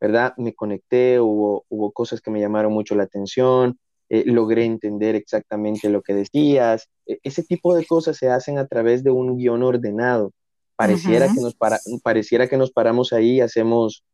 ¿verdad? 0.00 0.34
Me 0.36 0.54
conecté, 0.54 1.20
hubo, 1.20 1.64
hubo 1.68 1.92
cosas 1.92 2.20
que 2.20 2.30
me 2.30 2.40
llamaron 2.40 2.72
mucho 2.72 2.94
la 2.94 3.04
atención, 3.04 3.78
eh, 4.10 4.24
logré 4.26 4.64
entender 4.64 5.14
exactamente 5.14 5.88
lo 5.88 6.02
que 6.02 6.14
decías. 6.14 6.88
E, 7.06 7.18
ese 7.22 7.42
tipo 7.42 7.74
de 7.74 7.86
cosas 7.86 8.16
se 8.18 8.28
hacen 8.28 8.58
a 8.58 8.66
través 8.66 9.02
de 9.02 9.10
un 9.10 9.38
guion 9.38 9.62
ordenado. 9.62 10.32
Pareciera, 10.76 11.32
que, 11.32 11.40
nos 11.40 11.56
pareciera 12.02 12.48
que 12.48 12.56
nos 12.56 12.72
paramos 12.72 13.12
ahí 13.12 13.36
y 13.36 13.40
hacemos 13.40 14.04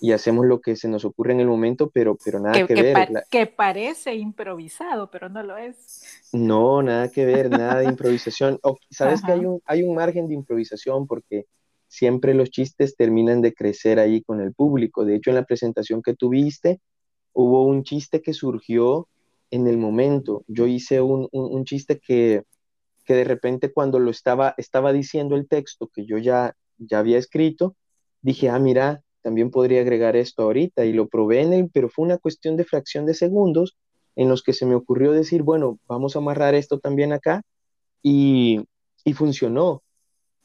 y 0.00 0.12
hacemos 0.12 0.46
lo 0.46 0.60
que 0.60 0.76
se 0.76 0.88
nos 0.88 1.04
ocurre 1.04 1.32
en 1.32 1.40
el 1.40 1.46
momento, 1.46 1.90
pero, 1.90 2.16
pero 2.22 2.38
nada 2.38 2.66
que, 2.66 2.74
ver. 2.74 3.08
que 3.30 3.46
parece 3.46 4.14
improvisado, 4.14 5.10
pero 5.10 5.28
no 5.28 5.42
lo 5.42 5.56
es. 5.56 6.22
No, 6.32 6.82
nada 6.82 7.10
que 7.10 7.24
ver, 7.24 7.50
nada 7.50 7.80
de 7.80 7.86
improvisación. 7.86 8.60
Sabes 8.90 9.22
que 9.22 9.32
hay 9.32 9.46
un, 9.46 9.62
hay 9.64 9.82
un 9.82 9.94
margen 9.94 10.28
de 10.28 10.34
improvisación 10.34 11.06
porque 11.06 11.46
siempre 11.88 12.34
los 12.34 12.50
chistes 12.50 12.96
terminan 12.96 13.40
de 13.40 13.54
crecer 13.54 13.98
ahí 13.98 14.22
con 14.22 14.40
el 14.40 14.52
público. 14.52 15.04
De 15.04 15.16
hecho, 15.16 15.30
en 15.30 15.36
la 15.36 15.44
presentación 15.44 16.02
que 16.02 16.14
tuviste, 16.14 16.80
hubo 17.32 17.64
un 17.64 17.82
chiste 17.82 18.20
que 18.20 18.34
surgió 18.34 19.08
en 19.50 19.66
el 19.66 19.78
momento. 19.78 20.44
Yo 20.46 20.66
hice 20.66 21.00
un, 21.00 21.28
un, 21.32 21.64
chiste 21.64 21.98
que, 21.98 22.42
que, 23.04 23.14
de 23.14 23.24
repente 23.24 23.72
cuando 23.72 23.98
lo 23.98 24.10
estaba, 24.10 24.54
estaba 24.58 24.92
diciendo 24.92 25.36
el 25.36 25.48
texto 25.48 25.88
que 25.88 26.04
yo 26.04 26.18
ya, 26.18 26.54
ya 26.78 26.98
había 26.98 27.18
escrito, 27.18 27.76
dije, 28.20 28.48
ah, 28.48 28.58
mira, 28.58 29.02
también 29.26 29.50
podría 29.50 29.80
agregar 29.80 30.14
esto 30.14 30.44
ahorita 30.44 30.84
y 30.84 30.92
lo 30.92 31.08
probé 31.08 31.40
en 31.40 31.52
él, 31.52 31.68
pero 31.72 31.88
fue 31.88 32.04
una 32.04 32.16
cuestión 32.16 32.56
de 32.56 32.64
fracción 32.64 33.06
de 33.06 33.14
segundos 33.14 33.76
en 34.14 34.28
los 34.28 34.44
que 34.44 34.52
se 34.52 34.66
me 34.66 34.76
ocurrió 34.76 35.10
decir, 35.10 35.42
bueno, 35.42 35.80
vamos 35.88 36.14
a 36.14 36.20
amarrar 36.20 36.54
esto 36.54 36.78
también 36.78 37.12
acá 37.12 37.42
y, 38.04 38.64
funcionó, 39.16 39.82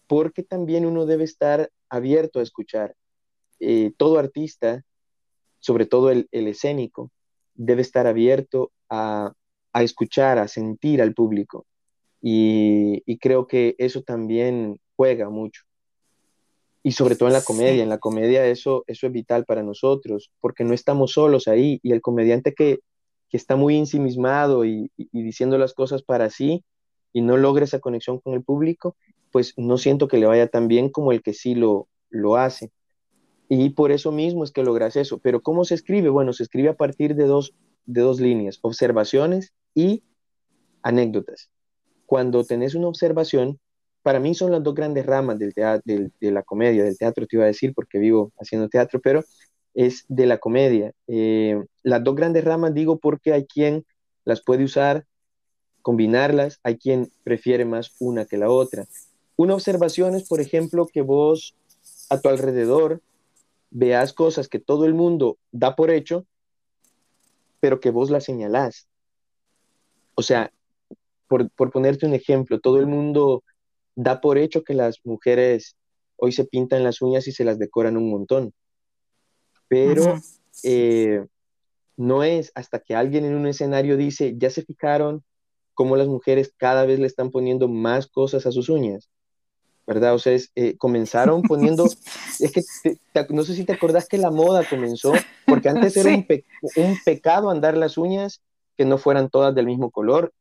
porque 0.08 0.42
también 0.42 0.88
uno 0.88 1.06
debe 1.06 1.26
estar 1.26 1.70
abierto 1.90 2.40
a 2.40 2.42
escuchar. 2.42 2.96
Eh, 3.60 3.92
todo 3.98 4.18
artista, 4.18 4.82
sobre 5.60 5.86
todo 5.86 6.10
el, 6.10 6.28
escénico, 6.32 7.12
debe 7.54 7.84
estar 7.84 8.08
abierto 8.08 8.72
a, 8.90 9.32
escuchar, 9.76 10.40
a 10.40 10.48
sentir 10.48 11.04
al 11.04 11.14
público. 11.14 11.68
y, 12.20 13.20
creo 13.20 13.46
que 13.46 13.76
eso 13.78 14.02
también 14.02 14.80
juega 14.96 15.30
mucho. 15.30 15.62
Y 16.84 16.94
sobre 16.94 17.16
todo 17.16 17.30
en 17.30 17.34
la 17.34 17.44
comedia, 17.44 17.84
en 17.84 17.90
la 17.90 18.00
comedia 18.00 18.46
eso, 18.48 18.84
eso 18.88 19.08
es 19.08 19.14
vital 19.14 19.46
para 19.46 19.64
nosotros, 19.64 20.32
porque 20.40 20.64
no 20.64 20.74
estamos 20.74 21.12
solos 21.12 21.48
ahí 21.48 21.80
y 21.84 21.92
el 21.92 22.02
comediante 22.02 22.54
que, 22.54 22.80
que 23.30 23.38
está 23.38 23.56
muy 23.56 23.78
ensimismado 23.78 24.66
y, 24.66 24.92
y, 24.98 25.24
diciendo 25.24 25.58
las 25.58 25.74
cosas 25.74 26.02
para 26.02 26.30
sí 26.30 26.64
y 27.14 27.22
no 27.22 27.38
logra 27.38 27.66
esa 27.66 27.80
conexión 27.80 28.20
con 28.20 28.34
el 28.34 28.44
público, 28.44 28.96
pues 29.32 29.54
no 29.58 29.78
siento 29.78 30.08
que 30.08 30.18
le 30.18 30.26
vaya 30.26 30.48
tan 30.48 30.68
bien 30.68 30.90
como 30.90 31.12
el 31.12 31.22
que 31.22 31.34
sí 31.34 31.56
lo, 31.56 31.88
lo 32.10 32.36
hace. 32.36 32.72
Y 33.48 33.72
por 33.72 33.92
eso 33.92 34.12
mismo 34.12 34.44
es 34.44 34.52
que 34.52 34.64
logras 34.64 34.96
eso. 34.96 35.18
Pero 35.20 35.42
¿cómo 35.42 35.66
se 35.66 35.76
escribe? 35.76 36.10
Bueno, 36.10 36.34
se 36.34 36.44
escribe 36.44 36.70
a 36.70 36.76
partir 36.76 37.16
de 37.16 37.26
dos, 37.26 37.54
de 37.86 38.02
dos 38.02 38.20
líneas, 38.22 38.60
observaciones 38.62 39.54
y 39.76 40.04
anécdotas. 40.84 41.50
Cuando 42.06 42.44
tenés 42.46 42.76
una 42.76 42.88
observación, 42.88 43.60
para 44.04 44.20
mí 44.20 44.34
son 44.34 44.52
las 44.52 44.64
dos 44.64 44.74
grandes 44.74 45.06
ramas 45.06 45.38
de 45.38 46.12
la 46.20 46.44
comedia, 46.44 46.84
del 46.84 46.98
teatro, 46.98 47.28
te 47.28 47.36
iba 47.36 47.46
a 47.46 47.48
decir, 47.48 47.74
porque 47.74 48.00
vivo 48.00 48.32
haciendo 48.40 48.68
teatro, 48.68 49.00
pero 49.02 49.24
es 49.74 50.06
de 50.08 50.26
la 50.26 50.38
comedia. 50.38 50.92
Eh, 51.08 51.64
las 51.84 52.04
dos 52.04 52.16
grandes 52.16 52.44
ramas 52.44 52.74
digo 52.74 52.98
porque 52.98 53.34
hay 53.34 53.46
quien 53.46 53.86
las 54.26 54.42
puede 54.44 54.64
usar, 54.64 55.06
combinarlas, 55.82 56.60
hay 56.64 56.78
quien 56.78 57.12
prefiere 57.24 57.66
más 57.66 57.96
una 58.00 58.26
que 58.26 58.38
la 58.38 58.50
otra. 58.50 58.86
Una 59.36 59.54
observación 59.54 60.16
es, 60.16 60.28
por 60.28 60.42
ejemplo, 60.42 60.88
que 60.92 61.02
vos 61.02 61.56
a 62.10 62.20
tu 62.20 62.30
alrededor 62.30 63.02
veas 63.70 64.14
cosas 64.14 64.48
que 64.48 64.60
todo 64.60 64.86
el 64.86 64.94
mundo 64.94 65.38
da 65.52 65.76
por 65.76 65.92
hecho, 65.92 66.26
pero 67.60 67.80
que 67.80 67.92
vos 67.92 68.10
las 68.10 68.26
señalás. 68.26 68.88
O 70.16 70.24
sea, 70.24 70.52
por 71.28 71.72
ponerte 71.72 72.06
un 72.06 72.14
ejemplo, 72.14 72.60
todo 72.60 72.78
el 72.78 72.88
mundo 72.88 73.44
da 73.96 74.22
por 74.22 74.38
hecho 74.38 74.64
que 74.64 74.74
las 74.74 75.00
mujeres 75.04 75.76
hoy 76.18 76.32
se 76.32 76.46
pintan 76.46 76.84
las 76.84 77.02
uñas 77.02 77.28
y 77.28 77.32
se 77.32 77.44
las 77.44 77.60
decoran 77.60 77.98
un 77.98 78.10
montón. 78.10 78.54
Pero 79.68 80.20
eh, 80.64 81.26
no 81.98 82.24
es 82.24 82.52
hasta 82.56 82.80
que 82.80 82.96
alguien 82.96 83.26
en 83.26 83.36
un 83.36 83.48
escenario 83.48 83.98
dice, 83.98 84.36
ya 84.38 84.50
se 84.50 84.64
fijaron 84.64 85.24
cómo 85.74 85.96
las 85.96 86.08
mujeres 86.08 86.54
cada 86.58 86.86
vez 86.86 87.00
le 87.00 87.08
están 87.08 87.32
poniendo 87.32 87.68
más 87.68 88.08
cosas 88.08 88.46
a 88.46 88.52
sus 88.52 88.70
uñas. 88.70 89.10
¿Verdad? 89.88 90.14
O 90.14 90.20
sea, 90.20 90.38
eh, 90.56 90.78
comenzaron 90.78 91.42
poniendo, 91.48 91.86
es 91.86 92.52
que 92.52 92.98
no 93.30 93.44
sé 93.44 93.56
si 93.56 93.64
te 93.64 93.74
acordás 93.74 94.08
que 94.08 94.18
la 94.18 94.30
moda 94.30 94.64
comenzó, 94.70 95.14
porque 95.48 95.70
antes 95.70 95.98
era 95.98 96.10
un, 96.10 96.26
un 96.76 96.98
pecado 97.04 97.50
andar 97.50 97.76
las 97.76 97.98
uñas 97.98 98.42
que 98.78 98.86
no 98.86 98.98
fueran 98.98 99.30
todas 99.30 99.56
del 99.56 99.66
mismo 99.66 99.90
color 99.90 100.34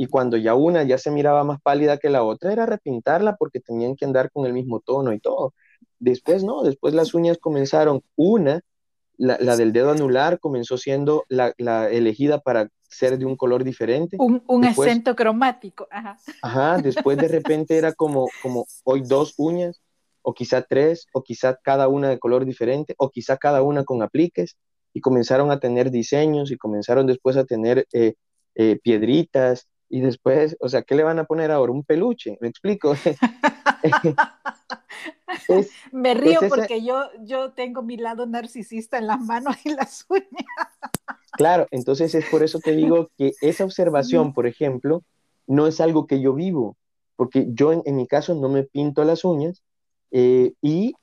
y 0.00 0.06
cuando 0.06 0.38
ya 0.38 0.54
una 0.54 0.82
ya 0.82 0.96
se 0.96 1.10
miraba 1.10 1.44
más 1.44 1.60
pálida 1.60 1.98
que 1.98 2.08
la 2.08 2.22
otra, 2.22 2.54
era 2.54 2.64
repintarla 2.64 3.36
porque 3.36 3.60
tenían 3.60 3.96
que 3.96 4.06
andar 4.06 4.30
con 4.32 4.46
el 4.46 4.54
mismo 4.54 4.80
tono 4.80 5.12
y 5.12 5.20
todo. 5.20 5.52
Después 5.98 6.42
no, 6.42 6.62
después 6.62 6.94
las 6.94 7.12
uñas 7.12 7.36
comenzaron, 7.36 8.02
una, 8.16 8.62
la, 9.18 9.36
del 9.58 9.74
dedo 9.74 9.90
anular 9.90 10.40
comenzó 10.40 10.78
siendo 10.78 11.26
la, 11.28 11.52
elegida 11.90 12.40
para 12.40 12.70
ser 12.88 13.18
de 13.18 13.26
un 13.26 13.36
color 13.36 13.62
diferente. 13.62 14.16
Un, 14.18 14.64
acento 14.64 15.14
cromático. 15.14 15.86
Ajá. 15.90 16.16
Ajá, 16.40 16.78
después 16.78 17.18
de 17.18 17.28
repente 17.28 17.76
era 17.76 17.92
como, 17.92 18.26
como 18.42 18.64
hoy 18.84 19.02
dos 19.02 19.34
uñas, 19.36 19.82
o 20.22 20.32
quizá 20.32 20.62
tres, 20.62 21.08
o 21.12 21.22
quizá 21.22 21.58
cada 21.62 21.88
una 21.88 22.08
de 22.08 22.18
color 22.18 22.46
diferente, 22.46 22.94
o 22.96 23.10
quizá 23.10 23.36
cada 23.36 23.60
una 23.60 23.84
con 23.84 24.02
apliques, 24.02 24.56
y 24.94 25.02
comenzaron 25.02 25.50
a 25.50 25.60
tener 25.60 25.90
diseños 25.90 26.50
y 26.50 26.56
comenzaron 26.56 27.06
después 27.06 27.36
a 27.36 27.44
tener 27.44 27.86
eh, 27.92 28.14
eh, 28.54 28.80
piedritas 28.82 29.68
y 29.90 30.00
después, 30.00 30.56
o 30.60 30.68
sea, 30.68 30.82
¿qué 30.82 30.94
le 30.94 31.02
van 31.02 31.18
a 31.18 31.24
poner 31.24 31.50
ahora? 31.50 31.72
Un 31.72 31.82
peluche, 31.82 32.38
¿me 32.40 32.48
explico? 32.48 32.94
Me 35.92 36.14
río 36.14 36.40
porque 36.48 36.82
yo, 36.82 37.04
yo 37.22 37.52
tengo 37.52 37.82
mi 37.82 37.96
lado 37.96 38.26
narcisista 38.26 38.98
en 38.98 39.06
las 39.06 39.20
manos 39.20 39.56
y 39.64 39.70
las 39.70 40.04
uñas. 40.08 40.26
Claro, 41.32 41.66
entonces 41.70 42.14
es 42.14 42.26
por 42.26 42.42
eso 42.42 42.60
que 42.60 42.72
digo 42.72 43.10
que 43.16 43.32
esa 43.40 43.64
observación, 43.64 44.32
por 44.32 44.46
ejemplo, 44.46 45.02
no 45.46 45.66
es 45.66 45.80
algo 45.80 46.06
que 46.06 46.20
yo 46.20 46.34
vivo, 46.34 46.76
porque 47.16 47.46
yo 47.50 47.72
en, 47.72 47.96
mi 47.96 48.06
caso 48.06 48.34
no 48.34 48.48
me 48.48 48.62
pinto 48.62 49.04
las 49.04 49.24
uñas 49.24 49.62
eh, 50.10 50.52
y 50.62 50.94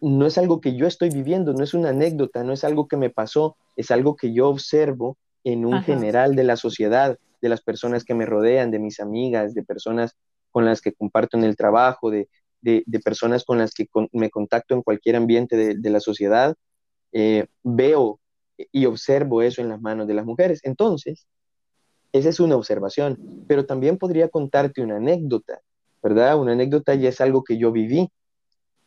no 0.00 0.26
es 0.26 0.38
algo 0.38 0.60
que 0.60 0.76
yo 0.76 0.86
estoy 0.86 1.10
viviendo, 1.10 1.52
no 1.52 1.64
es 1.64 1.74
una 1.74 1.90
anécdota, 1.90 2.42
no 2.42 2.52
es 2.52 2.64
algo 2.64 2.88
que 2.88 2.96
me 2.96 3.10
pasó, 3.10 3.56
es 3.76 3.90
algo 3.90 4.16
que 4.16 4.32
yo 4.32 4.48
observo 4.48 5.16
en 5.44 5.66
un 5.66 5.82
general 5.82 6.36
de 6.36 6.44
la 6.44 6.56
sociedad 6.56 7.18
de 7.40 7.48
las 7.48 7.62
personas 7.62 8.04
que 8.04 8.14
me 8.14 8.26
rodean, 8.26 8.70
de 8.70 8.78
mis 8.78 9.00
amigas, 9.00 9.54
de 9.54 9.62
personas 9.62 10.16
con 10.50 10.64
las 10.64 10.80
que 10.80 10.92
comparto 10.92 11.36
en 11.36 11.44
el 11.44 11.56
trabajo, 11.56 12.10
de, 12.10 12.28
personas 13.04 13.44
con 13.44 13.58
las 13.58 13.72
que 13.72 13.86
me 14.12 14.30
contacto 14.30 14.74
en 14.74 14.82
cualquier 14.82 15.16
ambiente 15.16 15.74
de, 15.74 15.90
la 15.90 16.00
sociedad, 16.00 16.54
eh, 17.12 17.46
veo 17.62 18.20
y 18.72 18.86
observo 18.86 19.42
eso 19.42 19.62
en 19.62 19.68
las 19.68 19.80
manos 19.80 20.06
de 20.06 20.14
las 20.14 20.26
mujeres. 20.26 20.60
Entonces, 20.64 21.26
esa 22.12 22.28
es 22.28 22.40
una 22.40 22.56
observación, 22.56 23.44
pero 23.46 23.66
también 23.66 23.96
podría 23.96 24.28
contarte 24.28 24.82
una 24.82 24.96
anécdota, 24.96 25.60
¿verdad? 26.02 26.38
Una 26.38 26.52
anécdota 26.52 26.94
ya 26.94 27.08
es 27.08 27.20
algo 27.20 27.44
que 27.44 27.56
yo 27.56 27.72
viví. 27.72 28.10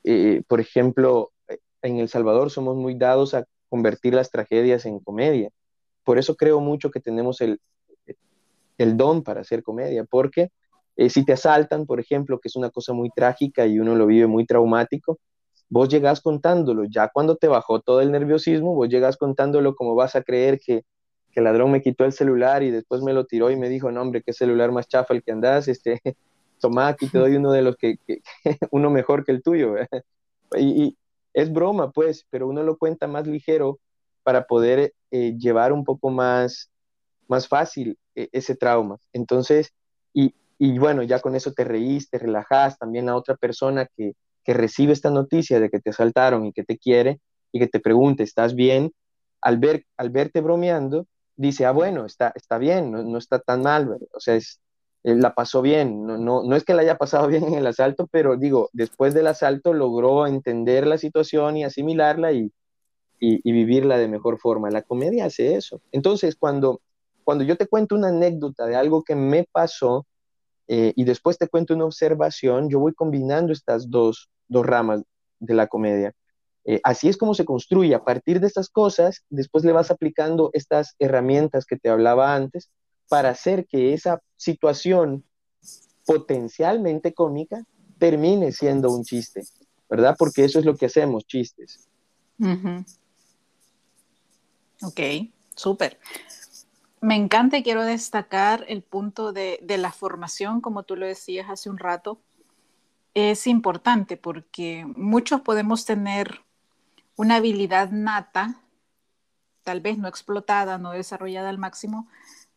Eh, 0.03 0.43
por 0.47 0.59
ejemplo, 0.59 1.31
en 1.81 1.99
El 1.99 2.09
Salvador 2.09 2.51
somos 2.51 2.75
muy 2.75 2.95
dados 2.95 3.33
a 3.33 3.45
convertir 3.69 4.13
las 4.13 4.29
tragedias 4.29 4.85
en 4.85 4.99
comedia. 4.99 5.49
Por 6.03 6.17
eso 6.17 6.35
creo 6.35 6.59
mucho 6.59 6.91
que 6.91 6.99
tenemos 6.99 7.41
el, 7.41 7.59
el 8.83 8.97
don 8.97 9.23
para 9.23 9.41
hacer 9.41 9.63
comedia, 9.63 10.03
porque 10.05 10.49
eh, 10.95 11.09
si 11.09 11.25
te 11.25 11.33
asaltan, 11.33 11.85
por 11.85 11.99
ejemplo, 11.99 12.39
que 12.39 12.47
es 12.49 12.55
una 12.55 12.69
cosa 12.69 12.93
muy 12.93 13.09
trágica 13.09 13.65
y 13.65 13.79
uno 13.79 13.95
lo 13.95 14.05
vive 14.05 14.27
muy 14.27 14.45
traumático, 14.45 15.19
vos 15.69 15.89
llegás 15.89 16.21
contándolo, 16.21 16.85
ya 16.85 17.09
cuando 17.09 17.35
te 17.35 17.47
bajó 17.47 17.81
todo 17.81 18.01
el 18.01 18.11
nerviosismo, 18.11 18.75
vos 18.75 18.89
llegás 18.89 19.17
contándolo 19.17 19.75
como 19.75 19.95
vas 19.95 20.15
a 20.15 20.21
creer 20.21 20.59
que, 20.59 20.83
que 21.31 21.39
el 21.39 21.45
ladrón 21.45 21.71
me 21.71 21.81
quitó 21.81 22.05
el 22.05 22.13
celular 22.13 22.61
y 22.63 22.71
después 22.71 23.01
me 23.01 23.13
lo 23.13 23.25
tiró 23.25 23.49
y 23.49 23.55
me 23.55 23.69
dijo, 23.69 23.91
no, 23.91 24.01
hombre, 24.01 24.21
qué 24.23 24.33
celular 24.33 24.71
más 24.71 24.87
chafa 24.87 25.13
el 25.13 25.23
que 25.23 25.31
andas, 25.31 25.67
este, 25.67 25.99
toma, 26.59 26.89
aquí 26.89 27.07
te 27.07 27.17
doy 27.17 27.35
uno 27.35 27.51
de 27.51 27.61
los 27.63 27.75
que, 27.75 27.97
uno 28.71 28.89
mejor 28.89 29.25
que 29.25 29.31
el 29.31 29.41
tuyo. 29.41 29.75
Y, 30.55 30.95
es 31.33 31.51
broma, 31.51 31.91
pues, 31.91 32.27
pero 32.29 32.47
uno 32.47 32.61
lo 32.61 32.77
cuenta 32.77 33.07
más 33.07 33.25
ligero 33.25 33.79
para 34.21 34.45
poder 34.45 34.93
eh, 35.09 35.35
llevar 35.35 35.73
un 35.73 35.83
poco 35.83 36.11
más, 36.11 36.69
más 37.27 37.47
fácil 37.47 37.97
eh, 38.15 38.29
ese 38.31 38.55
trauma. 38.55 38.97
Entonces, 39.13 39.73
y, 40.13 40.33
y, 40.57 40.77
bueno, 40.79 41.03
ya 41.03 41.19
con 41.19 41.36
eso 41.36 41.51
te 41.53 41.63
reís, 41.63 42.09
te 42.09 42.19
relajás, 42.19 42.77
también 42.77 43.09
a 43.09 43.15
otra 43.15 43.36
persona 43.36 43.88
que, 43.97 44.13
que 44.43 44.53
recibe 44.53 44.93
esta 44.93 45.09
noticia 45.09 45.59
de 45.59 45.69
que 45.69 45.79
te 45.79 45.91
asaltaron 45.91 46.45
y 46.45 46.53
que 46.53 46.63
te 46.63 46.77
quiere 46.77 47.19
y 47.51 47.59
que 47.59 47.67
te 47.67 47.79
pregunte, 47.79 48.23
¿estás 48.23 48.55
bien? 48.55 48.91
Al, 49.41 49.57
ver, 49.57 49.86
al 49.97 50.09
verte 50.09 50.41
bromeando, 50.41 51.07
dice, 51.36 51.65
ah, 51.65 51.71
bueno, 51.71 52.05
está, 52.05 52.31
está 52.36 52.57
bien, 52.57 52.91
no, 52.91 53.03
no 53.03 53.17
está 53.17 53.39
tan 53.39 53.62
mal, 53.62 53.97
o 54.13 54.19
sea, 54.19 54.36
es, 54.36 54.59
él 55.03 55.19
la 55.19 55.33
pasó 55.33 55.62
bien, 55.62 56.05
no, 56.05 56.17
no, 56.17 56.43
no 56.43 56.55
es 56.55 56.63
que 56.63 56.73
la 56.73 56.81
haya 56.81 56.97
pasado 56.97 57.27
bien 57.27 57.43
en 57.45 57.55
el 57.55 57.67
asalto, 57.67 58.07
pero 58.07 58.38
digo, 58.38 58.69
después 58.73 59.13
del 59.13 59.27
asalto 59.27 59.73
logró 59.73 60.27
entender 60.27 60.88
la 60.88 60.97
situación 60.97 61.57
y 61.57 61.63
asimilarla 61.63 62.31
y, 62.31 62.51
y, 63.19 63.51
vivirla 63.51 63.97
de 63.97 64.07
mejor 64.07 64.38
forma. 64.38 64.69
La 64.69 64.81
comedia 64.81 65.25
hace 65.25 65.55
eso. 65.55 65.81
Entonces, 65.91 66.36
cuando, 66.36 66.81
cuando 67.23 67.43
yo 67.43 67.57
te 67.57 67.67
cuento 67.67 67.95
una 67.95 68.09
anécdota 68.09 68.65
de 68.65 68.75
algo 68.75 69.03
que 69.03 69.15
me 69.15 69.47
pasó 69.51 70.05
eh, 70.67 70.93
y 70.95 71.03
después 71.03 71.38
te 71.38 71.47
cuento 71.47 71.73
una 71.73 71.86
observación, 71.86 72.69
yo 72.69 72.79
voy 72.79 72.93
combinando 72.93 73.51
estas 73.51 73.89
dos, 73.89 74.29
dos 74.47 74.65
ramas 74.65 75.03
de 75.39 75.53
la 75.53 75.67
comedia. 75.67 76.13
Eh, 76.65 76.79
así 76.83 77.09
es 77.09 77.17
como 77.17 77.33
se 77.33 77.45
construye. 77.45 77.93
A 77.93 78.03
partir 78.03 78.39
de 78.39 78.47
estas 78.47 78.69
cosas, 78.69 79.23
después 79.29 79.65
le 79.65 79.73
vas 79.73 79.91
aplicando 79.91 80.49
estas 80.53 80.95
herramientas 80.99 81.65
que 81.65 81.77
te 81.77 81.89
hablaba 81.89 82.33
antes 82.33 82.69
para 83.09 83.29
hacer 83.29 83.65
que 83.67 83.93
esa 83.93 84.21
situación 84.38 85.25
potencialmente 86.05 87.13
cómica 87.13 87.63
termine 87.97 88.51
siendo 88.51 88.91
un 88.91 89.03
chiste, 89.03 89.43
¿verdad? 89.89 90.15
Porque 90.17 90.45
eso 90.45 90.59
es 90.59 90.65
lo 90.65 90.75
que 90.75 90.86
hacemos, 90.86 91.25
chistes. 91.25 91.88
Ok, 94.81 94.99
súper. 95.55 95.97
Me 97.03 97.17
encanta 97.17 97.57
y 97.57 97.63
quiero 97.63 97.83
destacar 97.83 98.63
el 98.69 98.81
punto 98.81 99.33
de, 99.33 99.59
la 99.77 99.91
formación, 99.91 100.61
como 100.61 100.83
tú 100.83 100.95
lo 100.95 101.05
decías 101.05 101.49
hace 101.49 101.69
un 101.69 101.77
rato. 101.77 102.21
Es 103.13 103.45
importante 103.45 104.15
porque 104.15 104.85
muchos 104.95 105.41
podemos 105.41 105.83
tener 105.83 106.45
una 107.17 107.35
habilidad 107.35 107.91
nata, 107.91 108.55
tal 109.63 109.81
vez 109.81 109.97
no 109.97 110.07
explotada, 110.07 110.77
no 110.77 110.91
desarrollada 110.91 111.49
al 111.49 111.57
máximo, 111.57 112.07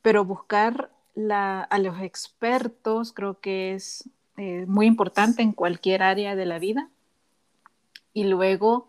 pero 0.01 0.25
buscar 0.25 0.93
a 1.29 1.79
los 1.81 2.01
expertos 2.01 3.13
creo 3.13 3.41
que 3.41 3.75
es 3.75 4.09
eh, 4.37 4.65
muy 4.69 4.87
importante 4.87 5.43
en 5.43 5.51
cualquier 5.51 6.05
área 6.05 6.37
de 6.37 6.47
la 6.47 6.61
vida 6.61 6.89
y 8.13 8.23
luego 8.23 8.87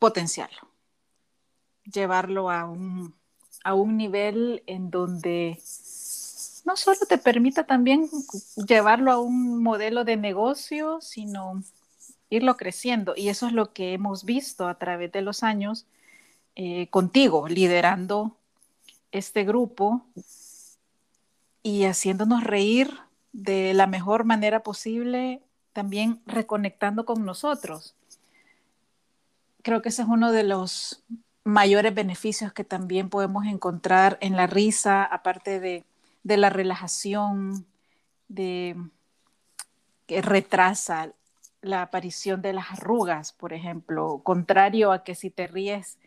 potenciarlo, 0.00 0.68
llevarlo 1.84 2.50
a 2.50 2.64
un, 2.64 3.14
a 3.64 3.74
un 3.74 3.96
nivel 3.96 4.62
en 4.66 4.90
donde 4.90 5.60
no 6.64 6.76
solo 6.76 6.98
te 7.08 7.18
permita 7.18 7.64
también 7.64 8.08
llevarlo 8.68 9.12
a 9.12 9.20
un 9.20 9.62
modelo 9.62 10.04
de 10.04 10.16
negocio, 10.16 11.00
sino 11.00 11.62
irlo 12.30 12.56
creciendo. 12.56 13.14
Y 13.16 13.28
eso 13.28 13.46
es 13.46 13.52
lo 13.52 13.72
que 13.72 13.92
hemos 13.92 14.24
visto 14.24 14.68
a 14.68 14.78
través 14.78 15.12
de 15.12 15.22
los 15.22 15.42
años 15.42 15.86
eh, 16.54 16.88
contigo, 16.88 17.48
liderando 17.48 18.36
este 19.10 19.44
grupo 19.44 20.06
y 21.62 21.84
haciéndonos 21.84 22.44
reír 22.44 22.98
de 23.32 23.74
la 23.74 23.86
mejor 23.86 24.24
manera 24.24 24.62
posible, 24.62 25.42
también 25.72 26.20
reconectando 26.26 27.04
con 27.04 27.24
nosotros. 27.24 27.94
Creo 29.62 29.80
que 29.80 29.90
ese 29.90 30.02
es 30.02 30.08
uno 30.08 30.32
de 30.32 30.42
los 30.42 31.02
mayores 31.44 31.94
beneficios 31.94 32.52
que 32.52 32.64
también 32.64 33.08
podemos 33.08 33.46
encontrar 33.46 34.18
en 34.20 34.36
la 34.36 34.46
risa, 34.46 35.04
aparte 35.04 35.60
de, 35.60 35.84
la 36.24 36.50
relajación, 36.50 37.66
de 38.28 38.76
que 40.06 40.22
retrasa 40.22 41.12
la 41.60 41.82
aparición 41.82 42.42
de 42.42 42.52
las 42.52 42.70
arrugas, 42.72 43.32
por 43.32 43.52
ejemplo, 43.52 44.20
contrario 44.24 44.92
a 44.92 45.04
que 45.04 45.14
si 45.14 45.30
te 45.30 45.46
ríes 45.46 45.98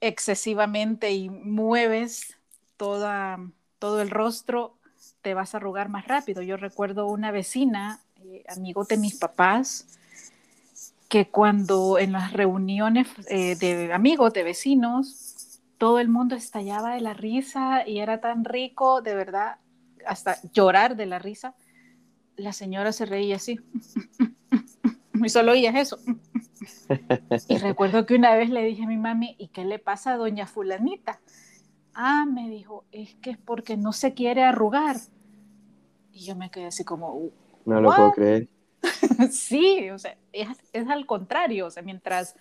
excesivamente 0.00 1.12
y 1.12 1.28
mueves 1.28 2.36
toda, 2.76 3.38
todo 3.78 4.00
el 4.02 4.10
rostro, 4.10 4.74
te 5.20 5.34
vas 5.34 5.54
a 5.54 5.58
arrugar 5.58 5.88
más 5.88 6.08
rápido. 6.08 6.42
Yo 6.42 6.56
recuerdo 6.56 7.06
una 7.06 7.30
vecina, 7.30 8.00
eh, 8.24 8.44
amigo 8.48 8.84
de 8.84 8.96
mis 8.96 9.16
papás, 9.16 9.98
que 11.12 11.28
cuando 11.28 11.98
en 11.98 12.12
las 12.12 12.32
reuniones 12.32 13.06
eh, 13.28 13.54
de 13.56 13.92
amigos, 13.92 14.32
de 14.32 14.44
vecinos, 14.44 15.60
todo 15.76 15.98
el 15.98 16.08
mundo 16.08 16.34
estallaba 16.34 16.94
de 16.94 17.02
la 17.02 17.12
risa 17.12 17.86
y 17.86 17.98
era 17.98 18.22
tan 18.22 18.46
rico, 18.46 19.02
de 19.02 19.14
verdad, 19.14 19.56
hasta 20.06 20.38
llorar 20.54 20.96
de 20.96 21.04
la 21.04 21.18
risa, 21.18 21.54
la 22.36 22.54
señora 22.54 22.92
se 22.92 23.04
reía 23.04 23.36
así. 23.36 23.60
y 25.22 25.28
solo 25.28 25.52
oías 25.52 25.74
eso. 25.74 25.98
Y 27.46 27.58
recuerdo 27.58 28.06
que 28.06 28.14
una 28.14 28.34
vez 28.34 28.48
le 28.48 28.64
dije 28.64 28.84
a 28.84 28.88
mi 28.88 28.96
mami, 28.96 29.36
¿y 29.38 29.48
qué 29.48 29.66
le 29.66 29.78
pasa 29.78 30.14
a 30.14 30.16
doña 30.16 30.46
fulanita? 30.46 31.20
Ah, 31.92 32.24
me 32.24 32.48
dijo, 32.48 32.86
es 32.90 33.16
que 33.16 33.32
es 33.32 33.38
porque 33.38 33.76
no 33.76 33.92
se 33.92 34.14
quiere 34.14 34.44
arrugar. 34.44 34.96
Y 36.10 36.24
yo 36.24 36.36
me 36.36 36.50
quedé 36.50 36.68
así 36.68 36.84
como... 36.84 37.28
No 37.66 37.82
lo 37.82 37.94
puedo 37.94 38.12
creer. 38.12 38.48
sí, 39.30 39.90
o 39.90 39.98
sea, 39.98 40.16
es, 40.32 40.48
al 40.88 41.06
contrario, 41.06 41.66
o 41.66 41.70
sea, 41.70 41.82
mientras 41.82 42.34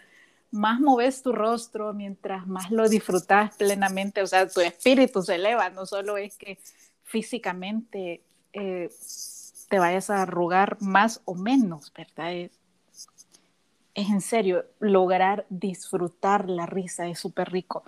más 0.52 0.80
moves 0.80 1.22
tu 1.22 1.32
rostro, 1.32 1.94
mientras 1.94 2.48
más 2.48 2.72
lo 2.72 2.90
disfrutas 2.90 3.56
plenamente, 3.58 4.22
o 4.22 4.28
sea, 4.28 4.48
tu 4.48 4.62
espíritu 4.62 5.22
se 5.22 5.36
eleva, 5.36 5.70
no 5.70 5.86
solo 5.86 6.18
es 6.18 6.38
que 6.38 6.58
físicamente 7.04 8.22
eh, 8.54 8.90
te 9.70 9.80
vayas 9.80 10.10
a 10.10 10.24
arrugar 10.24 10.78
más 10.82 11.22
o 11.26 11.36
menos, 11.36 11.94
¿verdad? 11.94 12.34
Es, 12.34 12.52
es 13.94 14.10
en 14.10 14.22
serio, 14.22 14.66
lograr 14.80 15.46
disfrutar 15.50 16.50
la 16.50 16.66
risa 16.66 17.08
es 17.08 17.20
súper 17.20 17.52
rico. 17.52 17.84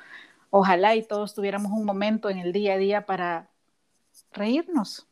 Ojalá 0.50 0.96
y 0.96 1.04
todos 1.04 1.34
tuviéramos 1.34 1.72
un 1.72 1.86
momento 1.86 2.30
en 2.30 2.38
el 2.38 2.54
día 2.54 2.74
a 2.74 2.78
día 2.78 3.06
para 3.06 3.50
reírnos. 4.32 5.08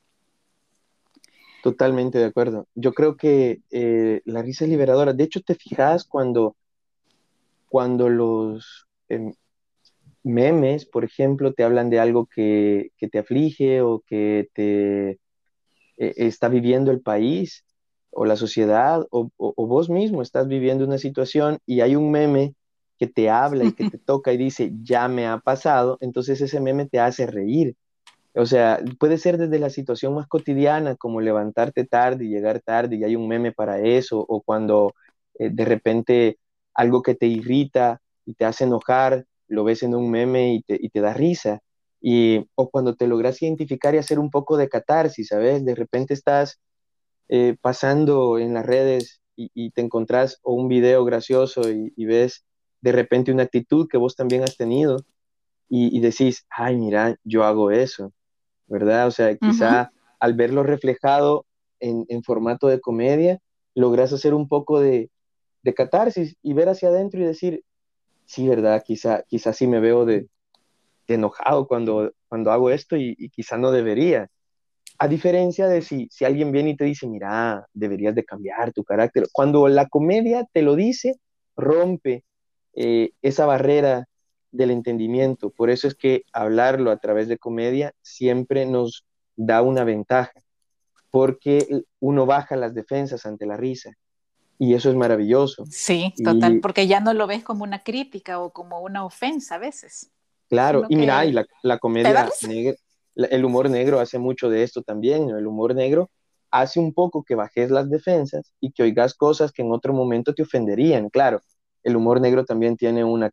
Totalmente 1.63 2.17
de 2.17 2.25
acuerdo. 2.25 2.67
Yo 2.73 2.93
creo 2.93 3.15
que 3.17 3.61
eh, 3.69 4.21
la 4.25 4.41
risa 4.41 4.65
es 4.65 4.71
liberadora. 4.71 5.13
De 5.13 5.23
hecho, 5.23 5.41
te 5.41 5.55
fijas 5.55 6.05
cuando, 6.05 6.55
cuando 7.69 8.09
los 8.09 8.87
em, 9.09 9.33
memes, 10.23 10.85
por 10.85 11.03
ejemplo, 11.03 11.53
te 11.53 11.63
hablan 11.63 11.89
de 11.89 11.99
algo 11.99 12.25
que, 12.25 12.91
te 13.11 13.19
aflige 13.19 13.81
o 13.81 14.01
que 14.05 14.49
te 14.53 15.11
eh, 15.11 15.17
está 15.97 16.49
viviendo 16.49 16.91
el 16.91 17.01
país 17.01 17.63
o 18.11 18.25
la 18.25 18.35
sociedad 18.35 19.05
o, 19.09 19.29
vos 19.37 19.89
mismo 19.89 20.21
estás 20.21 20.47
viviendo 20.47 20.83
una 20.85 20.97
situación 20.97 21.59
y 21.65 21.81
hay 21.81 21.95
un 21.95 22.11
meme 22.11 22.55
que 22.97 23.07
te 23.07 23.29
habla 23.29 23.65
y 23.65 23.73
que 23.73 23.89
te 23.89 23.97
toca 23.97 24.33
y 24.33 24.37
dice, 24.37 24.71
ya 24.81 25.07
me 25.07 25.27
ha 25.27 25.39
pasado, 25.39 25.97
entonces 26.01 26.41
ese 26.41 26.59
meme 26.59 26.87
te 26.87 26.99
hace 26.99 27.27
reír. 27.27 27.75
O 28.35 28.45
sea, 28.45 28.79
puede 28.99 29.17
ser 29.17 29.37
desde 29.37 29.59
la 29.59 29.69
situación 29.69 30.15
más 30.15 30.27
cotidiana, 30.27 30.95
como 30.95 31.21
levantarte 31.21 31.85
tarde 31.85 32.25
y 32.25 32.29
llegar 32.29 32.61
tarde 32.61 32.95
y 32.97 33.03
hay 33.03 33.15
un 33.15 33.27
meme 33.27 33.51
para 33.51 33.79
eso, 33.81 34.25
o 34.27 34.41
cuando 34.41 34.93
eh, 35.39 35.49
de 35.51 35.65
repente 35.65 36.39
algo 36.73 37.01
que 37.01 37.15
te 37.15 37.27
irrita 37.27 38.01
y 38.25 38.33
te 38.35 38.45
hace 38.45 38.63
enojar, 38.65 39.25
lo 39.47 39.63
ves 39.63 39.83
en 39.83 39.95
un 39.95 40.09
meme 40.09 40.53
y 40.53 40.61
te, 40.63 40.77
y 40.81 40.89
te 40.89 41.01
da 41.01 41.13
risa. 41.13 41.59
Y, 42.01 42.47
o 42.55 42.69
cuando 42.69 42.95
te 42.95 43.07
logras 43.07 43.41
identificar 43.41 43.93
y 43.93 43.99
hacer 43.99 44.19
un 44.19 44.31
poco 44.31 44.57
de 44.57 44.69
catarsis, 44.69 45.27
¿sabes? 45.27 45.63
De 45.65 45.75
repente 45.75 46.13
estás 46.13 46.59
eh, 47.29 47.55
pasando 47.61 48.39
en 48.39 48.53
las 48.53 48.65
redes 48.65 49.21
y, 49.37 49.71
te 49.71 49.81
encontrás 49.81 50.39
un 50.43 50.67
video 50.67 51.05
gracioso 51.05 51.61
y, 51.69 52.05
ves 52.05 52.45
de 52.81 52.91
repente 52.91 53.31
una 53.31 53.43
actitud 53.43 53.87
que 53.89 53.97
vos 53.97 54.15
también 54.15 54.43
has 54.43 54.57
tenido 54.57 54.97
y, 55.69 55.99
decís, 56.01 56.45
ay, 56.49 56.75
mira, 56.77 57.15
yo 57.23 57.45
hago 57.45 57.71
eso, 57.71 58.11
¿verdad? 58.71 59.07
O 59.07 59.11
sea, 59.11 59.35
quizá 59.35 59.91
al 60.19 60.33
verlo 60.33 60.63
reflejado 60.63 61.45
en, 61.79 62.23
formato 62.23 62.67
de 62.67 62.79
comedia, 62.79 63.39
logras 63.75 64.13
hacer 64.13 64.33
un 64.33 64.47
poco 64.47 64.79
de, 64.79 65.09
catarsis 65.75 66.35
y 66.41 66.53
ver 66.53 66.69
hacia 66.69 66.89
adentro 66.89 67.19
y 67.19 67.25
decir, 67.25 67.63
sí, 68.25 68.47
¿verdad? 68.47 68.81
Quizá, 68.85 69.23
quizá 69.27 69.53
sí 69.53 69.67
me 69.67 69.79
veo 69.79 70.05
de, 70.05 70.27
enojado 71.07 71.67
cuando, 71.67 72.13
cuando 72.29 72.51
hago 72.51 72.69
esto 72.69 72.95
y, 72.95 73.15
y, 73.17 73.29
quizá 73.29 73.57
no 73.57 73.71
debería. 73.71 74.29
A 74.97 75.07
diferencia 75.07 75.67
de 75.67 75.81
si, 75.81 76.07
si 76.09 76.23
alguien 76.23 76.51
viene 76.51 76.71
y 76.71 76.75
te 76.77 76.85
dice, 76.85 77.07
mira, 77.07 77.67
deberías 77.73 78.15
de 78.15 78.23
cambiar 78.23 78.71
tu 78.71 78.83
carácter. 78.83 79.27
Cuando 79.33 79.67
la 79.67 79.87
comedia 79.87 80.47
te 80.53 80.61
lo 80.61 80.75
dice, 80.75 81.15
rompe 81.57 82.23
eh, 82.73 83.11
esa 83.21 83.45
barrera 83.45 84.07
del 84.51 84.71
entendimiento. 84.71 85.49
Por 85.49 85.69
eso 85.69 85.87
es 85.87 85.95
que 85.95 86.23
hablarlo 86.33 86.91
a 86.91 86.97
través 86.97 87.27
de 87.27 87.37
comedia 87.37 87.93
siempre 88.01 88.65
nos 88.65 89.05
da 89.35 89.61
una 89.61 89.83
ventaja, 89.83 90.41
porque 91.09 91.83
uno 91.99 92.25
baja 92.25 92.55
las 92.55 92.73
defensas 92.73 93.25
ante 93.25 93.45
la 93.45 93.57
risa. 93.57 93.91
Y 94.59 94.75
eso 94.75 94.89
es 94.89 94.95
maravilloso. 94.95 95.65
Sí, 95.69 96.13
total, 96.23 96.59
porque 96.61 96.85
ya 96.85 96.99
no 96.99 97.13
lo 97.13 97.25
ves 97.25 97.43
como 97.43 97.63
una 97.63 97.81
crítica 97.83 98.39
o 98.39 98.51
como 98.51 98.81
una 98.81 99.03
ofensa 99.03 99.55
a 99.55 99.57
veces. 99.57 100.11
Claro, 100.49 100.83
y 100.87 100.95
mira, 100.97 101.25
y 101.25 101.31
la, 101.31 101.79
comedia 101.79 102.29
negra, 102.47 102.75
el 103.15 103.45
humor 103.45 103.69
negro 103.69 103.99
hace 103.99 104.19
mucho 104.19 104.49
de 104.49 104.63
esto 104.63 104.83
también, 104.83 105.29
el 105.29 105.47
humor 105.47 105.73
negro 105.73 106.11
hace 106.51 106.79
un 106.79 106.93
poco 106.93 107.23
que 107.23 107.35
bajes 107.35 107.71
las 107.71 107.89
defensas 107.89 108.53
y 108.59 108.71
que 108.71 108.83
oigas 108.83 109.13
cosas 109.13 109.51
que 109.51 109.61
en 109.61 109.71
otro 109.71 109.93
momento 109.93 110.33
te 110.33 110.43
ofenderían. 110.43 111.09
Claro, 111.09 111.41
el 111.83 111.95
humor 111.95 112.21
negro 112.21 112.45
también 112.45 112.77
tiene 112.77 113.03
una, 113.03 113.31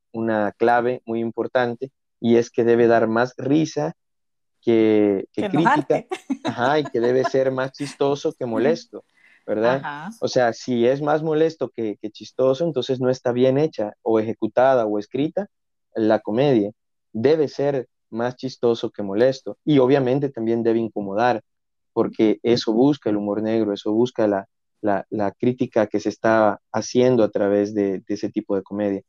clave 0.56 1.02
muy 1.06 1.20
importante 1.20 1.90
y 2.20 2.36
es 2.36 2.50
que 2.50 2.64
debe 2.64 2.86
dar 2.86 3.08
más 3.08 3.34
risa 3.36 3.94
que, 4.60 5.26
crítica 5.32 6.06
y 6.80 6.84
que 6.84 7.00
debe 7.00 7.24
ser 7.24 7.52
más 7.52 7.72
chistoso 7.72 8.32
que 8.32 8.46
molesto, 8.46 9.04
¿verdad? 9.46 10.10
O 10.20 10.28
sea, 10.28 10.52
si 10.52 10.86
es 10.86 11.00
más 11.00 11.22
molesto 11.22 11.68
que, 11.68 11.96
que 12.00 12.10
chistoso, 12.10 12.64
entonces 12.64 13.00
no 13.00 13.08
está 13.10 13.32
bien 13.32 13.58
hecha 13.58 13.92
o 14.02 14.18
ejecutada 14.18 14.86
o 14.86 14.98
escrita 14.98 15.46
la 15.94 16.18
comedia. 16.20 16.72
Debe 17.12 17.48
ser 17.48 17.88
más 18.10 18.36
chistoso 18.36 18.90
que 18.90 19.02
molesto 19.02 19.58
y 19.64 19.78
obviamente 19.78 20.30
también 20.30 20.62
debe 20.62 20.78
incomodar 20.78 21.42
porque 21.92 22.38
eso 22.42 22.72
busca 22.72 23.10
el 23.10 23.16
humor 23.16 23.42
negro, 23.42 23.72
eso 23.72 23.92
busca 23.92 24.26
la, 24.26 24.48
la, 24.80 25.06
crítica 25.38 25.86
que 25.86 26.00
se 26.00 26.08
está 26.08 26.60
haciendo 26.72 27.22
a 27.22 27.30
través 27.30 27.74
de, 27.74 28.02
ese 28.06 28.28
tipo 28.30 28.56
de 28.56 28.62
comedia. 28.62 29.02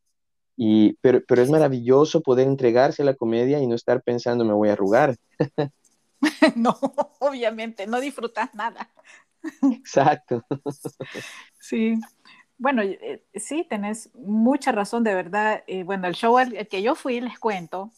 Y, 0.55 0.93
pero, 1.01 1.21
pero, 1.27 1.41
es 1.41 1.49
maravilloso 1.49 2.21
poder 2.21 2.47
entregarse 2.47 3.01
a 3.01 3.05
la 3.05 3.15
comedia 3.15 3.59
y 3.59 3.67
no 3.67 3.75
estar 3.75 4.01
pensando 4.01 4.43
me 4.43 4.53
voy 4.53 4.69
a 4.69 4.73
arrugar. 4.73 5.15
no, 6.55 6.77
obviamente, 7.19 7.87
no 7.87 8.01
disfrutas 8.01 8.53
nada. 8.53 8.89
Exacto. 9.71 10.43
sí. 11.59 11.97
Bueno, 12.57 12.81
eh, 12.81 13.23
sí, 13.35 13.65
tenés 13.69 14.09
mucha 14.13 14.73
razón, 14.73 15.03
de 15.05 15.15
verdad. 15.15 15.63
Eh, 15.65 15.83
bueno, 15.83 16.07
el 16.07 16.13
show 16.13 16.37
al 16.37 16.67
que 16.67 16.81
yo 16.81 16.93
fui, 16.95 17.21
les 17.21 17.39
cuento, 17.39 17.93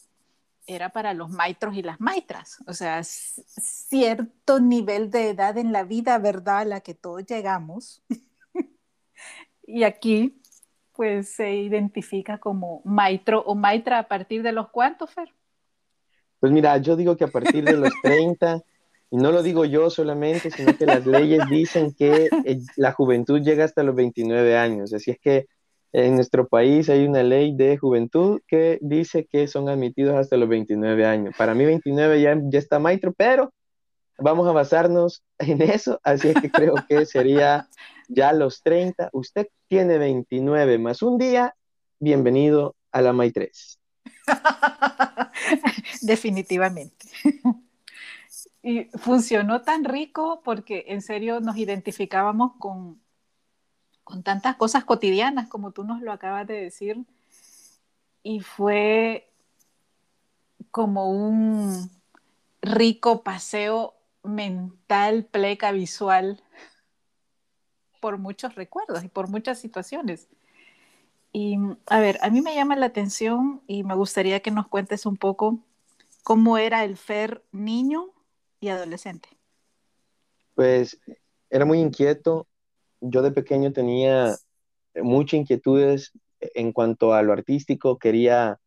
era 0.66 0.90
para 0.90 1.14
los 1.14 1.30
maestros 1.30 1.76
y 1.76 1.82
las 1.82 2.00
maestras, 2.00 2.58
o 2.66 2.72
sea, 2.72 3.02
cierto 3.02 4.60
nivel 4.60 5.10
de 5.10 5.30
edad 5.30 5.58
en 5.58 5.72
la 5.72 5.84
vida, 5.84 6.18
¿verdad? 6.18 6.58
A 6.58 6.64
la 6.64 6.80
que 6.80 6.94
todos 6.94 7.24
llegamos. 7.26 8.02
y 9.66 9.82
aquí, 9.82 10.40
pues 10.92 11.30
se 11.30 11.54
identifica 11.54 12.38
como 12.38 12.82
maestro 12.84 13.42
o 13.42 13.54
maestra 13.54 13.98
a 13.98 14.08
partir 14.08 14.42
de 14.42 14.52
los 14.52 14.70
cuantos, 14.70 15.10
Fer. 15.12 15.32
Pues 16.38 16.52
mira, 16.52 16.76
yo 16.78 16.96
digo 16.96 17.16
que 17.16 17.24
a 17.24 17.28
partir 17.28 17.64
de 17.64 17.76
los 17.76 17.92
30, 18.02 18.62
y 19.10 19.16
no 19.16 19.30
lo 19.30 19.42
digo 19.42 19.64
yo 19.64 19.90
solamente, 19.90 20.50
sino 20.50 20.76
que 20.76 20.86
las 20.86 21.06
leyes 21.06 21.48
dicen 21.48 21.94
que 21.94 22.28
eh, 22.44 22.58
la 22.76 22.92
juventud 22.92 23.40
llega 23.40 23.64
hasta 23.64 23.82
los 23.82 23.94
29 23.94 24.56
años, 24.56 24.92
así 24.92 25.12
es 25.12 25.18
que 25.20 25.46
en 25.92 26.14
nuestro 26.14 26.48
país 26.48 26.88
hay 26.88 27.06
una 27.06 27.22
ley 27.22 27.54
de 27.54 27.76
juventud 27.76 28.40
que 28.46 28.78
dice 28.80 29.26
que 29.26 29.46
son 29.46 29.68
admitidos 29.68 30.16
hasta 30.16 30.36
los 30.36 30.48
29 30.48 31.04
años. 31.04 31.34
Para 31.36 31.54
mí 31.54 31.64
29 31.64 32.20
ya, 32.20 32.38
ya 32.44 32.58
está 32.58 32.78
maestro, 32.78 33.12
pero 33.12 33.52
vamos 34.18 34.48
a 34.48 34.52
basarnos 34.52 35.22
en 35.38 35.60
eso, 35.62 36.00
así 36.02 36.32
que 36.34 36.50
creo 36.50 36.74
que 36.88 37.04
sería 37.04 37.68
ya 38.08 38.32
los 38.32 38.62
30. 38.62 39.10
Usted 39.12 39.48
tiene 39.68 39.98
29 39.98 40.78
más 40.78 41.02
un 41.02 41.18
día, 41.18 41.54
bienvenido 41.98 42.74
a 42.90 43.02
la 43.02 43.12
MAI 43.12 43.32
3. 43.32 43.78
Definitivamente. 46.02 47.06
Y 48.62 48.84
funcionó 48.96 49.62
tan 49.62 49.84
rico 49.84 50.40
porque 50.44 50.84
en 50.88 51.02
serio 51.02 51.40
nos 51.40 51.56
identificábamos 51.56 52.52
con, 52.58 53.01
con 54.04 54.22
tantas 54.22 54.56
cosas 54.56 54.84
cotidianas 54.84 55.48
como 55.48 55.72
tú 55.72 55.84
nos 55.84 56.00
lo 56.02 56.12
acabas 56.12 56.46
de 56.46 56.54
decir. 56.54 57.04
Y 58.22 58.40
fue 58.40 59.28
como 60.70 61.10
un 61.10 61.90
rico 62.60 63.22
paseo 63.22 63.94
mental, 64.22 65.24
pleca, 65.24 65.72
visual, 65.72 66.42
por 68.00 68.18
muchos 68.18 68.54
recuerdos 68.54 69.04
y 69.04 69.08
por 69.08 69.28
muchas 69.28 69.58
situaciones. 69.58 70.28
Y 71.32 71.56
a 71.86 72.00
ver, 72.00 72.18
a 72.20 72.30
mí 72.30 72.42
me 72.42 72.54
llama 72.54 72.76
la 72.76 72.86
atención 72.86 73.62
y 73.66 73.84
me 73.84 73.94
gustaría 73.94 74.40
que 74.40 74.50
nos 74.50 74.68
cuentes 74.68 75.06
un 75.06 75.16
poco 75.16 75.58
cómo 76.22 76.58
era 76.58 76.84
el 76.84 76.96
Fer 76.96 77.42
niño 77.52 78.10
y 78.60 78.68
adolescente. 78.68 79.28
Pues 80.54 80.98
era 81.48 81.64
muy 81.64 81.80
inquieto, 81.80 82.46
yo 83.02 83.22
de 83.22 83.32
pequeño 83.32 83.72
tenía 83.72 84.34
muchas 84.94 85.40
inquietudes 85.40 86.12
en 86.54 86.72
cuanto 86.72 87.14
a 87.14 87.22
lo 87.22 87.32
artístico, 87.32 87.98
quería, 87.98 88.58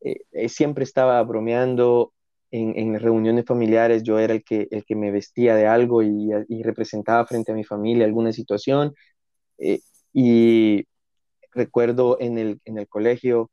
eh, 0.00 0.22
eh, 0.32 0.48
siempre 0.48 0.84
estaba 0.84 1.22
bromeando 1.22 2.12
en, 2.52 2.98
reuniones 2.98 3.44
familiares, 3.44 4.02
yo 4.02 4.18
era 4.18 4.34
el 4.34 4.42
que, 4.42 4.66
el 4.72 4.84
que 4.84 4.96
me 4.96 5.12
vestía 5.12 5.54
de 5.54 5.66
algo 5.66 6.02
y, 6.02 6.30
representaba 6.64 7.24
frente 7.26 7.52
a 7.52 7.54
mi 7.54 7.64
familia 7.64 8.04
alguna 8.04 8.32
situación. 8.32 8.92
Eh, 9.58 9.80
y 10.12 10.84
recuerdo 11.52 12.16
en 12.20 12.38
el, 12.38 12.60
en 12.64 12.78
el 12.78 12.88
colegio 12.88 13.50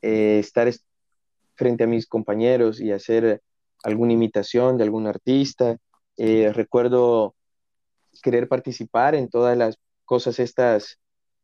estar 0.00 0.72
frente 1.54 1.84
a 1.84 1.86
mis 1.86 2.06
compañeros 2.06 2.80
y 2.80 2.92
hacer 2.92 3.42
alguna 3.84 4.12
imitación 4.12 4.76
de 4.76 4.84
algún 4.84 5.06
artista. 5.06 5.78
recuerdo 6.16 7.36
querer 8.20 8.48
participar 8.48 9.14
en 9.14 9.28
todas 9.28 9.56
las 9.56 9.78
cosas 10.04 10.38
estas 10.38 10.98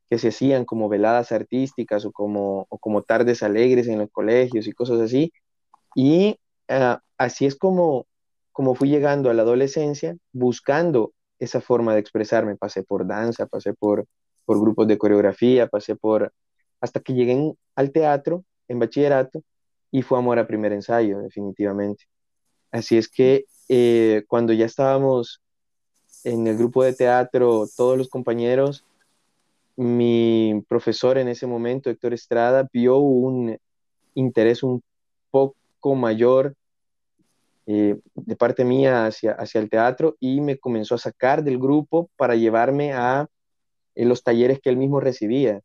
que 0.09 0.19
se 0.19 0.29
hacían 0.29 0.65
como 0.65 0.89
veladas 0.89 1.33
artísticas 1.33 2.05
o 2.05 2.13
como, 2.13 2.67
como 2.81 3.03
tardes 3.03 3.43
alegres 3.43 3.89
en 3.89 3.99
los 3.99 4.11
colegios 4.11 4.67
y 4.67 4.73
cosas 4.73 5.01
así. 5.01 5.33
Y 5.95 6.39
ah, 6.69 7.01
así 7.17 7.47
es 7.47 7.57
como, 7.57 8.07
como 8.53 8.75
fui 8.75 8.91
llegando 8.91 9.31
a 9.31 9.35
la 9.35 9.43
adolescencia 9.43 10.17
buscando 10.33 11.13
esa 11.39 11.61
forma 11.61 11.95
de 11.95 12.01
expresarme. 12.01 12.57
Pasé 12.57 12.83
por 12.83 13.07
danza, 13.07 13.47
pasé 13.47 13.73
por, 13.75 14.07
por 14.45 14.61
grupos 14.61 14.87
de 14.87 14.99
coreografía, 14.99 15.67
pasé 15.67 15.97
por... 15.97 16.33
hasta 16.81 17.01
que 17.01 17.15
llegué 17.15 17.55
al 17.75 17.91
teatro 17.93 18.45
en 18.69 18.79
bachillerato 18.79 19.43
y 19.91 20.03
fue 20.03 20.19
amor 20.19 20.39
a 20.39 20.47
primer 20.47 20.73
ensayo, 20.73 21.21
definitivamente. 21.21 22.05
Así 22.71 22.99
es 22.99 23.09
que 23.09 23.47
eh, 23.69 24.25
cuando 24.29 24.53
ya 24.53 24.67
estábamos 24.67 25.41
en 26.25 26.47
el 26.47 26.57
grupo 26.57 26.83
de 26.85 26.93
teatro, 26.93 27.67
todos 27.77 27.99
los 27.99 28.09
compañeros, 28.09 28.85
mi 29.77 30.65
profesor 30.69 31.19
en 31.19 31.29
ese 31.29 31.46
momento, 31.46 31.90
Héctor 31.90 32.13
Estrada, 32.13 32.69
vio 32.73 32.99
un 32.99 33.59
interés 34.15 34.63
un 34.63 34.83
poco 35.31 35.94
mayor 35.94 36.55
eh, 37.67 37.99
de 38.15 38.37
parte 38.37 38.65
mía 38.65 39.07
hacia, 39.07 39.33
hacia 39.33 39.61
el 39.61 39.71
teatro 39.71 40.17
y 40.19 40.40
me 40.40 40.59
comenzó 40.59 40.96
a 40.96 40.99
sacar 40.99 41.44
del 41.44 41.59
grupo 41.59 42.11
para 42.17 42.35
llevarme 42.35 42.92
a 42.92 43.29
eh, 43.94 44.05
los 44.05 44.23
talleres 44.23 44.61
que 44.61 44.69
él 44.69 44.77
mismo 44.77 45.01
recibía, 45.01 45.61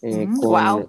eh, 0.00 0.26
mm, 0.26 0.36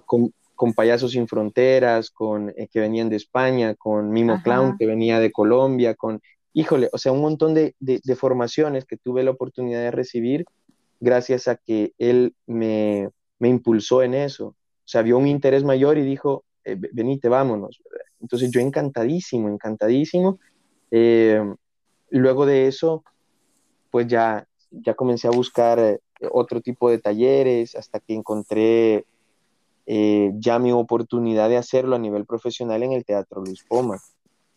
con, 0.06 0.32
con, 0.54 0.72
Payasos 0.72 1.12
Sin 1.12 1.26
Fronteras, 1.26 2.10
con, 2.10 2.54
que 2.70 2.80
venían 2.80 3.08
de 3.08 3.16
España, 3.16 3.74
con 3.74 4.10
Mimo 4.10 4.40
Clown, 4.42 4.76
que 4.78 4.86
venía 4.86 5.20
de 5.20 5.32
Colombia, 5.32 5.94
con 5.94 6.20
híjole, 6.56 6.88
o 6.90 6.96
sea, 6.96 7.12
un 7.12 7.20
montón 7.20 7.52
de, 7.52 7.74
formaciones 8.16 8.86
que 8.86 8.96
tuve 8.96 9.22
la 9.22 9.30
oportunidad 9.30 9.80
de 9.80 9.90
recibir 9.90 10.46
gracias 11.00 11.48
a 11.48 11.56
que 11.56 11.92
él 11.98 12.34
me, 12.46 13.10
impulsó 13.40 14.02
en 14.02 14.14
eso. 14.14 14.46
O 14.46 14.88
sea, 14.88 15.02
vio 15.02 15.18
un 15.18 15.26
interés 15.26 15.64
mayor 15.64 15.98
y 15.98 16.02
dijo, 16.02 16.44
eh, 16.64 16.78
venite, 16.94 17.28
vámonos. 17.28 17.82
Entonces 18.22 18.50
yo 18.50 18.62
encantadísimo, 18.62 19.50
encantadísimo. 19.50 20.38
Eh, 20.90 21.42
luego 22.08 22.46
de 22.46 22.68
eso, 22.68 23.04
pues 23.90 24.06
ya, 24.06 24.48
ya 24.70 24.94
comencé 24.94 25.28
a 25.28 25.32
buscar 25.32 25.78
eh, 25.78 26.00
otro 26.32 26.62
tipo 26.62 26.88
de 26.88 26.96
talleres 26.96 27.76
hasta 27.76 28.00
que 28.00 28.14
encontré 28.14 29.04
ya 29.88 30.58
mi 30.58 30.72
oportunidad 30.72 31.48
de 31.48 31.58
hacerlo 31.58 31.94
a 31.94 32.00
nivel 32.00 32.26
profesional 32.26 32.82
en 32.82 32.92
el 32.92 33.04
Teatro 33.04 33.40
Luis 33.44 33.62
Poma 33.62 34.00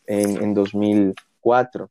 en, 0.07 0.41
en 0.41 0.55
2000 0.55 1.13
cuatro, 1.39 1.89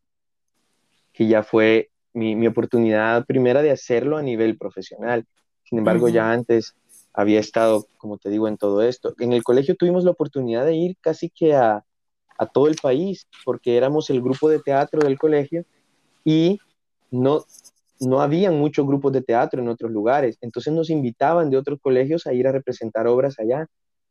que 1.13 1.27
ya 1.27 1.43
fue 1.43 1.91
mi, 2.13 2.47
oportunidad 2.47 3.25
primera 3.27 3.63
de 3.63 3.71
hacerlo 3.71 4.17
a 4.17 4.23
nivel 4.23 4.57
profesional. 4.57 5.25
Sin 5.65 5.79
embargo, 5.79 6.09
ya 6.09 6.33
antes 6.33 6.75
había 7.13 7.41
estado, 7.41 7.87
como 7.97 8.19
te 8.19 8.31
digo, 8.31 8.49
en 8.49 8.57
todo 8.57 8.83
esto. 8.83 9.15
En 9.19 9.33
el 9.33 9.43
colegio 9.43 9.77
tuvimos 9.77 10.05
la 10.05 10.13
oportunidad 10.13 10.65
de 10.65 10.77
ir 10.77 10.97
casi 11.01 11.31
que 11.31 11.55
a, 11.55 11.85
todo 12.53 12.69
el 12.69 12.77
país, 12.77 13.27
porque 13.45 13.77
éramos 13.77 14.11
el 14.11 14.23
grupo 14.23 14.49
de 14.49 14.61
teatro 14.61 15.01
del 15.01 15.19
colegio 15.19 15.65
y 16.25 16.61
no, 17.11 17.45
no 17.99 18.21
habían 18.21 18.57
muchos 18.57 18.87
grupos 18.87 19.13
de 19.13 19.23
teatro 19.23 19.61
en 19.61 19.69
otros 19.69 19.91
lugares. 19.91 20.39
Entonces 20.41 20.73
nos 20.73 20.89
invitaban 20.89 21.51
de 21.51 21.57
otros 21.57 21.81
colegios 21.81 22.29
a 22.29 22.33
ir 22.33 22.47
a 22.47 22.53
representar 22.53 23.09
obras 23.09 23.41
allá. 23.41 23.67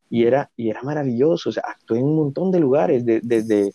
y 0.09 0.25
era, 0.25 0.51
y 0.57 0.69
era 0.69 0.83
maravilloso, 0.83 1.49
o 1.49 1.53
sea, 1.53 1.63
actué 1.67 1.99
en 1.99 2.05
un 2.05 2.15
montón 2.17 2.51
de 2.51 2.59
lugares, 2.59 3.05
desde 3.05 3.71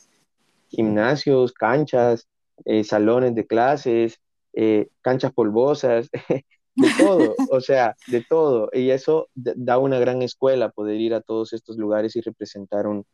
gimnasios, 0.72 1.52
canchas, 1.52 2.28
eh, 2.64 2.84
salones 2.84 3.34
de 3.34 3.46
clases, 3.46 4.20
eh, 4.52 4.88
canchas 5.00 5.32
polvosas, 5.32 6.10
de 6.74 6.88
todo, 6.98 7.34
o 7.50 7.60
sea, 7.60 7.94
de 8.06 8.24
todo. 8.28 8.70
Y 8.72 8.90
eso 8.90 9.28
da 9.34 9.78
una 9.78 9.98
gran 9.98 10.22
escuela 10.22 10.70
poder 10.70 11.00
ir 11.00 11.14
a 11.14 11.20
todos 11.20 11.52
estos 11.52 11.76
lugares 11.76 12.16
y 12.16 12.20
representar 12.20 12.86
un, 12.86 13.04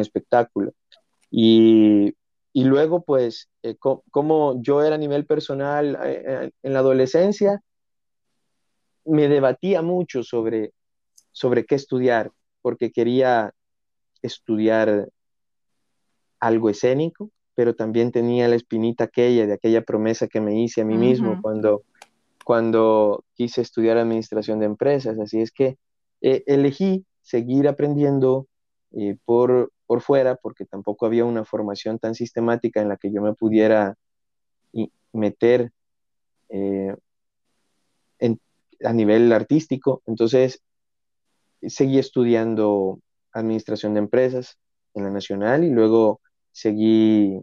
espectáculo. 0.00 0.72
Y, 1.30 2.14
luego, 2.54 3.02
pues, 3.02 3.48
eh, 3.62 3.76
como 3.76 4.60
yo 4.62 4.82
era 4.82 4.96
a 4.96 4.98
nivel 4.98 5.24
personal 5.26 5.98
en 6.62 6.72
la 6.72 6.78
adolescencia, 6.80 7.62
me 9.04 9.28
debatía 9.28 9.80
mucho 9.80 10.22
sobre, 10.22 10.72
sobre 11.32 11.64
qué 11.64 11.74
estudiar, 11.74 12.30
porque 12.60 12.92
quería 12.92 13.54
estudiar 14.20 15.08
algo 16.40 16.70
escénico, 16.70 17.30
pero 17.54 17.74
también 17.74 18.12
tenía 18.12 18.48
la 18.48 18.56
espinita 18.56 19.04
aquella 19.04 19.46
de 19.46 19.54
aquella 19.54 19.82
promesa 19.82 20.28
que 20.28 20.40
me 20.40 20.60
hice 20.60 20.82
a 20.82 20.84
mí 20.84 20.96
mismo 20.96 21.40
cuando, 21.42 21.82
cuando 22.44 23.24
quise 23.34 23.60
estudiar 23.62 23.98
administración 23.98 24.60
de 24.60 24.66
empresas. 24.66 25.18
Así 25.18 25.40
es 25.40 25.50
que 25.50 25.76
eh, 26.20 26.44
elegí 26.46 27.04
seguir 27.20 27.68
aprendiendo 27.68 28.46
eh, 28.92 29.16
por, 29.24 29.72
por 29.86 30.00
fuera, 30.00 30.36
porque 30.36 30.64
tampoco 30.64 31.06
había 31.06 31.24
una 31.24 31.44
formación 31.44 31.98
tan 31.98 32.14
sistemática 32.14 32.80
en 32.80 32.88
la 32.88 32.96
que 32.96 33.10
yo 33.10 33.22
me 33.22 33.34
pudiera 33.34 33.96
meter 35.12 35.72
eh, 36.48 36.94
a 38.84 38.92
nivel 38.92 39.32
artístico. 39.32 40.02
Entonces, 40.06 40.62
seguí 41.62 41.98
estudiando 41.98 43.00
administración 43.32 43.94
de 43.94 44.00
empresas 44.00 44.58
en 44.94 45.04
la 45.04 45.10
nacional 45.10 45.64
y 45.64 45.70
luego 45.70 46.20
seguí 46.58 47.40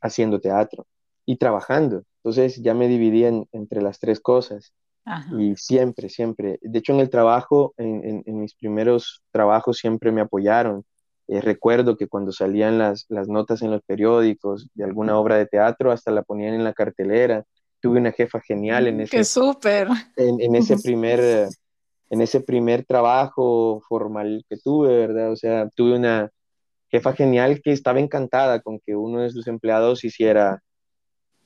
haciendo 0.00 0.40
teatro 0.40 0.86
y 1.24 1.36
trabajando. 1.36 2.04
Entonces 2.18 2.60
ya 2.62 2.74
me 2.74 2.88
dividí 2.88 3.24
entre 3.24 3.82
las 3.82 3.98
tres 3.98 4.20
cosas. 4.20 4.72
Y 5.38 5.56
siempre, 5.56 6.10
siempre. 6.10 6.58
De 6.60 6.80
hecho, 6.80 6.92
en 6.92 7.00
el 7.00 7.08
trabajo, 7.08 7.72
en, 7.78 8.22
mis 8.26 8.54
primeros 8.54 9.22
trabajos 9.30 9.78
siempre 9.78 10.12
me 10.12 10.20
apoyaron. 10.20 10.84
Eh, 11.28 11.40
recuerdo 11.40 11.96
que 11.96 12.08
cuando 12.08 12.30
salían 12.30 12.76
las, 12.76 13.06
las, 13.08 13.26
notas 13.26 13.62
en 13.62 13.70
los 13.70 13.82
periódicos 13.82 14.68
de 14.74 14.84
alguna 14.84 15.18
obra 15.18 15.36
de 15.36 15.46
teatro, 15.46 15.92
hasta 15.92 16.10
la 16.10 16.22
ponían 16.22 16.54
en 16.54 16.64
la 16.64 16.74
cartelera. 16.74 17.44
Tuve 17.80 18.00
una 18.00 18.12
jefa 18.12 18.40
genial 18.40 18.86
en 18.86 19.00
ese, 19.00 19.16
¡Qué 19.16 19.24
súper! 19.24 19.88
En, 20.16 20.40
en, 20.42 20.54
ese 20.54 20.76
primer, 20.82 21.48
en 22.10 22.20
ese 22.20 22.40
primer 22.40 22.84
trabajo 22.84 23.82
formal 23.88 24.44
que 24.46 24.58
tuve, 24.58 25.06
¿verdad? 25.06 25.32
O 25.32 25.36
sea, 25.36 25.70
tuve 25.74 25.96
una, 25.96 26.30
jefa 26.90 27.12
genial 27.12 27.60
que 27.62 27.72
estaba 27.72 28.00
encantada 28.00 28.60
con 28.60 28.80
que 28.80 28.96
uno 28.96 29.22
de 29.22 29.30
sus 29.30 29.46
empleados 29.46 30.04
hiciera 30.04 30.62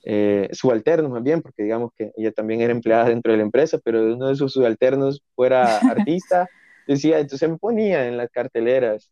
eh, 0.03 0.49
subalternos 0.51 1.11
más 1.11 1.23
bien, 1.23 1.41
porque 1.41 1.63
digamos 1.63 1.91
que 1.97 2.11
ella 2.17 2.31
también 2.31 2.61
era 2.61 2.71
empleada 2.71 3.05
dentro 3.05 3.31
de 3.31 3.37
la 3.37 3.43
empresa, 3.43 3.79
pero 3.83 4.03
uno 4.13 4.27
de 4.27 4.35
sus 4.35 4.53
subalternos 4.53 5.21
fuera 5.35 5.77
artista, 6.07 6.47
decía, 6.87 7.19
entonces 7.19 7.49
me 7.49 7.57
ponía 7.57 8.07
en 8.07 8.17
las 8.17 8.29
carteleras 8.29 9.09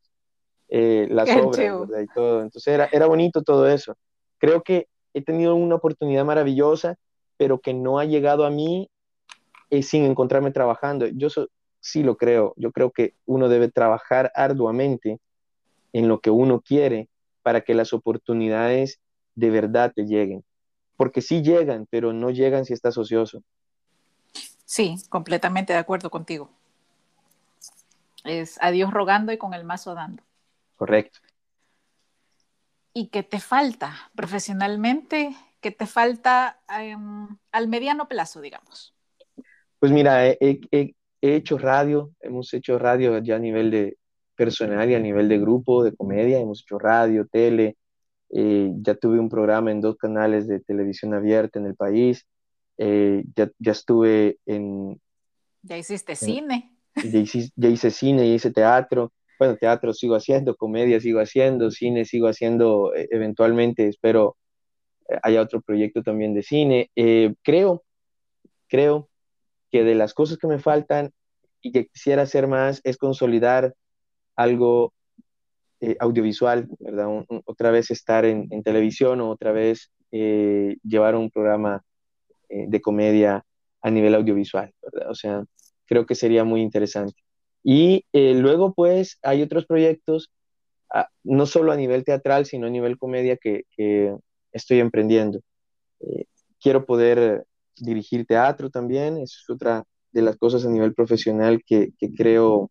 eh, 0.67 1.07
las 1.09 1.29
obras 1.35 2.03
y 2.03 2.07
todo, 2.13 2.41
entonces 2.41 2.73
era, 2.73 2.89
era 2.91 3.05
bonito 3.05 3.41
todo 3.41 3.67
eso. 3.67 3.95
Creo 4.37 4.63
que 4.63 4.87
he 5.13 5.21
tenido 5.21 5.55
una 5.55 5.75
oportunidad 5.75 6.25
maravillosa, 6.25 6.95
pero 7.37 7.59
que 7.59 7.73
no 7.73 7.99
ha 7.99 8.05
llegado 8.05 8.45
a 8.45 8.49
mí 8.49 8.89
eh, 9.69 9.83
sin 9.83 10.05
encontrarme 10.05 10.51
trabajando. 10.51 11.07
Yo 11.07 11.27
sí 11.79 12.03
lo 12.03 12.15
creo, 12.15 12.53
yo 12.55 12.71
creo 12.71 12.91
que 12.91 13.15
uno 13.25 13.49
debe 13.49 13.69
trabajar 13.69 14.31
arduamente 14.35 15.19
en 15.93 16.07
lo 16.07 16.19
que 16.19 16.29
uno 16.29 16.61
quiere 16.61 17.09
para 17.41 17.61
que 17.61 17.73
las 17.73 17.93
oportunidades 17.93 18.99
de 19.35 19.49
verdad 19.49 19.91
te 19.95 20.05
lleguen. 20.05 20.43
Porque 20.97 21.21
sí 21.21 21.41
llegan, 21.41 21.87
pero 21.89 22.13
no 22.13 22.29
llegan 22.29 22.65
si 22.65 22.73
estás 22.73 22.97
ocioso. 22.97 23.41
Sí, 24.65 24.95
completamente 25.09 25.73
de 25.73 25.79
acuerdo 25.79 26.09
contigo. 26.09 26.49
Es 28.23 28.57
a 28.61 28.71
Dios 28.71 28.91
rogando 28.91 29.31
y 29.31 29.37
con 29.37 29.53
el 29.53 29.63
mazo 29.63 29.95
dando. 29.95 30.23
Correcto. 30.75 31.19
¿Y 32.93 33.07
qué 33.07 33.23
te 33.23 33.39
falta 33.39 34.11
profesionalmente? 34.15 35.35
¿Qué 35.61 35.71
te 35.71 35.85
falta 35.85 36.59
em, 36.69 37.27
al 37.51 37.67
mediano 37.67 38.07
plazo, 38.07 38.41
digamos? 38.41 38.93
Pues 39.79 39.91
mira, 39.91 40.27
he, 40.27 40.59
hecho 41.21 41.57
radio, 41.57 42.11
hemos 42.19 42.53
hecho 42.53 42.79
radio 42.79 43.17
ya 43.19 43.35
a 43.35 43.39
nivel 43.39 43.71
de, 43.71 43.97
personal 44.35 44.89
y 44.89 44.95
a 44.95 44.99
nivel 44.99 45.29
de 45.29 45.39
grupo 45.39 45.83
de 45.83 45.95
comedia. 45.95 46.39
Hemos 46.39 46.61
hecho 46.61 46.79
radio, 46.79 47.27
tele, 47.27 47.77
eh, 48.33 48.71
ya 48.81 48.95
tuve 48.95 49.19
un 49.19 49.29
programa 49.29 49.71
en 49.71 49.81
dos 49.81 49.97
canales 49.97 50.47
de 50.47 50.59
televisión 50.61 51.13
abierta 51.13 51.59
en 51.59 51.65
el 51.65 51.75
país. 51.75 52.25
Eh, 52.77 53.23
ya, 53.35 53.51
ya, 53.59 53.71
estuve 53.73 54.37
en... 54.45 54.99
Ya 55.61 55.77
hiciste 55.77 56.15
cine. 56.15 56.71
Ya 56.95 57.19
hice, 57.19 57.49
ya 57.55 57.69
hice 57.69 57.91
cine, 57.91 58.27
ya 58.27 58.35
hice 58.35 58.51
teatro. 58.51 59.11
Bueno, 59.37 59.57
teatro 59.57 59.93
sigo 59.93 60.15
haciendo, 60.15 60.55
comedia 60.55 60.99
sigo 60.99 61.19
haciendo, 61.19 61.71
cine 61.71 62.05
sigo 62.05 62.27
haciendo 62.27 62.93
eh, 62.95 63.07
eventualmente, 63.11 63.87
espero 63.87 64.37
haya 65.23 65.41
otro 65.41 65.61
proyecto 65.61 66.03
también 66.03 66.33
de 66.33 66.41
cine. 66.41 66.89
creo, 67.43 67.83
creo 68.69 69.09
que 69.69 69.83
de 69.83 69.95
las 69.95 70.13
cosas 70.13 70.37
que 70.37 70.47
me 70.47 70.59
faltan 70.59 71.11
y 71.61 71.73
que 71.73 71.87
quisiera 71.87 72.21
hacer 72.21 72.47
más 72.47 72.79
es 72.85 72.97
consolidar 72.97 73.73
algo 74.35 74.93
eh, 75.83 75.97
audiovisual, 75.99 76.67
¿verdad? 76.79 77.07
otra 77.45 77.71
vez 77.71 77.89
estar 77.89 78.23
en, 78.25 78.47
televisión 78.63 79.19
o 79.19 79.31
otra 79.31 79.51
vez 79.51 79.91
eh, 80.11 80.77
llevar 80.83 81.15
un 81.15 81.31
programa 81.31 81.83
eh, 82.49 82.65
de 82.67 82.81
comedia 82.81 83.43
a 83.81 83.89
nivel 83.89 84.13
audiovisual, 84.13 84.71
¿verdad? 84.79 85.09
O 85.09 85.15
sea, 85.15 85.43
creo 85.87 86.05
que 86.05 86.13
sería 86.13 86.43
muy 86.43 86.61
interesante. 86.61 87.19
Y 87.63 88.05
luego, 88.13 88.73
pues, 88.73 89.17
hay 89.23 89.41
otros 89.41 89.65
proyectos, 89.65 90.31
no 91.23 91.47
solo 91.47 91.71
a 91.71 91.75
nivel 91.77 92.03
teatral, 92.03 92.45
sino 92.45 92.67
a 92.67 92.69
nivel 92.69 92.97
comedia 92.99 93.37
que, 93.37 93.63
estoy 94.51 94.79
emprendiendo. 94.79 95.39
quiero 96.61 96.85
poder 96.85 97.45
dirigir 97.75 98.25
teatro 98.27 98.69
también, 98.69 99.17
es 99.17 99.43
otra 99.49 99.83
de 100.11 100.21
las 100.21 100.37
cosas 100.37 100.65
a 100.65 100.69
nivel 100.69 100.93
profesional 100.93 101.63
que 101.65 101.91
creo 102.15 102.69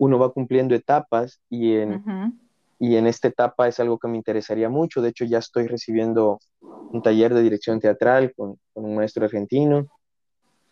uno 0.00 0.18
va 0.18 0.32
cumpliendo 0.32 0.74
etapas 0.74 1.42
y 1.50 1.74
en, 1.74 2.40
y 2.78 2.96
en 2.96 3.06
esta 3.06 3.28
etapa 3.28 3.68
es 3.68 3.78
algo 3.80 3.98
que 3.98 4.08
me 4.08 4.16
interesaría 4.16 4.70
mucho. 4.70 5.02
De 5.02 5.10
hecho, 5.10 5.26
ya 5.26 5.36
estoy 5.36 5.66
recibiendo 5.66 6.40
un 6.62 7.02
taller 7.02 7.34
de 7.34 7.42
dirección 7.42 7.80
teatral 7.80 8.32
con, 8.34 8.58
un 8.72 8.94
maestro 8.94 9.26
argentino. 9.26 9.88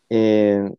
Eh, 0.09 0.74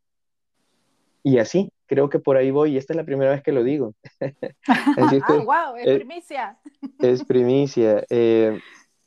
y 1.22 1.38
así, 1.38 1.72
creo 1.86 2.10
que 2.10 2.18
por 2.18 2.38
ahí 2.38 2.50
voy. 2.50 2.74
Y 2.74 2.78
esta 2.78 2.94
es 2.94 2.98
la 2.98 3.04
primera 3.04 3.30
vez 3.30 3.44
que 3.44 3.52
lo 3.52 3.64
digo. 3.64 3.94
ah, 4.68 5.44
wow, 5.46 5.76
es, 5.78 5.98
primicia. 5.98 6.60
Es 6.98 7.24
primicia. 7.24 8.04
Eh, 8.10 8.60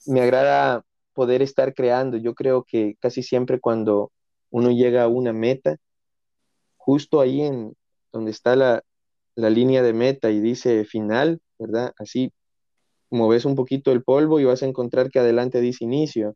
me 0.07 0.21
agrada 0.21 0.85
poder 1.15 1.43
estar 1.43 1.75
creando. 1.75 2.17
Yo 2.17 2.37
creo 2.37 2.63
que 2.63 2.97
casi 3.01 3.25
siempre 3.25 3.59
cuando 3.59 4.13
uno 4.51 4.71
llega 4.71 5.03
a 5.03 5.09
una 5.09 5.33
meta, 5.33 5.79
justo 6.77 7.21
ahí 7.21 7.41
en 7.41 7.75
donde 8.13 8.31
está 8.31 8.55
la, 8.55 8.85
la 9.35 9.51
línea 9.51 9.83
de 9.83 9.93
meta 9.93 10.31
y 10.31 10.41
dice 10.41 10.85
final, 10.85 11.41
¿verdad? 11.59 11.93
Así 11.99 12.33
moves 13.11 13.45
un 13.45 13.55
poquito 13.55 13.93
el 13.93 14.03
polvo 14.03 14.41
y 14.41 14.45
vas 14.45 14.63
a 14.63 14.67
encontrar 14.67 15.11
que 15.11 15.19
adelante 15.19 15.61
dice 15.61 15.85
inicio, 15.85 16.35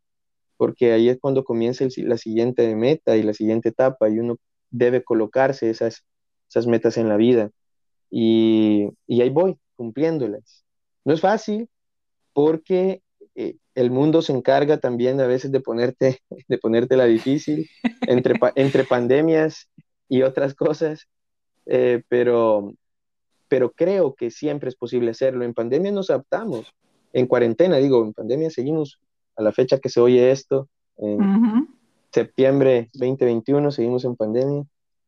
porque 0.57 0.93
ahí 0.93 1.09
es 1.09 1.19
cuando 1.21 1.45
comienza 1.45 1.87
la 1.99 2.19
siguiente 2.19 2.75
meta 2.77 3.17
y 3.17 3.23
la 3.23 3.35
siguiente 3.35 3.71
etapa 3.71 4.09
y 4.09 4.19
uno 4.19 4.37
debe 4.71 5.03
colocarse 5.03 5.71
esas, 5.71 6.05
esas 6.49 6.67
metas 6.67 6.97
en 6.99 7.09
la 7.09 7.17
vida. 7.17 7.51
Y, 8.11 8.89
ahí 9.09 9.31
voy, 9.31 9.59
cumpliéndolas. 9.75 10.65
No 11.05 11.15
es 11.15 11.21
fácil 11.21 11.69
porque 12.33 13.03
eh, 13.35 13.57
el 13.75 13.91
mundo 13.91 14.23
se 14.23 14.33
encarga 14.33 14.79
también 14.79 15.21
a 15.21 15.27
veces 15.27 15.53
de 15.53 15.61
ponerte, 15.61 16.21
de 16.49 16.59
ponerte 16.59 16.97
la 16.97 17.07
difícil 17.07 17.69
entre, 18.03 18.35
entre 18.55 18.85
pandemias 18.89 19.69
y 20.09 20.23
otras 20.23 20.55
cosas, 20.55 21.09
eh, 21.67 22.03
pero, 22.09 22.75
pero 23.49 23.73
creo 23.73 24.15
que 24.15 24.31
siempre 24.31 24.69
es 24.69 24.77
posible 24.77 25.11
hacerlo. 25.11 25.45
En 25.45 25.55
pandemia 25.55 25.93
nos 25.93 26.11
adaptamos, 26.11 26.73
en 27.13 27.27
cuarentena, 27.27 27.77
digo, 27.77 28.05
en 28.05 28.13
pandemia 28.13 28.51
seguimos 28.51 29.01
a 29.37 29.43
la 29.43 29.53
fecha 29.53 29.79
que 29.79 29.89
se 29.89 30.01
oye 30.01 30.31
esto, 30.31 30.69
en 30.99 31.69
septiembre 32.11 32.89
2021 32.95 33.71
seguimos 33.71 34.05
en 34.05 34.17
pandemia 34.17 34.65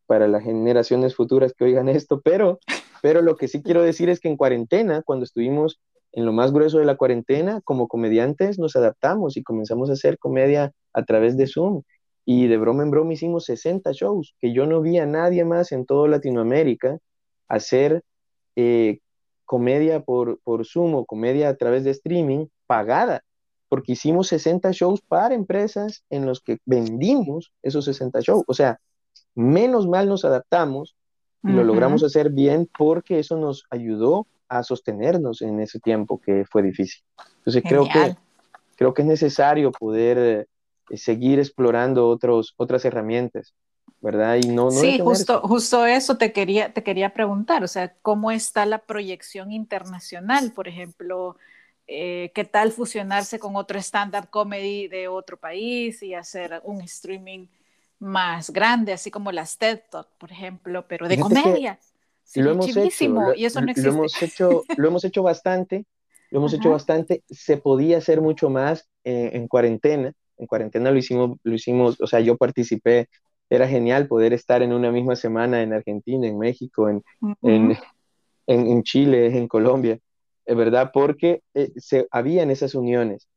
para 0.06 0.28
las 0.28 0.42
generaciones 0.42 1.14
futuras 1.14 1.52
que 1.54 1.64
oigan 1.64 1.88
esto, 1.88 2.20
pero, 2.22 2.58
pero 3.02 3.22
lo 3.22 3.36
que 3.36 3.48
sí 3.48 3.62
quiero 3.62 3.82
decir 3.82 4.08
es 4.08 4.20
que 4.20 4.28
en 4.28 4.36
cuarentena, 4.36 5.02
cuando 5.02 5.24
estuvimos 5.24 5.80
en 6.12 6.24
lo 6.24 6.32
más 6.32 6.52
grueso 6.52 6.78
de 6.78 6.86
la 6.86 6.96
cuarentena, 6.96 7.60
como 7.62 7.88
comediantes 7.88 8.58
nos 8.58 8.76
adaptamos 8.76 9.36
y 9.36 9.42
comenzamos 9.42 9.90
a 9.90 9.94
hacer 9.94 10.18
comedia 10.18 10.72
a 10.92 11.04
través 11.04 11.36
de 11.36 11.46
Zoom. 11.46 11.82
Y 12.24 12.46
de 12.46 12.58
broma 12.58 12.82
en 12.82 12.90
broma 12.90 13.12
hicimos 13.12 13.44
60 13.44 13.92
shows, 13.92 14.34
que 14.40 14.52
yo 14.52 14.66
no 14.66 14.82
vi 14.82 14.98
a 14.98 15.06
nadie 15.06 15.44
más 15.44 15.72
en 15.72 15.86
toda 15.86 16.08
Latinoamérica 16.08 16.98
hacer 17.48 18.02
eh, 18.60 18.98
comedia 19.44 20.00
por, 20.00 20.40
por 20.42 20.66
Zoom 20.66 20.96
o 20.96 21.04
comedia 21.04 21.48
a 21.48 21.54
través 21.54 21.84
de 21.84 21.92
streaming 21.92 22.46
pagada, 22.66 23.22
porque 23.68 23.92
hicimos 23.92 24.26
60 24.26 24.72
shows 24.72 25.00
para 25.00 25.36
empresas 25.36 26.02
en 26.10 26.26
los 26.26 26.40
que 26.40 26.58
vendimos 26.66 27.52
esos 27.62 27.84
60 27.84 28.18
shows. 28.20 28.42
O 28.48 28.54
sea, 28.54 28.80
menos 29.36 29.86
mal 29.86 30.08
nos 30.08 30.24
adaptamos 30.24 30.96
y 31.44 31.52
lo 31.52 31.62
logramos 31.62 32.02
hacer 32.02 32.30
bien 32.30 32.68
porque 32.76 33.20
eso 33.20 33.36
nos 33.36 33.64
ayudó 33.70 34.26
a 34.48 34.64
sostenernos 34.64 35.40
en 35.40 35.60
ese 35.60 35.78
tiempo 35.78 36.20
que 36.20 36.44
fue 36.44 36.64
difícil. 36.64 37.04
Entonces 37.38 37.62
creo 37.64 37.84
que, 37.84 38.16
creo 38.74 38.92
que 38.92 39.02
es 39.02 39.08
necesario 39.08 39.70
poder 39.70 40.18
eh, 40.90 40.96
seguir 40.96 41.38
explorando 41.38 42.08
otros, 42.08 42.54
otras 42.56 42.84
herramientas, 42.84 43.54
¿verdad? 44.00 44.36
Y 44.42 44.48
no, 44.48 44.70
sí, 44.70 44.98
justo, 44.98 45.40
justo 45.42 45.86
eso 45.86 46.16
te 46.16 46.32
quería, 46.32 46.72
te 46.72 46.82
quería 46.82 47.12
preguntar, 47.12 47.64
o 47.64 47.68
sea, 47.68 47.94
¿cómo 48.02 48.30
está 48.30 48.66
la 48.66 48.78
proyección 48.78 49.52
internacional? 49.52 50.52
Por 50.52 50.68
ejemplo, 50.68 51.36
eh, 51.86 52.30
¿qué 52.34 52.44
tal 52.44 52.72
fusionarse 52.72 53.38
con 53.38 53.56
otro 53.56 53.78
stand-up 53.78 54.30
comedy 54.30 54.88
de 54.88 55.08
otro 55.08 55.36
país 55.36 56.02
y 56.02 56.14
hacer 56.14 56.60
un 56.64 56.80
streaming 56.82 57.46
más 57.98 58.50
grande, 58.50 58.92
así 58.92 59.10
como 59.10 59.32
las 59.32 59.58
TED 59.58 59.80
Talk, 59.90 60.08
por 60.18 60.30
ejemplo, 60.30 60.86
pero 60.86 61.08
de 61.08 61.18
comedia. 61.18 61.78
lo 62.34 62.52
hemos 62.52 62.76
hecho, 62.76 63.08
lo, 63.08 63.34
y 63.34 63.44
eso 63.44 63.60
no 63.60 63.70
existe. 63.70 63.90
Lo 63.90 63.96
hemos 63.96 64.22
hecho, 64.22 64.62
lo 64.76 64.88
hemos 64.88 65.04
hecho 65.04 65.22
bastante, 65.22 65.84
lo 66.30 66.38
hemos 66.38 66.52
hecho 66.52 66.70
bastante. 66.70 67.22
Se 67.28 67.56
podía 67.56 67.98
hacer 67.98 68.20
mucho 68.20 68.50
más 68.50 68.88
eh, 69.04 69.30
en 69.32 69.48
cuarentena. 69.48 70.12
En 70.36 70.46
cuarentena 70.46 70.90
lo 70.92 70.98
hicimos, 70.98 71.38
lo 71.42 71.54
hicimos, 71.54 72.00
o 72.00 72.06
sea, 72.06 72.20
yo 72.20 72.36
participé. 72.36 73.08
Era 73.50 73.68
genial 73.68 74.08
poder 74.08 74.32
estar 74.32 74.62
en 74.62 74.72
una 74.72 74.90
misma 74.90 75.16
semana 75.16 75.62
en 75.62 75.72
Argentina, 75.72 76.26
en 76.26 76.38
México, 76.38 76.88
en, 76.88 77.02
en, 77.42 77.76
en, 78.46 78.82
Chile, 78.82 79.36
en 79.36 79.48
Colombia, 79.48 79.98
es 80.44 80.56
verdad, 80.56 80.90
porque 80.92 81.42
eh, 81.54 81.72
se, 81.76 82.06
habían 82.10 82.50
esas 82.50 82.74
uniones 82.74 83.28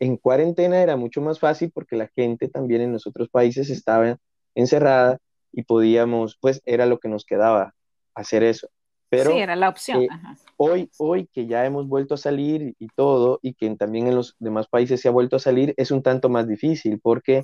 en 0.00 0.16
cuarentena 0.16 0.82
era 0.82 0.96
mucho 0.96 1.20
más 1.20 1.38
fácil 1.38 1.70
porque 1.72 1.94
la 1.94 2.08
gente 2.08 2.48
también 2.48 2.80
en 2.80 2.92
los 2.92 3.06
otros 3.06 3.28
países 3.28 3.70
estaba 3.70 4.16
encerrada 4.54 5.18
y 5.52 5.62
podíamos, 5.62 6.36
pues 6.40 6.62
era 6.64 6.86
lo 6.86 6.98
que 6.98 7.08
nos 7.08 7.24
quedaba 7.24 7.74
hacer 8.14 8.42
eso. 8.42 8.68
Pero, 9.10 9.32
sí, 9.32 9.38
era 9.38 9.56
la 9.56 9.68
opción. 9.68 10.02
Eh, 10.02 10.08
hoy, 10.56 10.90
hoy 10.98 11.28
que 11.32 11.46
ya 11.46 11.66
hemos 11.66 11.86
vuelto 11.88 12.14
a 12.14 12.16
salir 12.16 12.74
y 12.78 12.88
todo, 12.94 13.40
y 13.42 13.54
que 13.54 13.68
también 13.76 14.06
en 14.06 14.14
los 14.14 14.36
demás 14.38 14.68
países 14.68 15.00
se 15.00 15.08
ha 15.08 15.12
vuelto 15.12 15.36
a 15.36 15.40
salir, 15.40 15.74
es 15.76 15.90
un 15.90 16.02
tanto 16.02 16.28
más 16.28 16.48
difícil 16.48 17.00
porque 17.00 17.42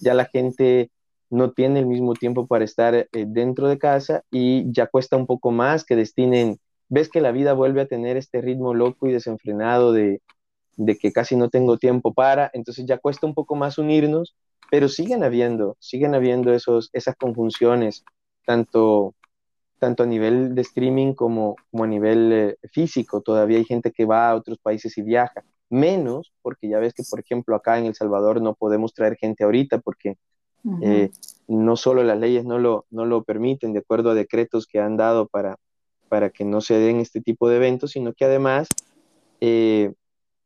ya 0.00 0.14
la 0.14 0.26
gente 0.26 0.90
no 1.30 1.52
tiene 1.52 1.80
el 1.80 1.86
mismo 1.86 2.14
tiempo 2.14 2.46
para 2.46 2.64
estar 2.64 2.94
eh, 2.94 3.08
dentro 3.12 3.68
de 3.68 3.78
casa 3.78 4.22
y 4.30 4.70
ya 4.72 4.86
cuesta 4.86 5.16
un 5.16 5.26
poco 5.26 5.50
más 5.50 5.84
que 5.84 5.96
destinen, 5.96 6.58
ves 6.88 7.08
que 7.08 7.20
la 7.20 7.32
vida 7.32 7.52
vuelve 7.52 7.82
a 7.82 7.86
tener 7.86 8.16
este 8.16 8.40
ritmo 8.40 8.74
loco 8.74 9.06
y 9.08 9.12
desenfrenado 9.12 9.92
de, 9.92 10.22
de 10.76 10.96
que 10.96 11.12
casi 11.12 11.36
no 11.36 11.48
tengo 11.48 11.78
tiempo 11.78 12.14
para, 12.14 12.50
entonces 12.52 12.86
ya 12.86 12.98
cuesta 12.98 13.26
un 13.26 13.34
poco 13.34 13.56
más 13.56 13.78
unirnos, 13.78 14.36
pero 14.70 14.88
siguen 14.88 15.24
habiendo, 15.24 15.76
siguen 15.80 16.14
habiendo 16.14 16.52
esos, 16.52 16.90
esas 16.92 17.16
conjunciones, 17.16 18.04
tanto, 18.44 19.14
tanto 19.78 20.02
a 20.02 20.06
nivel 20.06 20.54
de 20.54 20.62
streaming 20.62 21.14
como, 21.14 21.56
como 21.70 21.84
a 21.84 21.86
nivel 21.86 22.32
eh, 22.32 22.56
físico. 22.72 23.20
Todavía 23.20 23.58
hay 23.58 23.64
gente 23.64 23.92
que 23.92 24.04
va 24.04 24.30
a 24.30 24.34
otros 24.34 24.58
países 24.58 24.96
y 24.98 25.02
viaja, 25.02 25.44
menos 25.70 26.32
porque 26.42 26.68
ya 26.68 26.78
ves 26.78 26.94
que, 26.94 27.02
por 27.08 27.20
ejemplo, 27.20 27.56
acá 27.56 27.78
en 27.78 27.86
El 27.86 27.94
Salvador 27.94 28.40
no 28.42 28.54
podemos 28.54 28.92
traer 28.94 29.16
gente 29.16 29.44
ahorita 29.44 29.78
porque 29.78 30.16
eh, 30.82 31.10
no 31.48 31.76
solo 31.76 32.02
las 32.02 32.18
leyes 32.18 32.44
no 32.44 32.58
lo, 32.58 32.86
no 32.90 33.04
lo 33.04 33.22
permiten, 33.22 33.72
de 33.72 33.80
acuerdo 33.80 34.10
a 34.10 34.14
decretos 34.14 34.66
que 34.66 34.80
han 34.80 34.96
dado 34.96 35.28
para, 35.28 35.56
para 36.08 36.30
que 36.30 36.44
no 36.44 36.60
se 36.60 36.74
den 36.74 37.00
este 37.00 37.20
tipo 37.20 37.48
de 37.48 37.56
eventos, 37.56 37.92
sino 37.92 38.12
que 38.12 38.24
además... 38.24 38.68
Eh, 39.40 39.92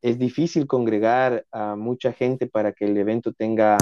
es 0.02 0.18
difícil 0.18 0.66
congregar 0.66 1.44
a 1.52 1.76
mucha 1.76 2.12
gente 2.12 2.46
para 2.46 2.72
que 2.72 2.86
el 2.86 2.96
evento 2.96 3.32
tenga 3.32 3.76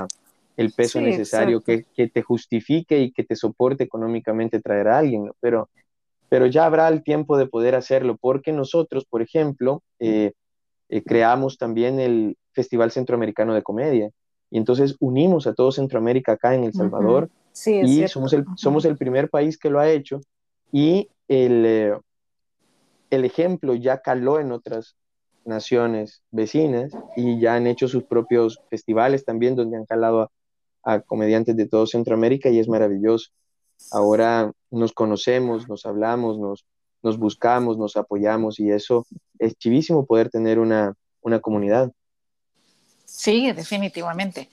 el 0.56 0.72
peso 0.72 1.00
necesario 1.00 1.62
que, 1.62 1.84
te 1.94 2.22
justifique 2.22 2.98
y 2.98 3.12
que 3.12 3.22
te 3.22 3.36
soporte 3.36 3.84
económicamente 3.84 4.60
traer 4.60 4.88
a 4.88 4.98
alguien, 4.98 5.30
pero, 5.38 5.68
pero 6.28 6.46
ya 6.46 6.66
habrá 6.66 6.88
el 6.88 7.04
tiempo 7.04 7.38
de 7.38 7.46
poder 7.46 7.76
hacerlo, 7.76 8.16
porque 8.20 8.52
nosotros, 8.52 9.04
por 9.08 9.22
ejemplo, 9.22 9.82
eh, 10.00 10.32
eh, 10.88 11.02
creamos 11.04 11.58
también 11.58 12.00
el 12.00 12.36
Festival 12.52 12.90
Centroamericano 12.90 13.54
de 13.54 13.62
Comedia, 13.62 14.10
y 14.50 14.58
entonces 14.58 14.96
unimos 15.00 15.46
a 15.46 15.54
todo 15.54 15.72
Centroamérica 15.72 16.32
acá 16.32 16.54
en 16.54 16.64
El 16.64 16.72
Salvador, 16.72 17.30
y 17.66 18.06
somos 18.08 18.32
el, 18.32 18.44
somos 18.56 18.84
el 18.84 18.96
primer 18.96 19.28
país 19.30 19.58
que 19.58 19.70
lo 19.70 19.80
ha 19.80 19.90
hecho, 19.90 20.20
y 20.72 21.08
el, 21.28 21.64
eh, 21.66 21.98
el 23.10 23.24
ejemplo 23.24 23.74
ya 23.74 23.98
caló 23.98 24.40
en 24.40 24.52
otras 24.52 24.96
naciones 25.44 26.22
vecinas 26.30 26.92
y 27.16 27.40
ya 27.40 27.54
han 27.54 27.66
hecho 27.66 27.88
sus 27.88 28.04
propios 28.04 28.60
festivales 28.68 29.24
también 29.24 29.56
donde 29.56 29.78
han 29.78 29.86
jalado 29.86 30.30
a, 30.84 31.00
comediantes 31.00 31.56
de 31.56 31.66
todo 31.66 31.86
Centroamérica 31.86 32.48
y 32.48 32.58
es 32.58 32.68
maravilloso. 32.68 33.30
Ahora 33.92 34.52
nos 34.70 34.92
conocemos, 34.92 35.68
nos 35.68 35.84
hablamos, 35.86 36.38
nos, 36.38 36.64
nos 37.02 37.18
buscamos, 37.18 37.76
nos 37.78 37.96
apoyamos 37.96 38.60
y 38.60 38.70
eso 38.70 39.06
es 39.38 39.56
chivísimo 39.56 40.06
poder 40.06 40.30
tener 40.30 40.58
una, 40.58 40.94
una 41.20 41.40
comunidad. 41.40 41.92
Sí, 43.08 43.50
definitivamente. 43.52 44.50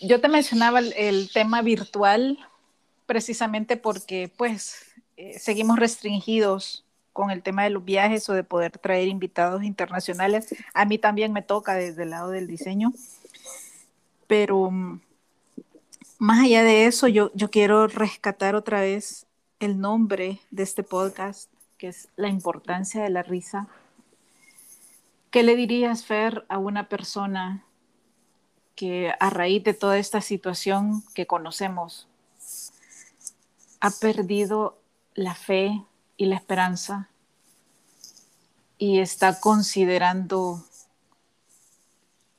Yo 0.00 0.22
te 0.22 0.28
mencionaba 0.28 0.78
el, 0.80 1.30
tema 1.32 1.60
virtual 1.60 2.38
precisamente 3.04 3.76
porque 3.76 4.32
pues 4.38 4.86
eh, 5.18 5.38
seguimos 5.38 5.78
restringidos 5.78 6.82
con 7.12 7.30
el 7.30 7.42
tema 7.42 7.64
de 7.64 7.70
los 7.70 7.84
viajes 7.84 8.26
o 8.30 8.32
de 8.32 8.42
poder 8.42 8.78
traer 8.78 9.08
invitados 9.08 9.62
internacionales. 9.64 10.54
A 10.72 10.86
mí 10.86 10.96
también 10.96 11.34
me 11.34 11.42
toca 11.42 11.74
desde 11.74 12.04
el 12.04 12.10
lado 12.10 12.30
del 12.30 12.46
diseño, 12.46 12.94
pero 14.26 14.70
mm, 14.70 15.00
más 16.18 16.40
allá 16.44 16.62
de 16.64 16.86
eso, 16.86 17.06
yo, 17.06 17.30
yo 17.34 17.50
quiero 17.50 17.86
rescatar 17.86 18.54
otra 18.54 18.80
vez 18.80 19.26
el 19.58 19.78
nombre 19.78 20.40
de 20.50 20.62
este 20.62 20.82
podcast, 20.82 21.50
que 21.76 21.88
es 21.88 22.08
La 22.16 22.28
importancia 22.28 23.02
de 23.02 23.10
la 23.10 23.22
risa. 23.22 23.68
¿Qué 25.30 25.42
le 25.42 25.54
dirías, 25.54 26.06
Fer, 26.06 26.46
a 26.48 26.56
una 26.56 26.88
persona 26.88 27.66
que 28.80 29.12
a 29.20 29.28
raíz 29.28 29.62
de 29.62 29.74
toda 29.74 29.98
esta 29.98 30.22
situación 30.22 31.02
que 31.14 31.26
conocemos 31.26 32.08
ha 33.78 33.90
perdido 33.90 34.78
la 35.14 35.34
fe 35.34 35.84
y 36.16 36.24
la 36.24 36.36
esperanza 36.36 37.10
y 38.78 39.00
está 39.00 39.38
considerando 39.38 40.64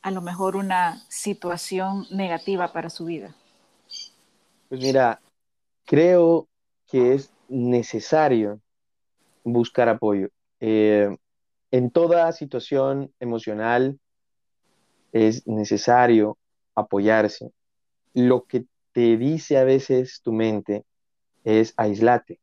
a 0.02 0.10
lo 0.10 0.22
mejor 0.22 0.56
una 0.56 1.06
situación 1.10 2.08
negativa 2.10 2.74
para 2.74 2.89
su 2.89 3.06
vida? 3.06 3.36
Pues 4.68 4.82
mira, 4.82 5.22
creo 5.86 6.48
que 6.88 7.14
es 7.14 7.30
necesario 7.50 8.60
buscar 9.44 9.89
apoyo. 9.89 10.30
Eh, 10.60 11.16
en 11.70 11.92
toda 11.92 12.32
situación 12.32 13.14
emocional 13.20 14.00
es 15.12 15.47
necesario 15.47 16.38
apoyarse. 16.76 17.51
Lo 18.14 18.45
que 18.45 18.66
te 18.93 19.18
dice 19.18 19.57
a 19.57 19.64
veces 19.64 20.22
tu 20.24 20.34
mente 20.34 20.86
es 21.43 21.74
aislate 21.78 22.39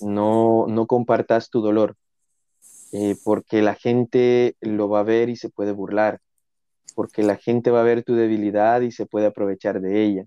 no, 0.00 0.66
no 0.68 0.86
compartas 0.86 1.50
tu 1.50 1.60
dolor, 1.60 1.96
eh, 2.92 3.16
porque 3.24 3.62
la 3.62 3.74
gente 3.74 4.56
lo 4.60 4.88
va 4.88 5.00
a 5.00 5.04
ver 5.04 5.28
y 5.28 5.36
se 5.36 5.50
puede 5.50 5.72
burlar, 5.72 6.20
porque 6.94 7.22
la 7.22 7.36
gente 7.36 7.70
va 7.70 7.80
a 7.80 7.84
ver 7.84 8.04
tu 8.04 8.14
debilidad 8.14 8.80
y 8.80 8.92
se 8.92 9.06
puede 9.06 9.26
aprovechar 9.26 9.80
de 9.80 10.04
ella, 10.04 10.24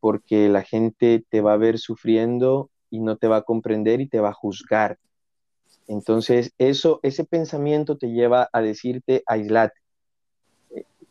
porque 0.00 0.48
la 0.48 0.62
gente 0.62 1.24
te 1.28 1.40
va 1.40 1.54
a 1.54 1.58
ver 1.58 1.78
sufriendo 1.78 2.70
y 2.90 3.00
no 3.00 3.16
te 3.16 3.28
va 3.28 3.38
a 3.38 3.42
comprender 3.42 4.00
y 4.00 4.08
te 4.08 4.20
va 4.20 4.30
a 4.30 4.34
juzgar. 4.34 4.98
Entonces, 5.86 6.52
eso, 6.58 7.00
ese 7.02 7.24
pensamiento 7.24 7.98
te 7.98 8.08
lleva 8.08 8.48
a 8.52 8.62
decirte, 8.62 9.22
aislate. 9.26 9.78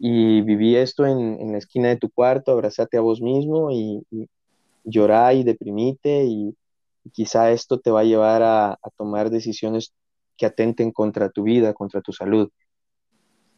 Y 0.06 0.42
viví 0.42 0.76
esto 0.76 1.06
en, 1.06 1.54
la 1.54 1.58
esquina 1.58 1.88
de 1.88 1.96
tu 1.96 2.10
cuarto, 2.10 2.52
abrazate 2.52 2.98
a 2.98 3.02
vos 3.02 3.22
mismo 3.22 3.72
y, 3.72 4.06
y 4.12 4.28
llorá 4.84 5.34
y 5.34 5.46
deprimite 5.46 6.26
y, 6.26 6.58
quizá 7.12 7.52
esto 7.52 7.80
te 7.80 7.92
va 7.92 8.02
a 8.02 8.06
llevar 8.06 8.44
a, 8.44 8.80
tomar 8.98 9.30
decisiones 9.30 9.94
que 10.38 10.46
atenten 10.46 10.92
contra 10.92 11.30
tu 11.30 11.44
vida, 11.44 11.74
contra 11.74 12.02
tu 12.02 12.14
salud. 12.14 12.50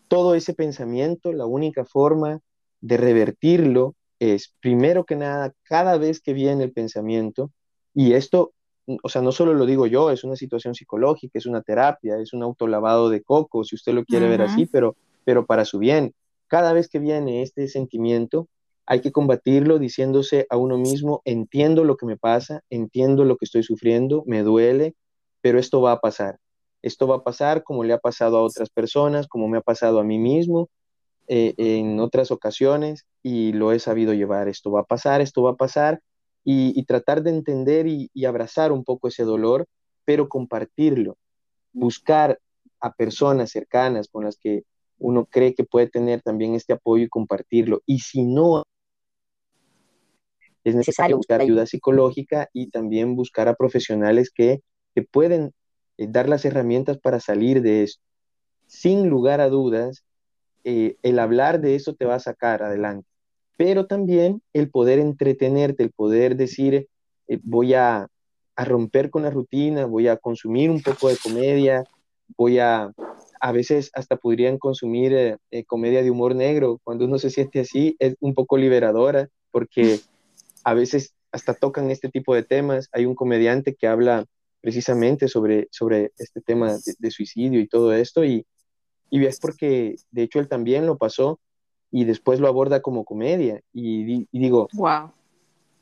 Todo 0.07 0.35
ese 0.35 0.53
pensamiento, 0.53 1.31
la 1.31 1.45
única 1.45 1.85
forma 1.85 2.41
de 2.81 2.97
revertirlo 2.97 3.95
es, 4.19 4.53
primero 4.61 5.03
que 5.03 5.15
nada, 5.15 5.53
cada 5.63 5.97
vez 5.97 6.21
que 6.21 6.33
viene 6.33 6.63
el 6.63 6.71
pensamiento, 6.71 7.51
y 7.93 8.13
esto, 8.13 8.53
o 9.03 9.09
sea, 9.09 9.21
no 9.21 9.31
solo 9.31 9.53
lo 9.53 9.65
digo 9.65 9.85
yo, 9.87 10.09
es 10.09 10.23
una 10.23 10.35
situación 10.35 10.73
psicológica, 10.73 11.37
es 11.37 11.45
una 11.45 11.61
terapia, 11.61 12.17
es 12.17 12.33
un 12.33 12.43
autolavado 12.43 13.09
de 13.09 13.21
coco, 13.21 13.63
si 13.63 13.75
usted 13.75 13.93
lo 13.93 14.05
quiere 14.05 14.27
ver 14.27 14.41
así, 14.41 14.65
pero, 14.65 14.95
pero 15.23 15.45
para 15.45 15.65
su 15.65 15.79
bien. 15.79 16.13
Cada 16.47 16.73
vez 16.73 16.87
que 16.87 16.99
viene 16.99 17.41
este 17.41 17.67
sentimiento, 17.67 18.47
hay 18.85 19.01
que 19.01 19.11
combatirlo 19.11 19.79
diciéndose 19.79 20.45
a 20.49 20.57
uno 20.57 20.77
mismo, 20.77 21.21
entiendo 21.25 21.83
lo 21.83 21.97
que 21.97 22.05
me 22.05 22.17
pasa, 22.17 22.61
entiendo 22.69 23.25
lo 23.25 23.37
que 23.37 23.45
estoy 23.45 23.63
sufriendo, 23.63 24.23
me 24.27 24.43
duele, 24.43 24.95
pero 25.41 25.59
esto 25.59 25.81
va 25.81 25.93
a 25.93 25.99
pasar. 25.99 26.39
Esto 26.81 27.07
va 27.07 27.17
a 27.17 27.23
pasar 27.23 27.63
como 27.63 27.83
le 27.83 27.93
ha 27.93 27.97
pasado 27.97 28.37
a 28.37 28.43
otras 28.43 28.69
personas, 28.69 29.27
como 29.27 29.47
me 29.47 29.57
ha 29.57 29.61
pasado 29.61 29.99
a 29.99 30.03
mí 30.03 30.19
mismo 30.19 30.69
eh, 31.27 31.55
en 31.57 31.99
otras 31.99 32.29
ocasiones 32.29 33.07
y 33.23 33.53
lo 33.53 33.71
he 33.71 33.79
sabido 33.79 34.13
llevar. 34.13 34.47
Esto 34.47 34.69
va 34.69 34.81
a 34.81 34.85
pasar, 34.85 35.21
esto 35.21 35.41
va 35.41 35.51
a 35.51 35.55
pasar 35.55 36.01
y, 36.43 36.83
tratar 36.85 37.23
de 37.23 37.31
entender 37.31 37.87
y, 37.87 38.11
y 38.13 38.25
abrazar 38.25 38.71
un 38.71 38.83
poco 38.83 39.07
ese 39.07 39.23
dolor, 39.23 39.65
pero 40.05 40.29
compartirlo, 40.29 41.17
buscar 41.73 42.39
a 42.79 42.93
personas 42.93 43.49
cercanas 43.49 44.07
con 44.07 44.25
las 44.25 44.37
que 44.37 44.63
uno 44.97 45.25
cree 45.25 45.53
que 45.53 45.63
puede 45.63 45.87
tener 45.87 46.21
también 46.21 46.55
este 46.55 46.73
apoyo 46.73 47.03
y 47.03 47.09
compartirlo. 47.09 47.81
Y 47.85 47.99
si 47.99 48.23
no, 48.23 48.63
es 50.63 50.75
necesario 50.75 51.17
buscar 51.17 51.41
ayuda 51.41 51.65
psicológica 51.65 52.49
y 52.51 52.69
también 52.69 53.15
buscar 53.15 53.47
a 53.47 53.55
profesionales 53.55 54.31
que, 54.33 54.61
que 54.95 55.03
pueden 55.03 55.53
eh, 55.97 56.07
dar 56.09 56.27
las 56.27 56.43
herramientas 56.43 56.97
para 56.97 57.19
salir 57.19 57.61
de 57.61 57.83
esto. 57.83 58.01
Sin 58.67 59.07
lugar 59.09 59.41
a 59.41 59.49
dudas, 59.49 60.03
eh, 60.63 60.97
el 61.03 61.19
hablar 61.19 61.61
de 61.61 61.75
eso 61.75 61.93
te 61.93 62.05
va 62.05 62.15
a 62.15 62.19
sacar 62.19 62.63
adelante, 62.63 63.07
pero 63.57 63.85
también 63.85 64.41
el 64.53 64.71
poder 64.71 64.97
entretenerte, 64.97 65.83
el 65.83 65.91
poder 65.91 66.35
decir, 66.35 66.87
eh, 67.27 67.39
voy 67.43 67.75
a, 67.75 68.07
a 68.55 68.65
romper 68.65 69.11
con 69.11 69.21
la 69.21 69.29
rutina, 69.29 69.85
voy 69.85 70.07
a 70.07 70.17
consumir 70.17 70.71
un 70.71 70.81
poco 70.81 71.09
de 71.09 71.17
comedia, 71.17 71.83
voy 72.35 72.57
a, 72.57 72.91
a 73.39 73.51
veces 73.51 73.91
hasta 73.93 74.17
podrían 74.17 74.57
consumir 74.57 75.13
eh, 75.13 75.37
eh, 75.51 75.65
comedia 75.65 76.03
de 76.03 76.11
humor 76.11 76.35
negro. 76.35 76.79
Cuando 76.83 77.05
uno 77.05 77.17
se 77.17 77.29
siente 77.29 77.59
así, 77.59 77.95
es 77.99 78.15
un 78.19 78.33
poco 78.33 78.57
liberadora, 78.57 79.29
porque 79.51 79.99
a 80.63 80.73
veces 80.73 81.13
hasta 81.31 81.53
tocan 81.53 81.91
este 81.91 82.09
tipo 82.09 82.33
de 82.35 82.43
temas. 82.43 82.89
Hay 82.91 83.05
un 83.05 83.15
comediante 83.15 83.75
que 83.75 83.87
habla 83.87 84.25
precisamente 84.61 85.27
sobre, 85.27 85.67
sobre 85.71 86.11
este 86.17 86.41
tema 86.41 86.75
de, 86.97 87.11
suicidio 87.11 87.59
y 87.59 87.67
todo 87.67 87.93
esto, 87.93 88.25
y, 88.25 88.45
y 89.09 89.25
es 89.25 89.39
porque, 89.39 89.95
de 90.11 90.23
hecho, 90.23 90.39
él 90.39 90.47
también 90.47 90.87
lo 90.87 90.97
pasó 90.97 91.39
y 91.91 92.05
después 92.05 92.39
lo 92.39 92.47
aborda 92.47 92.81
como 92.81 93.05
comedia. 93.05 93.61
Y, 93.71 94.27
digo, 94.31 94.67
wow. 94.73 95.11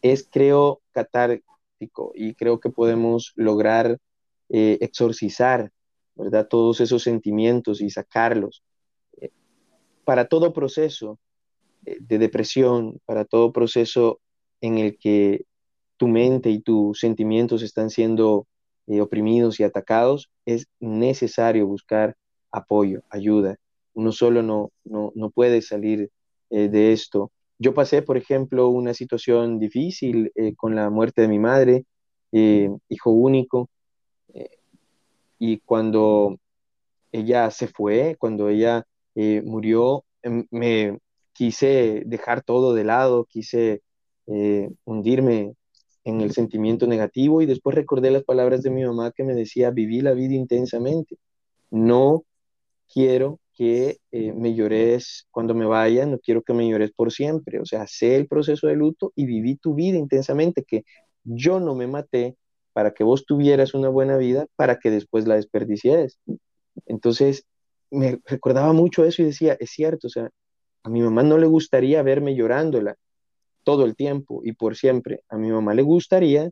es, 0.01 0.27
creo, 0.29 0.81
catártico 0.91 2.11
y 2.13 2.33
creo 2.35 2.59
que 2.59 2.69
podemos 2.69 3.33
lograr 3.35 3.97
eh, 4.49 4.77
exorcizar 4.81 5.71
¿verdad? 6.15 6.47
Todos 6.47 6.81
esos 6.81 7.03
sentimientos 7.03 7.81
y 7.81 7.89
sacarlos. 7.89 8.63
Eh, 9.19 9.31
para 10.05 10.27
todo 10.27 10.53
proceso 10.53 11.19
eh, 11.85 11.97
de 11.99 12.17
depresión, 12.17 12.99
para 13.05 13.25
todo 13.25 13.51
proceso 13.51 14.19
en 14.61 14.77
el 14.77 14.97
que 14.97 15.45
tu 15.97 16.07
mente 16.07 16.49
y 16.49 16.61
tus 16.61 16.99
sentimientos 16.99 17.61
están 17.63 17.89
siendo 17.89 18.47
eh, 18.87 19.01
oprimidos 19.01 19.59
y 19.59 19.63
atacados, 19.63 20.29
es 20.45 20.67
necesario 20.79 21.67
buscar 21.67 22.15
apoyo, 22.51 23.01
ayuda. 23.09 23.57
Uno 23.93 24.11
solo 24.11 24.41
no, 24.43 24.71
no, 24.83 25.29
puede 25.29 25.61
salir 25.61 26.09
de 26.49 26.93
esto. 26.93 27.31
Yo 27.59 27.75
pasé, 27.75 28.01
por 28.01 28.17
ejemplo, 28.17 28.67
una 28.69 28.95
situación 28.95 29.59
difícil 29.59 30.31
con 30.57 30.75
la 30.75 30.89
muerte 30.89 31.21
de 31.21 31.27
mi 31.27 31.37
madre, 31.37 31.85
hijo 32.31 33.11
único, 33.11 33.69
y 35.45 35.59
cuando 35.59 36.39
ella 37.11 37.51
se 37.51 37.67
fue, 37.67 38.15
cuando 38.17 38.47
ella 38.47 38.85
eh, 39.13 39.41
murió, 39.43 40.05
em, 40.21 40.45
me 40.51 40.99
quise 41.33 42.03
dejar 42.05 42.43
todo 42.43 42.73
de 42.73 42.85
lado, 42.85 43.25
quise 43.25 43.81
eh, 44.27 44.69
hundirme 44.85 45.53
en 46.05 46.21
el 46.21 46.31
sentimiento 46.31 46.87
negativo 46.87 47.41
y 47.41 47.45
después 47.45 47.75
recordé 47.75 48.09
las 48.09 48.23
palabras 48.23 48.63
de 48.63 48.69
mi 48.69 48.85
mamá 48.85 49.11
que 49.11 49.25
me 49.25 49.33
decía, 49.35 49.69
viví 49.71 49.99
la 49.99 50.13
vida 50.13 50.33
intensamente, 50.33 51.17
no 51.71 52.23
quiero 52.93 53.41
que 53.53 53.97
eh, 54.11 54.31
me 54.33 54.55
llores 54.55 55.27
cuando 55.29 55.53
me 55.55 55.65
vaya, 55.65 56.05
no 56.05 56.19
quiero 56.19 56.41
que 56.41 56.53
me 56.53 56.69
llores 56.69 56.91
por 56.93 57.11
siempre, 57.11 57.59
o 57.59 57.65
sea, 57.65 57.85
sé 57.85 58.15
el 58.15 58.27
proceso 58.27 58.67
de 58.67 58.75
luto 58.75 59.11
y 59.13 59.25
viví 59.25 59.57
tu 59.57 59.75
vida 59.75 59.97
intensamente, 59.97 60.63
que 60.63 60.85
yo 61.25 61.59
no 61.59 61.75
me 61.75 61.87
maté, 61.87 62.37
para 62.73 62.91
que 62.91 63.03
vos 63.03 63.25
tuvieras 63.25 63.73
una 63.73 63.89
buena 63.89 64.17
vida, 64.17 64.47
para 64.55 64.79
que 64.79 64.91
después 64.91 65.27
la 65.27 65.35
desperdicieras. 65.35 66.19
Entonces, 66.85 67.45
me 67.91 68.19
recordaba 68.25 68.73
mucho 68.73 69.05
eso 69.05 69.21
y 69.21 69.25
decía, 69.25 69.55
es 69.59 69.69
cierto, 69.69 70.07
o 70.07 70.09
sea, 70.09 70.29
a 70.83 70.89
mi 70.89 71.01
mamá 71.01 71.23
no 71.23 71.37
le 71.37 71.47
gustaría 71.47 72.01
verme 72.01 72.35
llorándola 72.35 72.95
todo 73.63 73.85
el 73.85 73.95
tiempo 73.95 74.41
y 74.43 74.53
por 74.53 74.75
siempre. 74.75 75.21
A 75.29 75.37
mi 75.37 75.51
mamá 75.51 75.73
le 75.73 75.83
gustaría, 75.83 76.51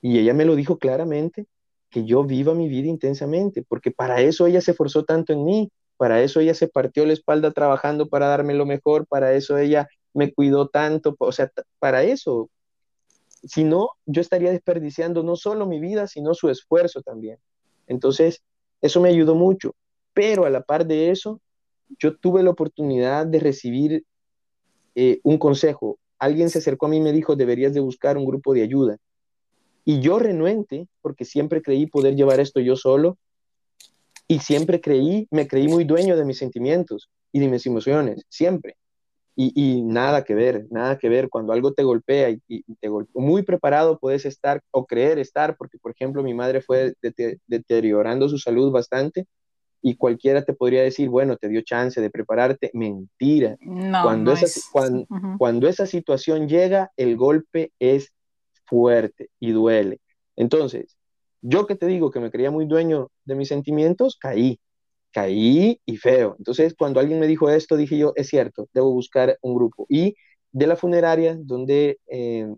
y 0.00 0.18
ella 0.18 0.34
me 0.34 0.44
lo 0.44 0.56
dijo 0.56 0.78
claramente, 0.78 1.46
que 1.90 2.04
yo 2.04 2.24
viva 2.24 2.54
mi 2.54 2.68
vida 2.68 2.88
intensamente, 2.88 3.62
porque 3.68 3.90
para 3.90 4.20
eso 4.22 4.46
ella 4.46 4.60
se 4.60 4.72
esforzó 4.72 5.04
tanto 5.04 5.32
en 5.32 5.44
mí, 5.44 5.70
para 5.98 6.22
eso 6.22 6.40
ella 6.40 6.54
se 6.54 6.66
partió 6.66 7.04
la 7.06 7.12
espalda 7.12 7.52
trabajando 7.52 8.08
para 8.08 8.26
darme 8.26 8.54
lo 8.54 8.66
mejor, 8.66 9.06
para 9.06 9.34
eso 9.34 9.58
ella 9.58 9.88
me 10.14 10.32
cuidó 10.32 10.68
tanto, 10.68 11.14
o 11.18 11.32
sea, 11.32 11.52
para 11.78 12.02
eso, 12.02 12.48
si 13.44 13.64
no, 13.64 13.90
yo 14.06 14.20
estaría 14.20 14.50
desperdiciando 14.50 15.22
no 15.22 15.36
solo 15.36 15.66
mi 15.66 15.80
vida, 15.80 16.06
sino 16.06 16.34
su 16.34 16.48
esfuerzo 16.48 17.02
también. 17.02 17.38
Entonces, 17.86 18.42
eso 18.80 19.00
me 19.00 19.08
ayudó 19.08 19.34
mucho. 19.34 19.74
Pero 20.14 20.44
a 20.44 20.50
la 20.50 20.62
par 20.62 20.86
de 20.86 21.10
eso, 21.10 21.40
yo 21.98 22.16
tuve 22.16 22.42
la 22.42 22.50
oportunidad 22.50 23.26
de 23.26 23.40
recibir 23.40 24.04
eh, 24.94 25.20
un 25.22 25.38
consejo. 25.38 25.98
Alguien 26.18 26.50
se 26.50 26.58
acercó 26.58 26.86
a 26.86 26.88
mí 26.90 26.98
y 26.98 27.00
me 27.00 27.12
dijo, 27.12 27.36
deberías 27.36 27.74
de 27.74 27.80
buscar 27.80 28.16
un 28.16 28.24
grupo 28.24 28.54
de 28.54 28.62
ayuda. 28.62 28.98
Y 29.84 30.00
yo 30.00 30.18
renuente, 30.18 30.88
porque 31.00 31.24
siempre 31.24 31.62
creí 31.62 31.86
poder 31.86 32.14
llevar 32.14 32.38
esto 32.38 32.60
yo 32.60 32.76
solo, 32.76 33.18
y 34.28 34.38
siempre 34.38 34.80
creí, 34.80 35.26
me 35.30 35.48
creí 35.48 35.66
muy 35.66 35.84
dueño 35.84 36.16
de 36.16 36.24
mis 36.24 36.38
sentimientos 36.38 37.10
y 37.32 37.40
de 37.40 37.48
mis 37.48 37.66
emociones, 37.66 38.24
siempre. 38.28 38.76
Y, 39.34 39.82
nada 39.82 40.24
que 40.24 40.34
ver, 40.34 40.66
nada 40.70 40.98
que 40.98 41.08
ver. 41.08 41.30
Cuando 41.30 41.52
algo 41.52 41.72
te 41.72 41.82
golpea 41.82 42.30
y, 42.30 42.62
te 42.80 42.88
golpea, 42.88 43.12
muy 43.14 43.42
preparado 43.42 43.98
puedes 43.98 44.26
estar 44.26 44.60
o 44.70 44.84
creer 44.86 45.18
estar, 45.18 45.56
porque 45.56 45.78
por 45.78 45.92
ejemplo 45.92 46.22
mi 46.22 46.34
madre 46.34 46.60
fue 46.60 46.94
deteriorando 47.46 48.28
su 48.28 48.38
salud 48.38 48.70
bastante 48.70 49.26
y 49.80 49.96
cualquiera 49.96 50.44
te 50.44 50.52
podría 50.52 50.82
decir, 50.82 51.08
bueno, 51.08 51.36
te 51.36 51.48
dio 51.48 51.62
chance 51.62 52.00
de 52.00 52.10
prepararte. 52.10 52.70
Mentira. 52.74 53.56
cuando, 54.02 54.32
esa, 54.32 54.60
cuando 55.38 55.66
esa 55.66 55.86
situación 55.86 56.48
llega, 56.48 56.92
el 56.96 57.16
golpe 57.16 57.72
es 57.78 58.12
fuerte 58.66 59.28
y 59.40 59.50
duele. 59.50 59.98
Entonces, 60.36 60.96
yo 61.40 61.66
que 61.66 61.74
te 61.74 61.86
digo 61.86 62.10
que 62.10 62.20
me 62.20 62.30
creía 62.30 62.50
muy 62.50 62.66
dueño 62.66 63.10
de 63.24 63.34
mis 63.34 63.48
sentimientos, 63.48 64.16
caí 64.16 64.60
caí 65.12 65.80
y 65.86 65.96
feo. 65.96 66.34
Entonces, 66.38 66.74
cuando 66.76 67.00
alguien 67.00 67.20
me 67.20 67.26
dijo 67.26 67.50
esto, 67.50 67.76
dije 67.76 67.98
yo, 67.98 68.12
es 68.16 68.28
cierto, 68.28 68.68
debo 68.72 68.92
buscar 68.92 69.38
un 69.42 69.54
grupo. 69.54 69.86
Y 69.88 70.16
de 70.52 70.66
la 70.66 70.76
funeraria, 70.76 71.36
donde 71.38 71.98
eh, 72.08 72.52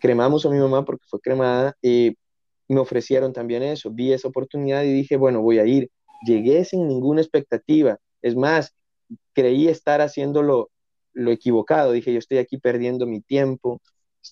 cremamos 0.00 0.46
a 0.46 0.50
mi 0.50 0.58
mamá, 0.58 0.84
porque 0.84 1.04
fue 1.08 1.20
cremada, 1.20 1.76
eh, 1.82 2.14
me 2.68 2.80
ofrecieron 2.80 3.32
también 3.32 3.62
eso. 3.62 3.90
Vi 3.90 4.12
esa 4.12 4.28
oportunidad 4.28 4.82
y 4.84 4.92
dije, 4.92 5.16
bueno, 5.16 5.42
voy 5.42 5.58
a 5.58 5.66
ir. 5.66 5.90
Llegué 6.26 6.64
sin 6.64 6.88
ninguna 6.88 7.20
expectativa. 7.20 7.98
Es 8.22 8.36
más, 8.36 8.74
creí 9.32 9.68
estar 9.68 10.00
haciéndolo 10.00 10.70
lo 11.12 11.30
equivocado. 11.30 11.92
Dije, 11.92 12.12
yo 12.12 12.18
estoy 12.18 12.38
aquí 12.38 12.58
perdiendo 12.58 13.06
mi 13.06 13.20
tiempo, 13.20 13.80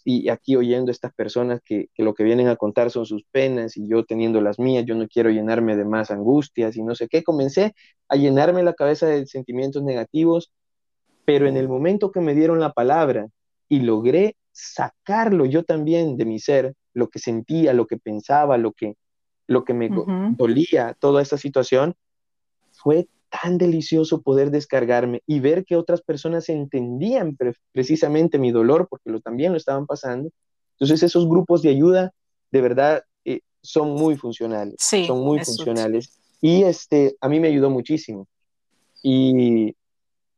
y 0.05 0.29
aquí 0.29 0.57
oyendo 0.57 0.91
estas 0.91 1.13
personas 1.13 1.61
que, 1.65 1.89
lo 1.97 2.15
que 2.15 2.25
vienen 2.25 2.49
a 2.49 2.57
contar 2.57 2.91
son 2.91 3.07
sus 3.07 3.25
penas 3.31 3.77
y 3.77 3.89
yo 3.89 4.05
teniendo 4.05 4.41
las 4.41 4.59
mías, 4.59 4.85
yo 4.87 4.95
no 4.95 5.09
quiero 5.09 5.31
llenarme 5.31 5.77
de 5.77 5.85
más 5.85 6.11
angustias 6.11 6.77
y 6.77 6.83
no 6.83 6.95
sé 6.95 7.09
qué, 7.09 7.23
comencé 7.23 7.75
a 8.09 8.17
llenarme 8.17 8.63
la 8.63 8.75
cabeza 8.75 9.07
de 9.07 9.27
sentimientos 9.27 9.83
negativos, 9.83 10.53
pero 11.25 11.49
en 11.49 11.57
el 11.57 11.69
momento 11.69 12.13
que 12.13 12.21
me 12.21 12.35
dieron 12.35 12.61
la 12.61 12.73
palabra 12.73 13.29
y 13.69 13.81
logré 13.81 14.37
sacarlo 14.53 15.45
yo 15.45 15.65
también 15.65 16.17
de 16.17 16.25
mi 16.25 16.39
ser, 16.39 16.75
lo 16.93 17.09
que 17.09 17.19
sentía, 17.19 17.73
lo 17.73 17.87
que 17.87 17.99
pensaba, 17.99 18.59
lo 18.59 18.73
que, 18.73 18.97
lo 19.47 19.65
que 19.65 19.75
me 19.75 19.91
dolía, 20.37 20.97
toda 20.99 21.23
esta 21.23 21.37
situación, 21.37 21.95
fue 22.73 23.09
tan 23.31 23.59
delicioso 23.59 24.23
poder 24.23 24.51
descargarme 24.51 25.23
y 25.27 25.41
ver 25.41 25.65
que 25.65 25.77
otras 25.77 26.03
personas 26.03 26.49
entendían 26.49 27.37
precisamente 27.73 28.39
mi 28.39 28.51
dolor 28.51 28.89
porque 28.91 29.11
lo, 29.11 29.21
también 29.21 29.53
lo 29.53 29.59
estaban 29.59 29.87
pasando. 29.87 30.31
Entonces 30.73 31.03
esos 31.03 31.29
grupos 31.29 31.63
de 31.63 31.71
ayuda 31.71 32.13
de 32.51 32.61
verdad 32.61 33.05
eh, 33.25 33.41
son 33.63 33.93
muy 33.93 34.17
funcionales, 34.17 34.77
son 34.79 35.21
muy 35.21 35.39
funcionales 35.45 36.19
y 36.41 36.65
este 36.65 37.17
a 37.21 37.29
mí 37.29 37.39
me 37.39 37.49
ayudó 37.49 37.71
muchísimo. 37.71 38.27
Y 39.03 39.75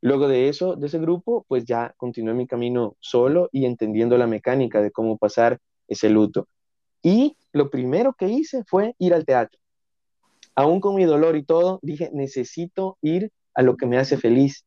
luego 0.03 0.29
de 0.29 0.49
eso, 0.49 0.77
de 0.77 0.87
ese 0.87 0.99
grupo, 0.99 1.45
pues 1.49 1.65
ya 1.65 1.95
continué 1.97 2.35
mi 2.35 2.47
camino 2.47 2.97
solo 3.01 3.49
y 3.53 3.65
entendiendo 3.65 4.19
la 4.19 4.27
mecánica 4.27 4.83
de 4.83 4.91
cómo 4.91 5.17
pasar 5.17 5.59
ese 5.89 6.11
luto. 6.11 6.47
Y 7.03 7.37
lo 7.53 7.71
primero 7.71 8.13
que 8.13 8.29
hice 8.29 8.65
fue 8.65 8.95
ir 8.99 9.15
al 9.15 9.25
teatro 9.25 9.62
aún 10.55 10.81
con 10.81 10.95
mi 10.95 11.05
dolor 11.05 11.37
y 11.37 11.45
todo, 11.45 11.79
dije, 11.83 12.11
necesito 12.13 12.99
ir 13.03 13.31
a 13.55 13.63
lo 13.63 13.77
que 13.77 13.87
me 13.87 13.99
hace 13.99 14.17
feliz. 14.17 14.65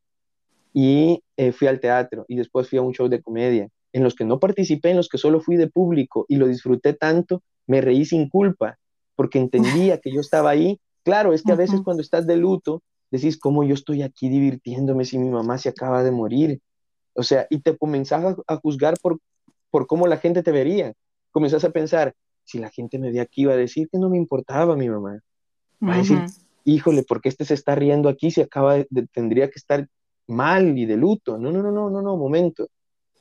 Y 0.73 1.23
eh, 1.37 1.51
fui 1.51 1.67
al 1.67 1.79
teatro 1.79 2.25
y 2.27 2.35
después 2.35 2.69
fui 2.69 2.77
a 2.79 2.81
un 2.81 2.93
show 2.93 3.07
de 3.07 3.21
comedia, 3.21 3.69
en 3.93 4.03
los 4.03 4.13
que 4.13 4.25
no 4.25 4.39
participé, 4.39 4.89
en 4.89 4.97
los 4.97 5.07
que 5.07 5.17
solo 5.17 5.39
fui 5.39 5.55
de 5.55 5.67
público 5.67 6.25
y 6.27 6.35
lo 6.35 6.47
disfruté 6.47 6.93
tanto, 6.93 7.41
me 7.67 7.81
reí 7.81 8.05
sin 8.05 8.29
culpa. 8.29 8.77
porque 9.15 9.39
entendía 9.39 9.99
que 9.99 10.11
yo 10.11 10.19
estaba 10.19 10.49
ahí. 10.49 10.77
Claro, 11.03 11.31
es 11.31 11.41
que 11.41 11.53
a 11.53 11.55
veces 11.55 11.79
cuando 11.81 12.01
estás 12.01 12.27
de 12.27 12.35
luto, 12.35 12.83
decís, 13.09 13.39
¿cómo 13.39 13.63
yo 13.63 13.73
estoy 13.73 14.01
aquí 14.01 14.27
divirtiéndome 14.27 15.05
si 15.05 15.17
mi 15.17 15.29
mamá 15.29 15.57
se 15.57 15.69
acaba 15.69 16.03
de 16.03 16.11
morir? 16.11 16.59
O 17.13 17.23
sea, 17.23 17.47
y 17.49 17.59
te 17.59 17.77
comenzás 17.77 18.35
a, 18.45 18.55
juzgar 18.57 18.95
por, 19.01 19.19
por 19.71 19.87
cómo 19.87 20.05
la 20.07 20.17
gente 20.17 20.43
te 20.43 20.51
vería. 20.51 20.91
Comenzás 21.31 21.63
a 21.63 21.69
pensar, 21.69 22.13
si 22.43 22.59
la 22.59 22.69
gente 22.69 22.99
me 22.99 23.11
ve 23.11 23.21
aquí, 23.21 23.43
iba 23.43 23.53
a 23.53 23.57
decir 23.57 23.87
que 23.89 23.97
no 23.97 24.09
me 24.09 24.17
importaba 24.17 24.75
mi 24.75 24.89
mamá. 24.89 25.21
Va 25.83 25.95
a 25.95 25.97
decir, 25.97 26.19
híjole, 26.63 27.03
¿por 27.03 27.21
qué 27.21 27.29
este 27.29 27.45
se 27.45 27.53
está 27.53 27.75
riendo 27.75 28.09
aquí 28.09 28.31
si 28.31 28.41
acaba 28.41 28.75
de, 28.75 29.07
tendría 29.11 29.47
que 29.49 29.57
estar 29.57 29.87
mal 30.27 30.77
y 30.77 30.85
de 30.85 30.97
luto? 30.97 31.37
No, 31.37 31.51
no, 31.51 31.61
no, 31.61 31.71
no, 31.71 31.89
no, 31.89 32.01
no, 32.01 32.17
momento. 32.17 32.67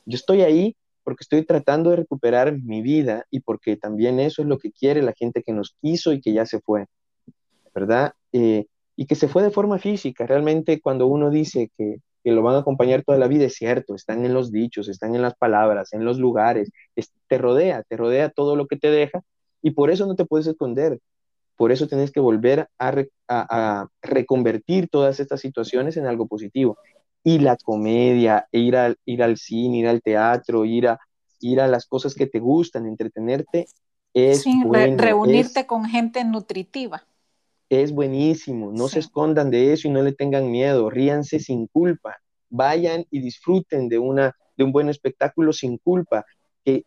Yo 0.06 0.16
estoy 0.16 0.42
ahí 0.42 0.76
porque 1.02 1.22
estoy 1.22 1.44
tratando 1.44 1.90
de 1.90 1.96
recuperar 1.96 2.60
mi 2.62 2.82
vida 2.82 3.26
y 3.30 3.40
porque 3.40 3.76
también 3.76 4.18
eso 4.20 4.42
es 4.42 4.48
lo 4.48 4.58
que 4.58 4.72
quiere 4.72 5.02
la 5.02 5.12
gente 5.12 5.42
que 5.42 5.52
nos 5.52 5.76
quiso 5.80 6.12
y 6.12 6.20
que 6.20 6.32
ya 6.32 6.46
se 6.46 6.60
fue, 6.60 6.86
¿verdad? 7.74 8.12
Eh, 8.32 8.66
y 8.96 9.06
que 9.06 9.14
se 9.14 9.28
fue 9.28 9.42
de 9.42 9.50
forma 9.50 9.78
física. 9.78 10.26
Realmente 10.26 10.80
cuando 10.80 11.06
uno 11.06 11.30
dice 11.30 11.70
que, 11.76 11.96
que, 12.22 12.32
lo 12.32 12.42
van 12.42 12.56
a 12.56 12.60
acompañar 12.60 13.02
toda 13.04 13.18
la 13.18 13.28
vida, 13.28 13.44
es 13.44 13.54
cierto, 13.54 13.94
están 13.94 14.24
en 14.24 14.32
los 14.32 14.50
dichos, 14.50 14.88
están 14.88 15.14
en 15.14 15.22
las 15.22 15.34
palabras, 15.34 15.92
en 15.92 16.04
los 16.04 16.18
lugares, 16.18 16.70
te 17.28 17.38
rodea, 17.38 17.82
te 17.82 17.96
rodea 17.96 18.30
todo 18.30 18.56
lo 18.56 18.66
que 18.66 18.76
te 18.76 18.90
deja 18.90 19.20
y 19.60 19.72
por 19.72 19.90
eso 19.90 20.06
no 20.06 20.14
te 20.14 20.24
puedes 20.24 20.46
esconder. 20.46 20.98
Por 21.56 21.72
eso 21.72 21.86
tienes 21.86 22.10
que 22.10 22.20
volver 22.20 22.68
a, 22.78 22.94
a, 23.28 23.88
reconvertir 24.02 24.88
todas 24.88 25.20
estas 25.20 25.40
situaciones 25.40 25.96
en 25.96 26.06
algo 26.06 26.26
positivo. 26.26 26.78
Y 27.22 27.38
la 27.38 27.56
comedia, 27.56 28.46
e 28.52 28.58
ir, 28.58 28.76
al, 28.76 28.96
ir 29.04 29.22
al 29.22 29.36
cine, 29.36 29.78
ir 29.78 29.88
al 29.88 30.02
teatro, 30.02 30.64
ir 30.64 30.88
a, 30.88 30.98
ir 31.40 31.60
a 31.60 31.66
las 31.66 31.86
cosas 31.86 32.14
que 32.14 32.26
te 32.26 32.38
gustan, 32.38 32.86
entretenerte, 32.86 33.66
es 34.12 34.42
sí, 34.42 34.62
reunirte 34.96 35.66
con 35.66 35.84
gente 35.86 36.24
nutritiva 36.24 37.04
es 37.82 37.92
buenísimo. 37.92 38.72
No 38.72 38.88
se 38.88 39.00
escondan 39.00 39.50
de 39.50 39.72
eso 39.72 39.88
y 39.88 39.90
no 39.90 40.02
le 40.02 40.12
tengan 40.12 40.50
miedo. 40.50 40.90
Ríanse 40.90 41.40
sin 41.40 41.66
culpa. 41.66 42.16
Vayan 42.50 43.06
y 43.10 43.20
disfruten 43.20 43.88
de, 43.88 43.98
una, 43.98 44.36
de 44.56 44.64
un 44.64 44.72
buen 44.72 44.88
espectáculo 44.88 45.52
sin 45.52 45.78
culpa. 45.78 46.24
Que 46.64 46.84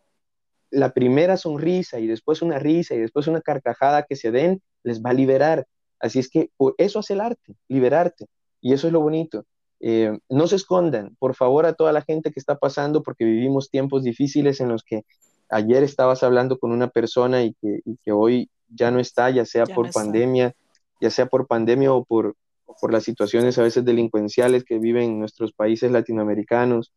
la 0.70 0.92
primera 0.92 1.36
sonrisa 1.36 1.98
y 1.98 2.06
después 2.06 2.42
una 2.42 2.58
risa 2.58 2.94
y 2.94 2.98
después 2.98 3.26
una 3.26 3.40
carcajada 3.40 4.04
que 4.04 4.16
se 4.16 4.30
den 4.30 4.62
les 4.82 5.02
va 5.02 5.10
a 5.10 5.14
liberar. 5.14 5.66
Así 6.00 6.18
es 6.18 6.28
que 6.28 6.50
eso 6.76 6.98
hace 6.98 7.14
el 7.14 7.20
arte, 7.20 7.56
liberarte. 7.68 8.26
Y 8.60 8.72
eso 8.72 8.86
es 8.86 8.92
lo 8.92 9.00
bonito. 9.00 9.44
Eh, 9.80 10.18
no 10.28 10.46
se 10.46 10.56
escondan, 10.56 11.16
por 11.18 11.34
favor, 11.34 11.66
a 11.66 11.74
toda 11.74 11.92
la 11.92 12.02
gente 12.02 12.32
que 12.32 12.40
está 12.40 12.56
pasando, 12.56 13.02
porque 13.02 13.24
vivimos 13.24 13.70
tiempos 13.70 14.02
difíciles 14.02 14.60
en 14.60 14.68
los 14.68 14.82
que 14.82 15.04
ayer 15.48 15.82
estabas 15.82 16.22
hablando 16.22 16.58
con 16.58 16.72
una 16.72 16.88
persona 16.88 17.42
y 17.42 17.54
que, 17.54 17.80
que 18.02 18.12
hoy 18.12 18.50
ya 18.68 18.90
no 18.90 19.00
está, 19.00 19.30
ya 19.30 19.44
sea 19.44 19.64
por 19.64 19.90
pandemia, 19.92 20.54
ya 21.00 21.10
sea 21.10 21.26
por 21.26 21.46
pandemia 21.46 21.92
o 21.92 22.04
por, 22.04 22.34
por 22.80 22.92
las 22.92 23.04
situaciones 23.04 23.58
a 23.58 23.62
veces 23.62 23.84
delincuenciales 23.84 24.64
que 24.64 24.78
viven 24.78 25.04
en 25.04 25.18
nuestros 25.20 25.52
países 25.52 25.90
latinoamericanos. 25.90 26.92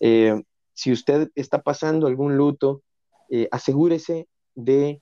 Eh, 0.00 0.42
si 0.74 0.92
usted 0.92 1.30
está 1.34 1.62
pasando 1.62 2.06
algún 2.06 2.36
luto, 2.36 2.82
eh, 3.30 3.48
asegúrese 3.50 4.26
de 4.54 5.00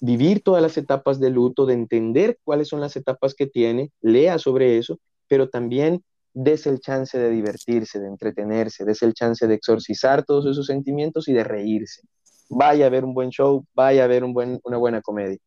vivir 0.00 0.42
todas 0.42 0.62
las 0.62 0.76
etapas 0.76 1.20
de 1.20 1.30
luto, 1.30 1.66
de 1.66 1.74
entender 1.74 2.38
cuáles 2.44 2.68
son 2.68 2.80
las 2.80 2.96
etapas 2.96 3.34
que 3.34 3.46
tiene, 3.46 3.90
lea 4.00 4.38
sobre 4.38 4.78
eso, 4.78 4.98
pero 5.28 5.48
también 5.48 6.02
des 6.34 6.66
el 6.66 6.80
chance 6.80 7.16
de 7.16 7.30
divertirse, 7.30 8.00
de 8.00 8.08
entretenerse, 8.08 8.84
des 8.84 9.02
el 9.02 9.14
chance 9.14 9.46
de 9.46 9.54
exorcizar 9.54 10.24
todos 10.24 10.46
esos 10.46 10.66
sentimientos 10.66 11.28
y 11.28 11.32
de 11.32 11.44
reírse. 11.44 12.02
Vaya 12.48 12.86
a 12.86 12.90
ver 12.90 13.04
un 13.04 13.14
buen 13.14 13.30
show, 13.30 13.64
vaya 13.74 14.04
a 14.04 14.06
ver 14.06 14.24
un 14.24 14.34
buen, 14.34 14.60
una 14.64 14.76
buena 14.76 15.00
comedia. 15.00 15.38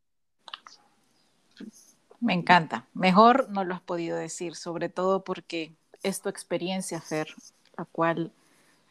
Me 2.20 2.34
encanta. 2.34 2.88
Mejor 2.94 3.50
no 3.50 3.64
lo 3.64 3.76
has 3.76 3.82
podido 3.82 4.18
decir, 4.18 4.56
sobre 4.56 4.90
todo 4.90 5.24
porque 5.24 5.76
es 6.04 6.22
tu 6.22 6.30
experiencia, 6.30 7.00
Fer, 7.00 7.28
la 7.78 7.86
cual 7.86 8.32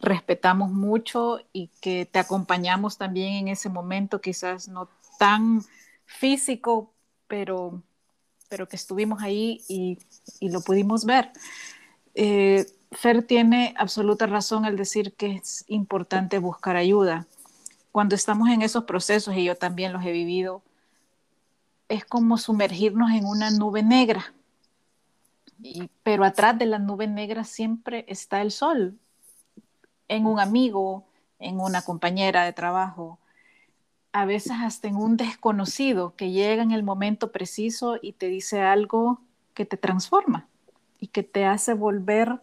respetamos 0.00 0.70
mucho 0.70 1.40
y 1.52 1.68
que 1.80 2.06
te 2.06 2.18
acompañamos 2.18 2.98
también 2.98 3.34
en 3.34 3.48
ese 3.48 3.68
momento, 3.68 4.20
quizás 4.20 4.68
no 4.68 4.88
tan 5.18 5.62
físico, 6.04 6.92
pero, 7.26 7.82
pero 8.48 8.68
que 8.68 8.76
estuvimos 8.76 9.22
ahí 9.22 9.62
y, 9.68 9.98
lo 10.40 10.60
pudimos 10.60 11.04
ver. 11.04 11.32
Eh, 12.14 12.66
Fer 12.92 13.22
tiene 13.22 13.74
absoluta 13.76 14.26
razón 14.26 14.64
al 14.64 14.76
decir 14.76 15.14
que 15.14 15.36
es 15.36 15.64
importante 15.68 16.38
buscar 16.38 16.76
ayuda. 16.76 17.26
Cuando 17.92 18.14
estamos 18.14 18.48
en 18.50 18.62
esos 18.62 18.84
procesos, 18.84 19.34
y 19.36 19.44
yo 19.44 19.56
también 19.56 19.92
los 19.92 20.04
he 20.04 20.12
vivido, 20.12 20.62
es 21.88 22.04
como 22.04 22.38
sumergirnos 22.38 23.10
en 23.12 23.24
una 23.24 23.50
nube 23.50 23.82
negra. 23.82 24.32
pero 26.02 26.24
atrás 26.24 26.58
de 26.58 26.66
la 26.66 26.78
nube 26.78 27.06
negra 27.06 27.44
siempre 27.44 28.04
está 28.08 28.42
el 28.42 28.50
sol, 28.50 28.98
en 30.08 30.26
un 30.26 30.40
amigo, 30.40 31.04
en 31.38 31.60
una 31.60 31.82
compañera 31.82 32.44
de 32.44 32.52
trabajo, 32.52 33.18
a 34.12 34.24
veces 34.24 34.52
hasta 34.62 34.88
en 34.88 34.96
un 34.96 35.16
desconocido 35.16 36.14
que 36.16 36.30
llega 36.30 36.62
en 36.62 36.70
el 36.70 36.82
momento 36.82 37.32
preciso 37.32 37.98
y 38.00 38.12
te 38.12 38.28
dice 38.28 38.62
algo 38.62 39.20
que 39.52 39.66
te 39.66 39.76
transforma 39.76 40.48
y 40.98 41.08
que 41.08 41.22
te 41.22 41.44
hace 41.44 41.74
volver 41.74 42.40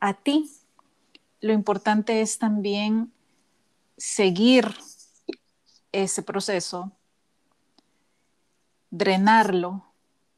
a 0.00 0.14
ti. 0.14 0.50
Lo 1.40 1.52
importante 1.52 2.20
es 2.20 2.38
también 2.38 3.12
seguir 3.96 4.74
ese 5.90 6.22
proceso, 6.22 6.92
drenarlo, 8.90 9.84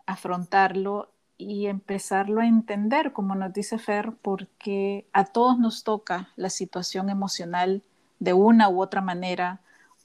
afrontarlo 0.06 1.10
y 1.38 1.66
empezarlo 1.66 2.40
a 2.40 2.46
entender, 2.46 3.12
como 3.12 3.34
nos 3.34 3.52
dice 3.52 3.78
Fer, 3.78 4.12
porque 4.22 5.06
a 5.12 5.24
todos 5.24 5.58
nos 5.58 5.84
toca 5.84 6.30
la 6.36 6.50
situación 6.50 7.10
emocional 7.10 7.82
de 8.18 8.32
una 8.32 8.68
u 8.68 8.80
otra 8.80 9.00
manera, 9.00 9.60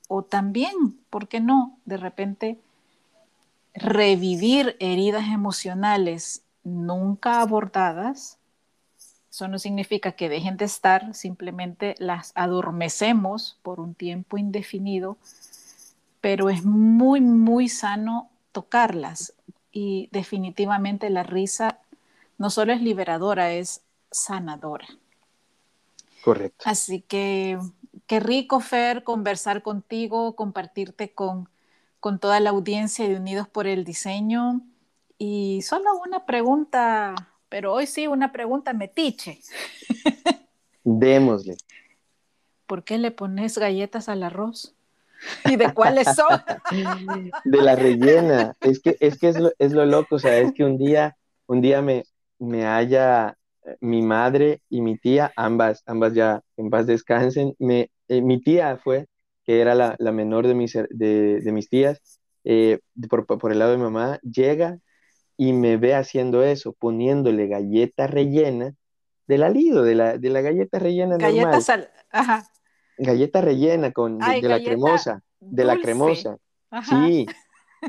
o 0.07 0.23
también, 0.23 0.99
¿por 1.09 1.27
qué 1.27 1.39
no? 1.39 1.77
De 1.85 1.97
repente, 1.97 2.59
revivir 3.73 4.75
heridas 4.79 5.27
emocionales 5.27 6.43
nunca 6.63 7.41
abordadas. 7.41 8.37
Eso 9.29 9.47
no 9.47 9.59
significa 9.59 10.11
que 10.11 10.27
dejen 10.27 10.57
de 10.57 10.65
estar, 10.65 11.15
simplemente 11.15 11.95
las 11.97 12.33
adormecemos 12.35 13.57
por 13.61 13.79
un 13.79 13.95
tiempo 13.95 14.37
indefinido, 14.37 15.17
pero 16.19 16.49
es 16.49 16.65
muy, 16.65 17.21
muy 17.21 17.69
sano 17.69 18.29
tocarlas. 18.51 19.33
Y 19.71 20.09
definitivamente 20.11 21.09
la 21.09 21.23
risa 21.23 21.79
no 22.37 22.49
solo 22.49 22.73
es 22.73 22.81
liberadora, 22.81 23.51
es 23.53 23.81
sanadora. 24.11 24.87
Correcto. 26.23 26.63
Así 26.65 27.01
que 27.01 27.57
qué 28.07 28.19
rico, 28.19 28.59
Fer, 28.59 29.03
conversar 29.03 29.61
contigo, 29.61 30.35
compartirte 30.35 31.13
con, 31.13 31.49
con 31.99 32.19
toda 32.19 32.39
la 32.39 32.49
audiencia 32.49 33.07
de 33.07 33.15
Unidos 33.15 33.47
por 33.47 33.67
el 33.67 33.83
Diseño. 33.83 34.61
Y 35.17 35.61
solo 35.61 35.89
una 36.05 36.25
pregunta, 36.25 37.15
pero 37.47 37.73
hoy 37.73 37.87
sí, 37.87 38.07
una 38.07 38.31
pregunta 38.31 38.73
metiche. 38.73 39.39
Démosle. 40.83 41.57
¿Por 42.65 42.83
qué 42.83 42.97
le 42.97 43.11
pones 43.11 43.57
galletas 43.57 44.09
al 44.09 44.23
arroz? 44.23 44.73
¿Y 45.45 45.55
de 45.55 45.73
cuáles 45.73 46.07
son? 46.15 46.41
de 47.43 47.61
la 47.61 47.75
rellena. 47.75 48.55
Es 48.61 48.79
que 48.79 48.97
es, 48.99 49.17
que 49.17 49.29
es, 49.29 49.39
lo, 49.39 49.51
es 49.57 49.71
lo 49.73 49.85
loco, 49.85 50.15
o 50.15 50.19
sea, 50.19 50.37
es 50.37 50.53
que 50.53 50.63
un 50.63 50.77
día, 50.77 51.17
un 51.47 51.61
día 51.61 51.81
me, 51.81 52.03
me 52.39 52.65
haya 52.65 53.37
eh, 53.65 53.77
mi 53.81 54.01
madre 54.01 54.61
y 54.69 54.81
mi 54.81 54.97
tía, 54.97 55.31
ambas, 55.35 55.83
ambas 55.85 56.13
ya 56.13 56.41
en 56.57 56.69
paz 56.69 56.87
descansen. 56.87 57.55
Me, 57.59 57.91
eh, 58.07 58.21
mi 58.21 58.41
tía 58.41 58.77
fue, 58.77 59.07
que 59.43 59.61
era 59.61 59.75
la, 59.75 59.95
la 59.99 60.11
menor 60.11 60.47
de 60.47 60.55
mis, 60.55 60.73
de, 60.73 61.41
de 61.41 61.51
mis 61.51 61.69
tías, 61.69 62.01
eh, 62.43 62.79
por, 63.09 63.25
por, 63.25 63.51
el 63.51 63.59
lado 63.59 63.71
de 63.71 63.77
mi 63.77 63.83
mamá, 63.83 64.19
llega 64.23 64.79
y 65.37 65.53
me 65.53 65.77
ve 65.77 65.95
haciendo 65.95 66.43
eso, 66.43 66.73
poniéndole 66.73 67.47
galleta 67.47 68.07
rellena 68.07 68.73
del 69.27 69.43
alido, 69.43 69.83
de 69.83 69.95
la, 69.95 70.17
de 70.17 70.29
la 70.29 70.41
galleta 70.41 70.77
rellena 70.79 71.17
Galletas 71.17 71.67
normal. 71.67 71.91
Ajá 72.11 72.50
galleta 73.01 73.41
rellena 73.41 73.91
con 73.91 74.19
de, 74.19 74.41
la 74.43 74.61
cremosa, 74.63 75.23
de 75.39 75.65
la 75.65 75.79
cremosa. 75.79 76.37
Sí. 76.87 77.25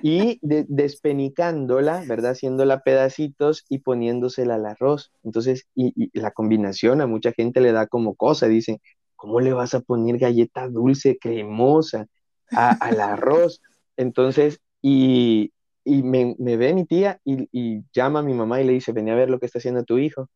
Y 0.03 0.39
despenicándola, 0.41 2.03
¿verdad? 2.07 2.31
Haciéndola 2.31 2.81
pedacitos 2.81 3.67
y 3.69 3.81
poniéndosela 3.81 4.55
al 4.55 4.65
arroz. 4.65 5.13
Entonces, 5.23 5.67
y, 5.75 6.19
la 6.19 6.31
combinación 6.31 7.03
a 7.03 7.07
mucha 7.07 7.33
gente 7.33 7.61
le 7.61 7.73
da 7.73 7.87
como 7.87 8.15
cosa, 8.15 8.49
dicen, 8.49 8.81
¿cómo 9.17 9.41
le 9.41 9.53
vas 9.53 9.75
a 9.75 9.81
poner 9.81 10.17
galleta 10.17 10.67
dulce, 10.67 11.19
cremosa 11.19 12.07
al 12.53 13.03
arroz? 13.03 13.61
Entonces, 13.99 14.61
y, 14.81 15.53
me, 15.85 16.37
ve 16.39 16.73
mi 16.73 16.87
tía 16.87 17.21
y, 17.23 17.47
y, 17.53 17.85
llama 17.93 18.21
a 18.21 18.23
mi 18.23 18.33
mamá 18.33 18.63
y 18.63 18.65
le 18.65 18.73
dice, 18.73 18.93
ven 18.93 19.11
a 19.11 19.15
ver 19.15 19.29
lo 19.29 19.39
que 19.39 19.45
está 19.45 19.59
haciendo 19.59 19.85
tu 19.85 19.99
hijo. 19.99 20.31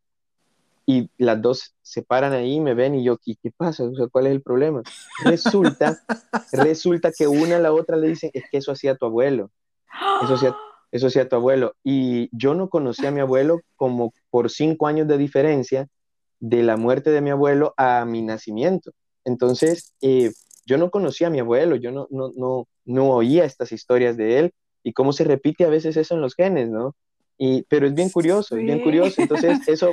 Y 0.87 1.11
las 1.19 1.43
dos 1.43 1.75
se 1.83 2.03
paran 2.03 2.33
ahí, 2.33 2.61
me 2.61 2.75
ven 2.75 2.95
y 2.95 3.05
yo, 3.05 3.19
¿y 3.25 3.35
qué 3.37 3.51
pasa? 3.51 3.83
O 3.85 3.95
sea, 3.95 4.07
¿cuál 4.07 4.29
es 4.29 4.33
el 4.33 4.41
problema? 4.41 4.83
Resulta, 5.25 5.99
resulta 6.53 7.11
que 7.11 7.27
una 7.27 7.57
a 7.57 7.59
la 7.59 7.73
otra 7.73 7.97
le 7.97 8.09
dicen, 8.09 8.31
es 8.33 8.45
que 8.51 8.59
eso 8.59 8.71
hacía 8.71 8.95
tu 8.95 9.05
abuelo, 9.07 9.51
eso 10.23 10.35
hacía, 10.35 10.57
eso 10.93 11.09
hacía 11.09 11.29
tu 11.29 11.35
abuelo. 11.35 11.75
Y 11.83 12.29
yo 12.31 12.55
no 12.55 12.69
conocí 12.71 13.05
a 13.05 13.11
mi 13.11 13.21
abuelo 13.21 13.61
como 13.75 14.15
por 14.31 14.49
cinco 14.49 14.87
años 14.87 15.09
de 15.09 15.19
diferencia 15.19 15.89
de 16.39 16.63
la 16.63 16.77
muerte 16.77 17.11
de 17.11 17.21
mi 17.21 17.31
abuelo 17.31 17.75
a 17.77 18.05
mi 18.05 18.23
nacimiento. 18.23 18.93
Entonces, 19.25 19.93
eh, 20.03 20.31
yo 20.67 20.79
no 20.79 20.91
conocía 20.91 21.27
a 21.27 21.31
mi 21.31 21.41
abuelo, 21.41 21.75
yo 21.75 21.91
no, 21.91 22.07
no, 22.11 22.31
no, 22.37 22.69
no 22.85 23.11
oía 23.11 23.45
estas 23.45 23.73
historias 23.73 24.17
de 24.17 24.39
él 24.39 24.55
y 24.85 24.93
cómo 24.93 25.13
se 25.13 25.25
repite 25.25 25.65
a 25.65 25.69
veces 25.69 25.97
eso 25.97 26.15
en 26.15 26.21
los 26.21 26.37
genes, 26.37 26.69
¿no? 26.69 26.95
Y, 27.39 27.63
pero 27.65 27.87
es 27.89 27.95
bien 27.95 28.09
curioso, 28.09 28.57
es 28.57 28.63
bien 28.63 28.83
curioso. 28.83 29.21
Entonces, 29.21 29.59
eso 29.67 29.91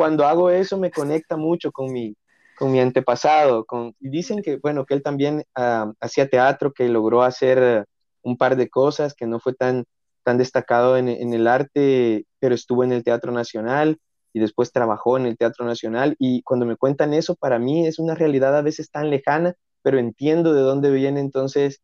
cuando 0.00 0.24
hago 0.24 0.48
eso 0.48 0.78
me 0.78 0.90
conecta 0.90 1.36
mucho 1.36 1.70
con 1.70 1.92
mi, 1.92 2.16
con 2.56 2.72
mi 2.72 2.80
antepasado. 2.80 3.66
Con, 3.66 3.94
dicen 4.00 4.40
que, 4.40 4.56
bueno, 4.56 4.86
que 4.86 4.94
él 4.94 5.02
también 5.02 5.44
ah, 5.54 5.92
hacía 6.00 6.26
teatro, 6.26 6.72
que 6.72 6.88
logró 6.88 7.22
hacer 7.22 7.84
un 8.22 8.38
par 8.38 8.56
de 8.56 8.70
cosas, 8.70 9.12
que 9.12 9.26
no 9.26 9.40
fue 9.40 9.52
tan, 9.52 9.84
tan 10.22 10.38
destacado 10.38 10.96
en, 10.96 11.10
en, 11.10 11.34
el 11.34 11.46
arte, 11.46 12.24
pero 12.38 12.54
estuvo 12.54 12.82
en 12.82 12.92
el 12.92 13.04
Teatro 13.04 13.30
Nacional 13.30 13.98
y 14.32 14.40
después 14.40 14.72
trabajó 14.72 15.18
en 15.18 15.26
el 15.26 15.36
Teatro 15.36 15.66
Nacional. 15.66 16.16
Y 16.18 16.40
cuando 16.44 16.64
me 16.64 16.76
cuentan 16.76 17.12
eso, 17.12 17.34
para 17.34 17.58
mí 17.58 17.86
es 17.86 17.98
una 17.98 18.14
realidad 18.14 18.56
a 18.56 18.62
veces 18.62 18.90
tan 18.90 19.10
lejana, 19.10 19.52
pero 19.82 19.98
entiendo 19.98 20.54
de 20.54 20.62
dónde 20.62 20.90
viene 20.90 21.20
entonces 21.20 21.82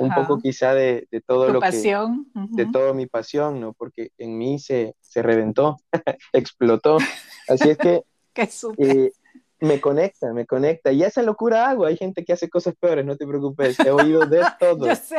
un 0.00 0.14
poco 0.14 0.38
quizá 0.38 0.74
de, 0.74 1.06
de 1.10 1.20
todo 1.20 1.48
lo 1.48 1.60
pasión. 1.60 2.26
que... 2.32 2.64
De 2.64 2.70
toda 2.70 2.94
mi 2.94 3.06
pasión, 3.06 3.60
¿no? 3.60 3.72
Porque 3.74 4.10
en 4.18 4.38
mí 4.38 4.58
se, 4.58 4.94
se 5.00 5.22
reventó, 5.22 5.76
explotó. 6.32 6.98
Así 7.48 7.70
es 7.70 7.78
que 7.78 8.02
eh, 8.78 9.12
me 9.60 9.80
conecta, 9.80 10.32
me 10.32 10.46
conecta. 10.46 10.92
Y 10.92 11.02
esa 11.02 11.22
locura 11.22 11.68
hago. 11.68 11.84
Hay 11.86 11.96
gente 11.96 12.24
que 12.24 12.32
hace 12.32 12.48
cosas 12.48 12.74
peores, 12.78 13.04
no 13.04 13.16
te 13.16 13.26
preocupes. 13.26 13.78
He 13.80 13.90
oído 13.90 14.26
de 14.26 14.42
todo. 14.60 14.86
Yo 14.86 14.94
sé. 14.94 15.16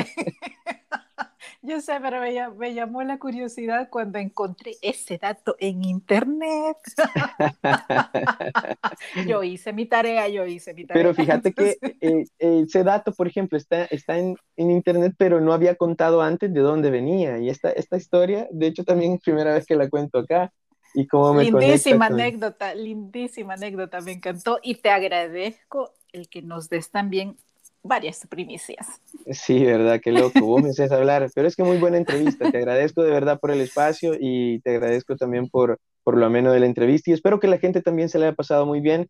Yo 1.62 1.82
sé, 1.82 1.99
pero 2.01 2.22
me, 2.55 2.74
llamó 2.74 3.03
la 3.03 3.20
curiosidad 3.20 3.89
cuando 3.89 4.18
encontré 4.18 4.76
ese 4.82 5.18
dato 5.18 5.57
en 5.60 5.84
internet. 5.84 6.78
yo 9.28 9.43
hice 9.43 9.74
mi 9.74 9.86
tarea, 9.86 10.30
yo 10.30 10.45
hice 10.45 10.74
mi 10.74 10.86
tarea. 10.86 11.03
Pero 11.03 11.14
fíjate 11.14 11.53
que 11.53 11.78
eh, 11.99 12.26
ese 12.38 12.84
dato, 12.86 13.12
por 13.12 13.28
ejemplo, 13.28 13.57
está, 13.57 13.84
está 13.86 14.18
en, 14.18 14.38
en, 14.55 14.72
internet, 14.72 15.16
pero 15.18 15.41
no 15.41 15.51
había 15.51 15.76
contado 15.76 16.22
antes 16.22 16.53
de 16.53 16.62
dónde 16.62 16.91
venía. 16.91 17.39
Y 17.39 17.49
esta, 17.49 17.72
esta 17.72 17.97
historia, 17.97 18.47
de 18.51 18.68
hecho, 18.68 18.86
también 18.86 19.14
es 19.14 19.22
primera 19.22 19.53
vez 19.53 19.66
que 19.66 19.76
la 19.76 19.89
cuento 19.89 20.20
acá. 20.20 20.53
Y 20.93 21.07
cómo 21.07 21.34
me 21.34 21.43
lindísima 21.43 22.07
anécdota, 22.07 22.74
lindísima 22.74 23.55
anécdota, 23.55 24.01
me 24.01 24.14
encantó 24.14 24.60
y 24.64 24.76
te 24.76 24.89
agradezco 24.89 25.93
el 26.12 26.30
que 26.30 26.41
nos 26.41 26.70
des 26.70 26.89
también 26.89 27.38
varias 27.84 28.25
primicias. 28.27 28.88
Sí, 29.32 29.63
verdad, 29.63 29.99
qué 30.03 30.11
loco, 30.11 30.41
vos 30.41 30.61
me 30.61 30.69
haces 30.69 30.91
hablar, 30.91 31.30
pero 31.34 31.47
es 31.47 31.55
que 31.55 31.63
muy 31.63 31.77
buena 31.77 31.97
entrevista, 31.97 32.51
te 32.51 32.57
agradezco 32.57 33.03
de 33.03 33.11
verdad 33.11 33.39
por 33.39 33.51
el 33.51 33.61
espacio 33.61 34.13
y 34.19 34.59
te 34.61 34.71
agradezco 34.71 35.15
también 35.15 35.49
por, 35.49 35.80
por 36.03 36.17
lo 36.17 36.25
ameno 36.25 36.51
de 36.51 36.59
la 36.59 36.65
entrevista 36.65 37.09
y 37.09 37.13
espero 37.13 37.39
que 37.39 37.47
la 37.47 37.57
gente 37.57 37.82
también 37.82 38.09
se 38.09 38.19
le 38.19 38.25
haya 38.25 38.36
pasado 38.36 38.65
muy 38.65 38.82
bien 38.82 39.07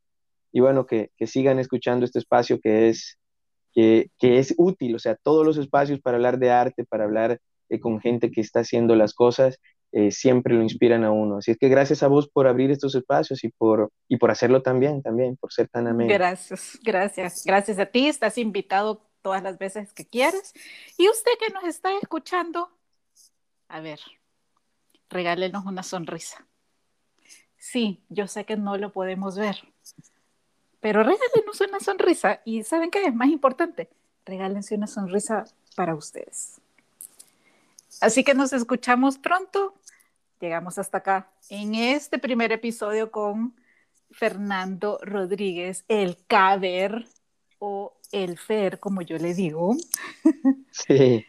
y 0.52 0.60
bueno, 0.60 0.86
que, 0.86 1.12
que 1.18 1.28
sigan 1.28 1.60
escuchando 1.60 2.06
este 2.06 2.20
espacio 2.20 2.60
que 2.60 2.90
es, 2.90 3.18
que, 3.74 4.10
que, 4.18 4.40
es 4.40 4.54
útil, 4.58 4.96
o 4.96 5.00
sea, 5.00 5.16
todos 5.16 5.46
los 5.46 5.58
espacios 5.58 6.00
para 6.02 6.18
hablar 6.18 6.40
de 6.40 6.52
arte, 6.52 6.86
para 6.86 7.04
hablar 7.04 7.40
eh, 7.70 7.80
con 7.80 8.00
gente 8.00 8.32
que 8.32 8.42
está 8.42 8.62
haciendo 8.62 8.96
las 8.96 9.14
cosas, 9.14 9.60
eh, 9.92 10.12
siempre 10.12 10.54
lo 10.54 10.62
inspiran 10.62 11.04
a 11.04 11.12
uno. 11.12 11.38
Así 11.38 11.52
es 11.52 11.58
que 11.58 11.68
gracias 11.68 12.04
a 12.04 12.08
vos 12.08 12.30
por 12.30 12.48
abrir 12.48 12.70
estos 12.70 12.94
espacios 12.96 13.44
y 13.44 13.50
por, 13.50 13.92
y 14.08 14.18
por 14.18 14.30
hacerlo 14.32 14.62
también, 14.62 15.02
también, 15.02 15.36
por 15.38 15.52
ser 15.52 15.68
tan 15.68 15.88
ameno. 15.88 16.14
Gracias, 16.14 16.80
gracias. 16.84 17.44
Gracias 17.46 17.80
a 17.80 17.86
ti. 17.88 18.08
Estás 18.08 18.38
invitado 18.38 19.02
todas 19.22 19.42
las 19.42 19.58
veces 19.58 19.94
que 19.94 20.06
quieras. 20.06 20.54
Y 20.98 21.10
usted 21.10 21.32
que 21.40 21.54
nos 21.54 21.64
está 21.64 21.90
escuchando, 22.02 22.70
a 23.68 23.80
ver, 23.82 24.00
regálenos 25.10 25.66
una 25.66 25.84
sonrisa. 25.84 26.46
Sí, 27.58 28.02
yo 28.10 28.28
sé 28.28 28.46
que 28.46 28.58
no 28.58 28.78
lo 28.78 28.92
podemos 28.94 29.38
ver, 29.38 29.58
pero 30.80 31.04
regálenos 31.04 31.62
una 31.62 31.80
sonrisa. 31.80 32.42
Y 32.46 32.64
¿saben 32.64 32.90
qué 32.92 33.04
es 33.04 33.14
más 33.14 33.30
importante? 33.30 33.90
Regálense 34.26 34.76
una 34.76 34.88
sonrisa 34.88 35.46
para 35.76 35.96
ustedes. 35.96 36.62
Así 38.02 38.24
que 38.24 38.34
nos 38.34 38.54
escuchamos 38.54 39.18
pronto. 39.18 39.74
Llegamos 40.40 40.78
hasta 40.78 41.00
acá 41.00 41.30
en 41.50 41.76
este 41.76 42.18
primer 42.18 42.52
episodio 42.52 43.12
con 43.12 43.56
Fernando 44.12 45.00
Rodríguez, 45.02 45.84
el 45.88 46.18
Caber 46.28 47.06
o 47.60 47.94
el 48.12 48.38
Fer, 48.38 48.80
como 48.80 49.02
yo 49.02 49.18
le 49.18 49.34
digo. 49.34 49.76
Sí. 50.72 51.26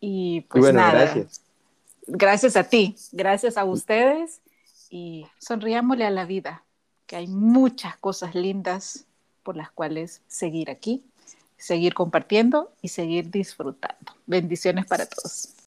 y 0.00 0.42
pues 0.42 0.62
bueno, 0.62 0.80
nada. 0.80 1.04
Gracias. 1.04 1.42
Gracias 2.06 2.56
a 2.56 2.64
ti, 2.64 2.96
gracias 3.12 3.56
a 3.56 3.64
ustedes 3.64 4.40
y 4.88 5.26
sonriámosle 5.38 6.06
a 6.06 6.10
la 6.10 6.24
vida, 6.24 6.64
que 7.06 7.16
hay 7.16 7.26
muchas 7.26 7.96
cosas 7.96 8.34
lindas 8.34 9.04
por 9.42 9.56
las 9.56 9.70
cuales 9.70 10.22
seguir 10.28 10.70
aquí, 10.70 11.04
seguir 11.56 11.92
compartiendo 11.92 12.72
y 12.82 12.88
seguir 12.88 13.30
disfrutando. 13.30 14.12
Bendiciones 14.26 14.86
para 14.86 15.06
todos. 15.06 15.54